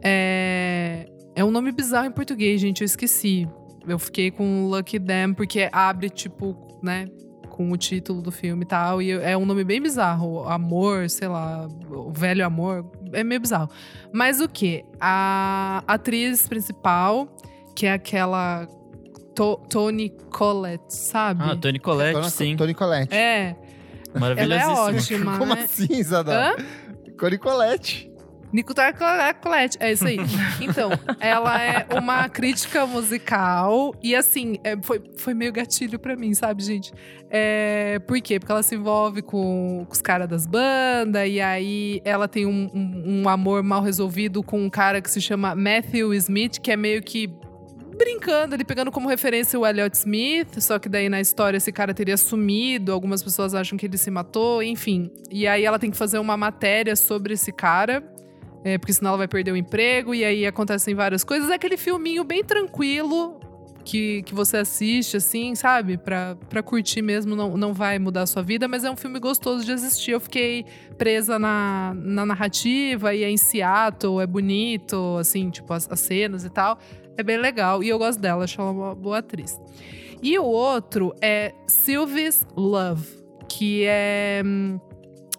[0.00, 3.48] É, é um nome bizarro em português, gente, eu esqueci.
[3.86, 7.06] Eu fiquei com Lucky Them porque abre, tipo, né,
[7.48, 9.00] com o título do filme e tal.
[9.02, 10.44] E é um nome bem bizarro.
[10.48, 12.90] Amor, sei lá, o velho amor.
[13.12, 13.68] É meio bizarro.
[14.12, 14.84] Mas o que?
[15.00, 17.28] A atriz principal,
[17.74, 18.66] que é aquela
[19.34, 21.42] To- Toni Collette, sabe?
[21.44, 22.56] Ah, Tony Colette, Tony- sim.
[22.56, 23.14] Tony Colette.
[23.14, 23.56] É,
[24.36, 25.62] ela é ótima, Como né?
[25.62, 26.56] assim, Isadora?
[27.18, 28.07] Tony Colette.
[28.52, 28.94] Nicotar
[29.40, 30.18] Colette, é isso aí.
[30.60, 36.34] Então, ela é uma crítica musical e assim, é, foi, foi meio gatilho pra mim,
[36.34, 36.92] sabe, gente?
[37.30, 38.38] É, por quê?
[38.38, 42.68] Porque ela se envolve com, com os caras das bandas e aí ela tem um,
[42.74, 46.76] um- um amor mal resolvido com um cara que se chama Matthew Smith, que é
[46.76, 47.30] meio que
[47.96, 51.92] brincando, ele pegando como referência o Elliot Smith, só que daí na história esse cara
[51.92, 55.10] teria sumido, algumas pessoas acham que ele se matou, enfim.
[55.30, 58.02] E aí ela tem que fazer uma matéria sobre esse cara,
[58.64, 61.50] é, porque senão ela vai perder o emprego, e aí acontecem várias coisas.
[61.50, 63.38] É aquele filminho bem tranquilo
[63.84, 65.96] que, que você assiste, assim, sabe?
[65.96, 69.18] Pra, pra curtir mesmo, não, não vai mudar a sua vida, mas é um filme
[69.18, 70.10] gostoso de assistir.
[70.10, 70.66] Eu fiquei
[70.98, 76.44] presa na, na narrativa, e é em Seattle, é bonito, assim, tipo, as, as cenas
[76.44, 76.78] e tal.
[77.16, 79.58] É bem legal, e eu gosto dela, acho ela uma boa atriz.
[80.22, 83.06] E o outro é Sylvie's Love,
[83.48, 84.78] que é hum,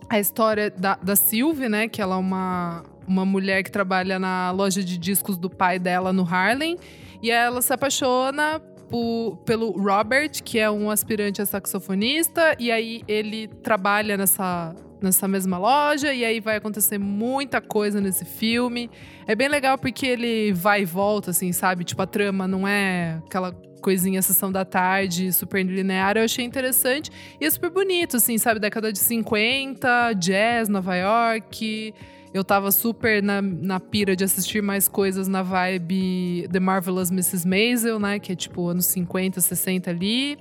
[0.10, 1.88] a história da, da Sylvie, né?
[1.88, 6.14] Que ela é uma, uma mulher que trabalha na loja de discos do pai dela
[6.14, 6.78] no Harlem.
[7.22, 12.56] E ela se apaixona po- pelo Robert, que é um aspirante a saxofonista.
[12.60, 16.14] E aí ele trabalha nessa, nessa mesma loja.
[16.14, 18.90] E aí vai acontecer muita coisa nesse filme.
[19.28, 21.84] É bem legal porque ele vai e volta, assim, sabe?
[21.84, 26.16] Tipo, a trama não é aquela coisinha sessão da tarde, super linear.
[26.18, 27.10] Eu achei interessante.
[27.42, 28.60] E é super bonito, assim, sabe?
[28.60, 31.94] Década de 50, jazz, Nova York.
[32.34, 37.48] Eu tava super na, na pira de assistir mais coisas na vibe The Marvelous Mrs.
[37.48, 38.20] Maisel, né?
[38.20, 40.38] Que é tipo anos 50, 60 ali.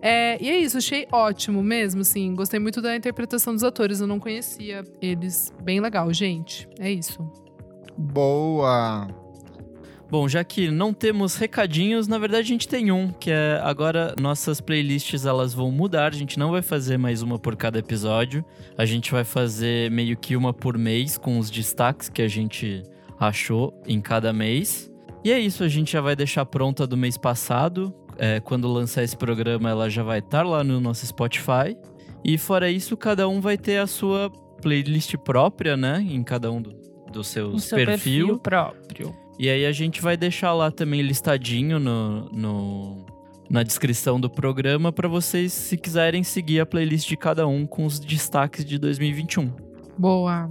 [0.00, 2.34] É, e é isso, achei ótimo mesmo, assim.
[2.34, 5.52] Gostei muito da interpretação dos atores, eu não conhecia eles.
[5.62, 6.68] Bem legal, gente.
[6.78, 7.20] É isso.
[7.96, 9.08] Boa!
[10.10, 14.14] Bom, já que não temos recadinhos, na verdade a gente tem um, que é agora
[14.18, 18.42] nossas playlists elas vão mudar, a gente não vai fazer mais uma por cada episódio,
[18.78, 22.82] a gente vai fazer meio que uma por mês com os destaques que a gente
[23.20, 24.90] achou em cada mês.
[25.22, 29.02] E é isso, a gente já vai deixar pronta do mês passado, é, quando lançar
[29.02, 31.76] esse programa ela já vai estar lá no nosso Spotify.
[32.24, 34.30] E fora isso, cada um vai ter a sua
[34.62, 36.70] playlist própria, né, em cada um do,
[37.12, 38.26] dos seus O seu perfil.
[38.26, 39.27] perfil próprio.
[39.38, 43.06] E aí a gente vai deixar lá também listadinho no, no-
[43.48, 47.86] na descrição do programa para vocês, se quiserem seguir a playlist de cada um com
[47.86, 49.50] os destaques de 2021.
[49.96, 50.50] Boa.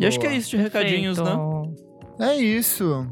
[0.00, 0.38] E acho que é Boa.
[0.38, 1.24] isso de recadinhos, né?
[1.26, 2.22] Feito.
[2.22, 3.06] É isso.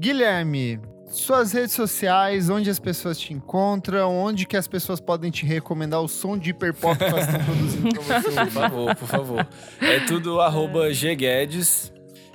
[0.00, 5.46] Guilherme, suas redes sociais, onde as pessoas te encontram, onde que as pessoas podem te
[5.46, 8.30] recomendar o som de hiperpop que elas estão produzindo pra você.
[8.40, 9.46] Por favor, por favor.
[9.80, 11.92] É tudo arroba gguedes.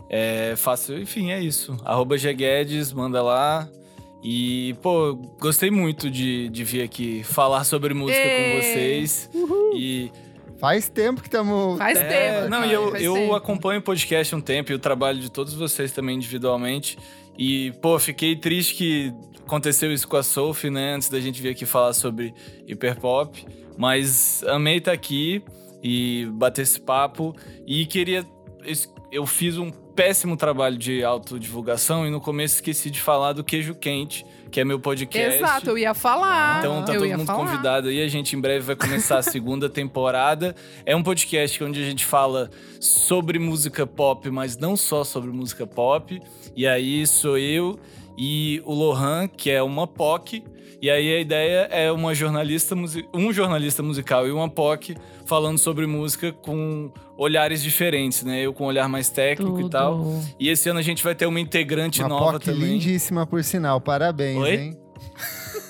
[0.10, 1.78] É fácil, enfim, é isso.
[1.86, 3.70] Arroba gguedes, manda lá.
[4.24, 8.52] E, pô, gostei muito de, de vir aqui falar sobre música Ê!
[8.54, 9.30] com vocês.
[9.76, 10.12] E
[10.60, 11.78] Faz tempo que estamos.
[11.78, 12.04] Faz É,
[12.42, 12.50] tempo.
[12.50, 13.34] Não, cara, e eu, eu tempo.
[13.36, 16.98] acompanho o podcast há um tempo e o trabalho de todos vocês também individualmente.
[17.38, 20.96] E, pô, fiquei triste que aconteceu isso com a Sophie, né?
[20.96, 22.34] Antes da gente vir aqui falar sobre
[22.68, 23.46] hiperpop.
[23.78, 25.42] Mas amei estar aqui
[25.82, 27.34] e bater esse papo.
[27.66, 28.26] E queria.
[29.10, 33.76] Eu fiz um péssimo trabalho de autodivulgação e no começo esqueci de falar do Queijo
[33.76, 35.40] Quente, que é meu podcast.
[35.40, 36.60] Exato, eu ia falar.
[36.60, 37.46] Então tá eu todo mundo falar.
[37.46, 38.02] convidado aí.
[38.02, 40.56] A gente em breve vai começar a segunda temporada.
[40.86, 42.50] É um podcast onde a gente fala
[42.80, 46.18] sobre música pop, mas não só sobre música pop.
[46.56, 47.78] E aí sou eu
[48.18, 50.46] e o Lohan, que é uma POC.
[50.82, 52.74] E aí a ideia é uma jornalista
[53.14, 54.96] um jornalista musical e uma POC
[55.26, 58.42] falando sobre música com olhares diferentes, né?
[58.42, 59.68] Eu com um olhar mais técnico Tudo.
[59.68, 60.22] e tal.
[60.40, 62.74] E esse ano a gente vai ter uma integrante Uma nova POC também.
[62.74, 63.82] lindíssima, por sinal.
[63.82, 64.56] Parabéns, Oi?
[64.56, 64.78] hein?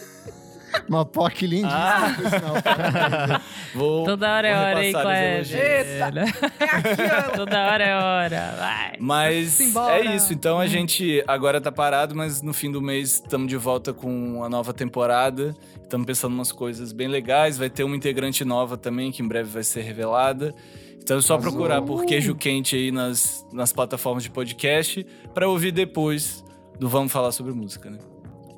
[0.87, 3.41] Uma POC lindíssima, Ah.
[3.75, 5.61] Vou, Toda hora é hora, hein, repassar os Cleber?
[5.61, 5.61] elogios.
[5.61, 7.31] Eita!
[7.35, 8.55] Toda hora é hora.
[8.57, 8.93] Vai.
[8.99, 9.95] Mas Simbora.
[9.99, 10.33] é isso.
[10.33, 14.43] Então a gente agora tá parado, mas no fim do mês estamos de volta com
[14.43, 15.55] a nova temporada.
[15.83, 17.57] Estamos pensando umas coisas bem legais.
[17.57, 20.53] Vai ter uma integrante nova também, que em breve vai ser revelada.
[21.01, 21.51] Então é só Arrasou.
[21.51, 26.43] procurar por Queijo Quente aí nas, nas plataformas de podcast para ouvir depois
[26.79, 27.97] do Vamos Falar sobre Música, né?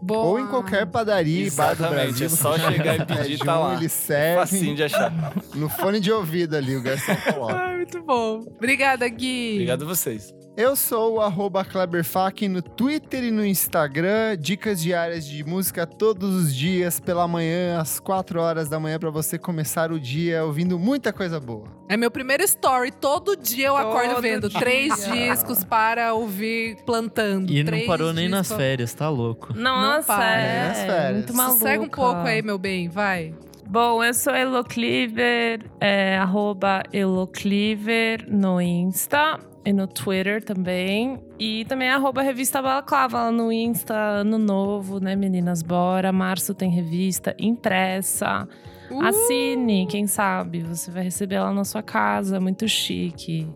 [0.01, 0.23] Boa.
[0.25, 2.25] Ou em qualquer padaria e bar do Exatamente, Brasil.
[2.25, 3.75] é só você chegar e pedir, tá lá.
[3.75, 5.13] Eles servem Facinho de achar.
[5.53, 7.53] no fone de ouvido ali, o garçom coloca.
[7.61, 8.43] Ai, muito bom.
[8.57, 9.51] Obrigada, Gui.
[9.53, 10.33] Obrigado a vocês.
[10.57, 14.35] Eu sou o arroba Kleberfac no Twitter e no Instagram.
[14.37, 19.09] Dicas diárias de música todos os dias, pela manhã, às 4 horas da manhã, pra
[19.09, 21.63] você começar o dia ouvindo muita coisa boa.
[21.87, 22.91] É meu primeiro story.
[22.91, 24.59] Todo dia eu acordo Todo vendo dia.
[24.59, 27.49] três discos para ouvir plantando.
[27.49, 29.53] E não Três parou nem nas férias, tá louco.
[29.57, 30.35] Nossa, para.
[30.35, 31.13] Nem nas é férias.
[31.13, 31.57] muito maluca.
[31.59, 32.89] Sossega um pouco aí, meu bem.
[32.89, 33.33] Vai.
[33.65, 41.19] Bom, eu sou Elo Cleaver, é, arroba Elo Cleaver no Insta e no Twitter também.
[41.39, 45.61] E também arroba Revista Balaclava lá no Insta, ano novo, né, meninas?
[45.61, 46.11] Bora.
[46.11, 48.47] Março tem revista impressa.
[48.89, 50.61] Uh, Assine, quem sabe?
[50.61, 53.47] Você vai receber ela na sua casa, muito chique.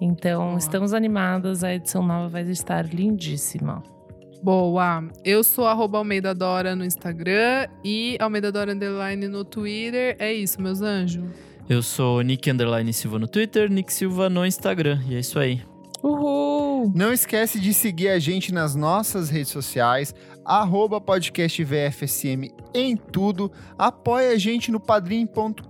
[0.00, 0.58] Então, Boa.
[0.58, 3.82] estamos animadas, a edição nova vai estar lindíssima.
[4.42, 5.08] Boa.
[5.24, 10.14] Eu sou arroba Almeida Dora no Instagram e Almeida Dora Underline no Twitter.
[10.18, 11.24] É isso, meus anjos.
[11.68, 15.00] Eu sou Nick Underline Silva no Twitter, Nick Silva no Instagram.
[15.08, 15.62] E é isso aí.
[16.00, 16.92] Uhul!
[16.94, 20.14] Não esquece de seguir a gente nas nossas redes sociais,
[20.44, 23.50] arroba podcast VFSM em tudo.
[23.76, 25.60] Apoie a gente no padrim.com.br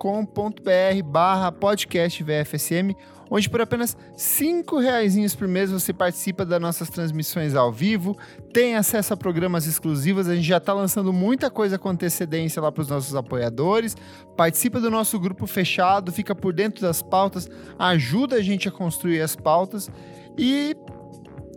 [1.07, 2.95] barra podcast VFSM,
[3.31, 8.17] onde por apenas cinco reaisinhos por mês você participa das nossas transmissões ao vivo,
[8.53, 12.71] tem acesso a programas exclusivos, a gente já está lançando muita coisa com antecedência lá
[12.71, 13.97] para os nossos apoiadores,
[14.37, 17.49] participa do nosso grupo fechado, fica por dentro das pautas,
[17.79, 19.91] ajuda a gente a construir as pautas
[20.39, 20.77] e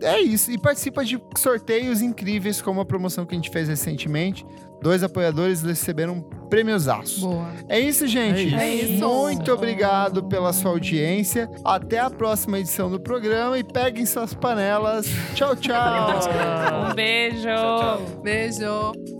[0.02, 0.50] é isso.
[0.50, 4.44] E participa de sorteios incríveis, como a promoção que a gente fez recentemente.
[4.82, 7.20] Dois apoiadores receberam um prêmiozaço.
[7.20, 7.48] Boa.
[7.68, 8.54] É isso, gente.
[8.54, 9.06] É isso.
[9.06, 11.48] Muito obrigado pela sua audiência.
[11.64, 15.06] Até a próxima edição do programa e peguem suas panelas.
[15.34, 16.90] Tchau, tchau.
[16.90, 17.42] Um beijo!
[17.42, 18.22] Tchau, tchau.
[18.22, 19.19] Beijo.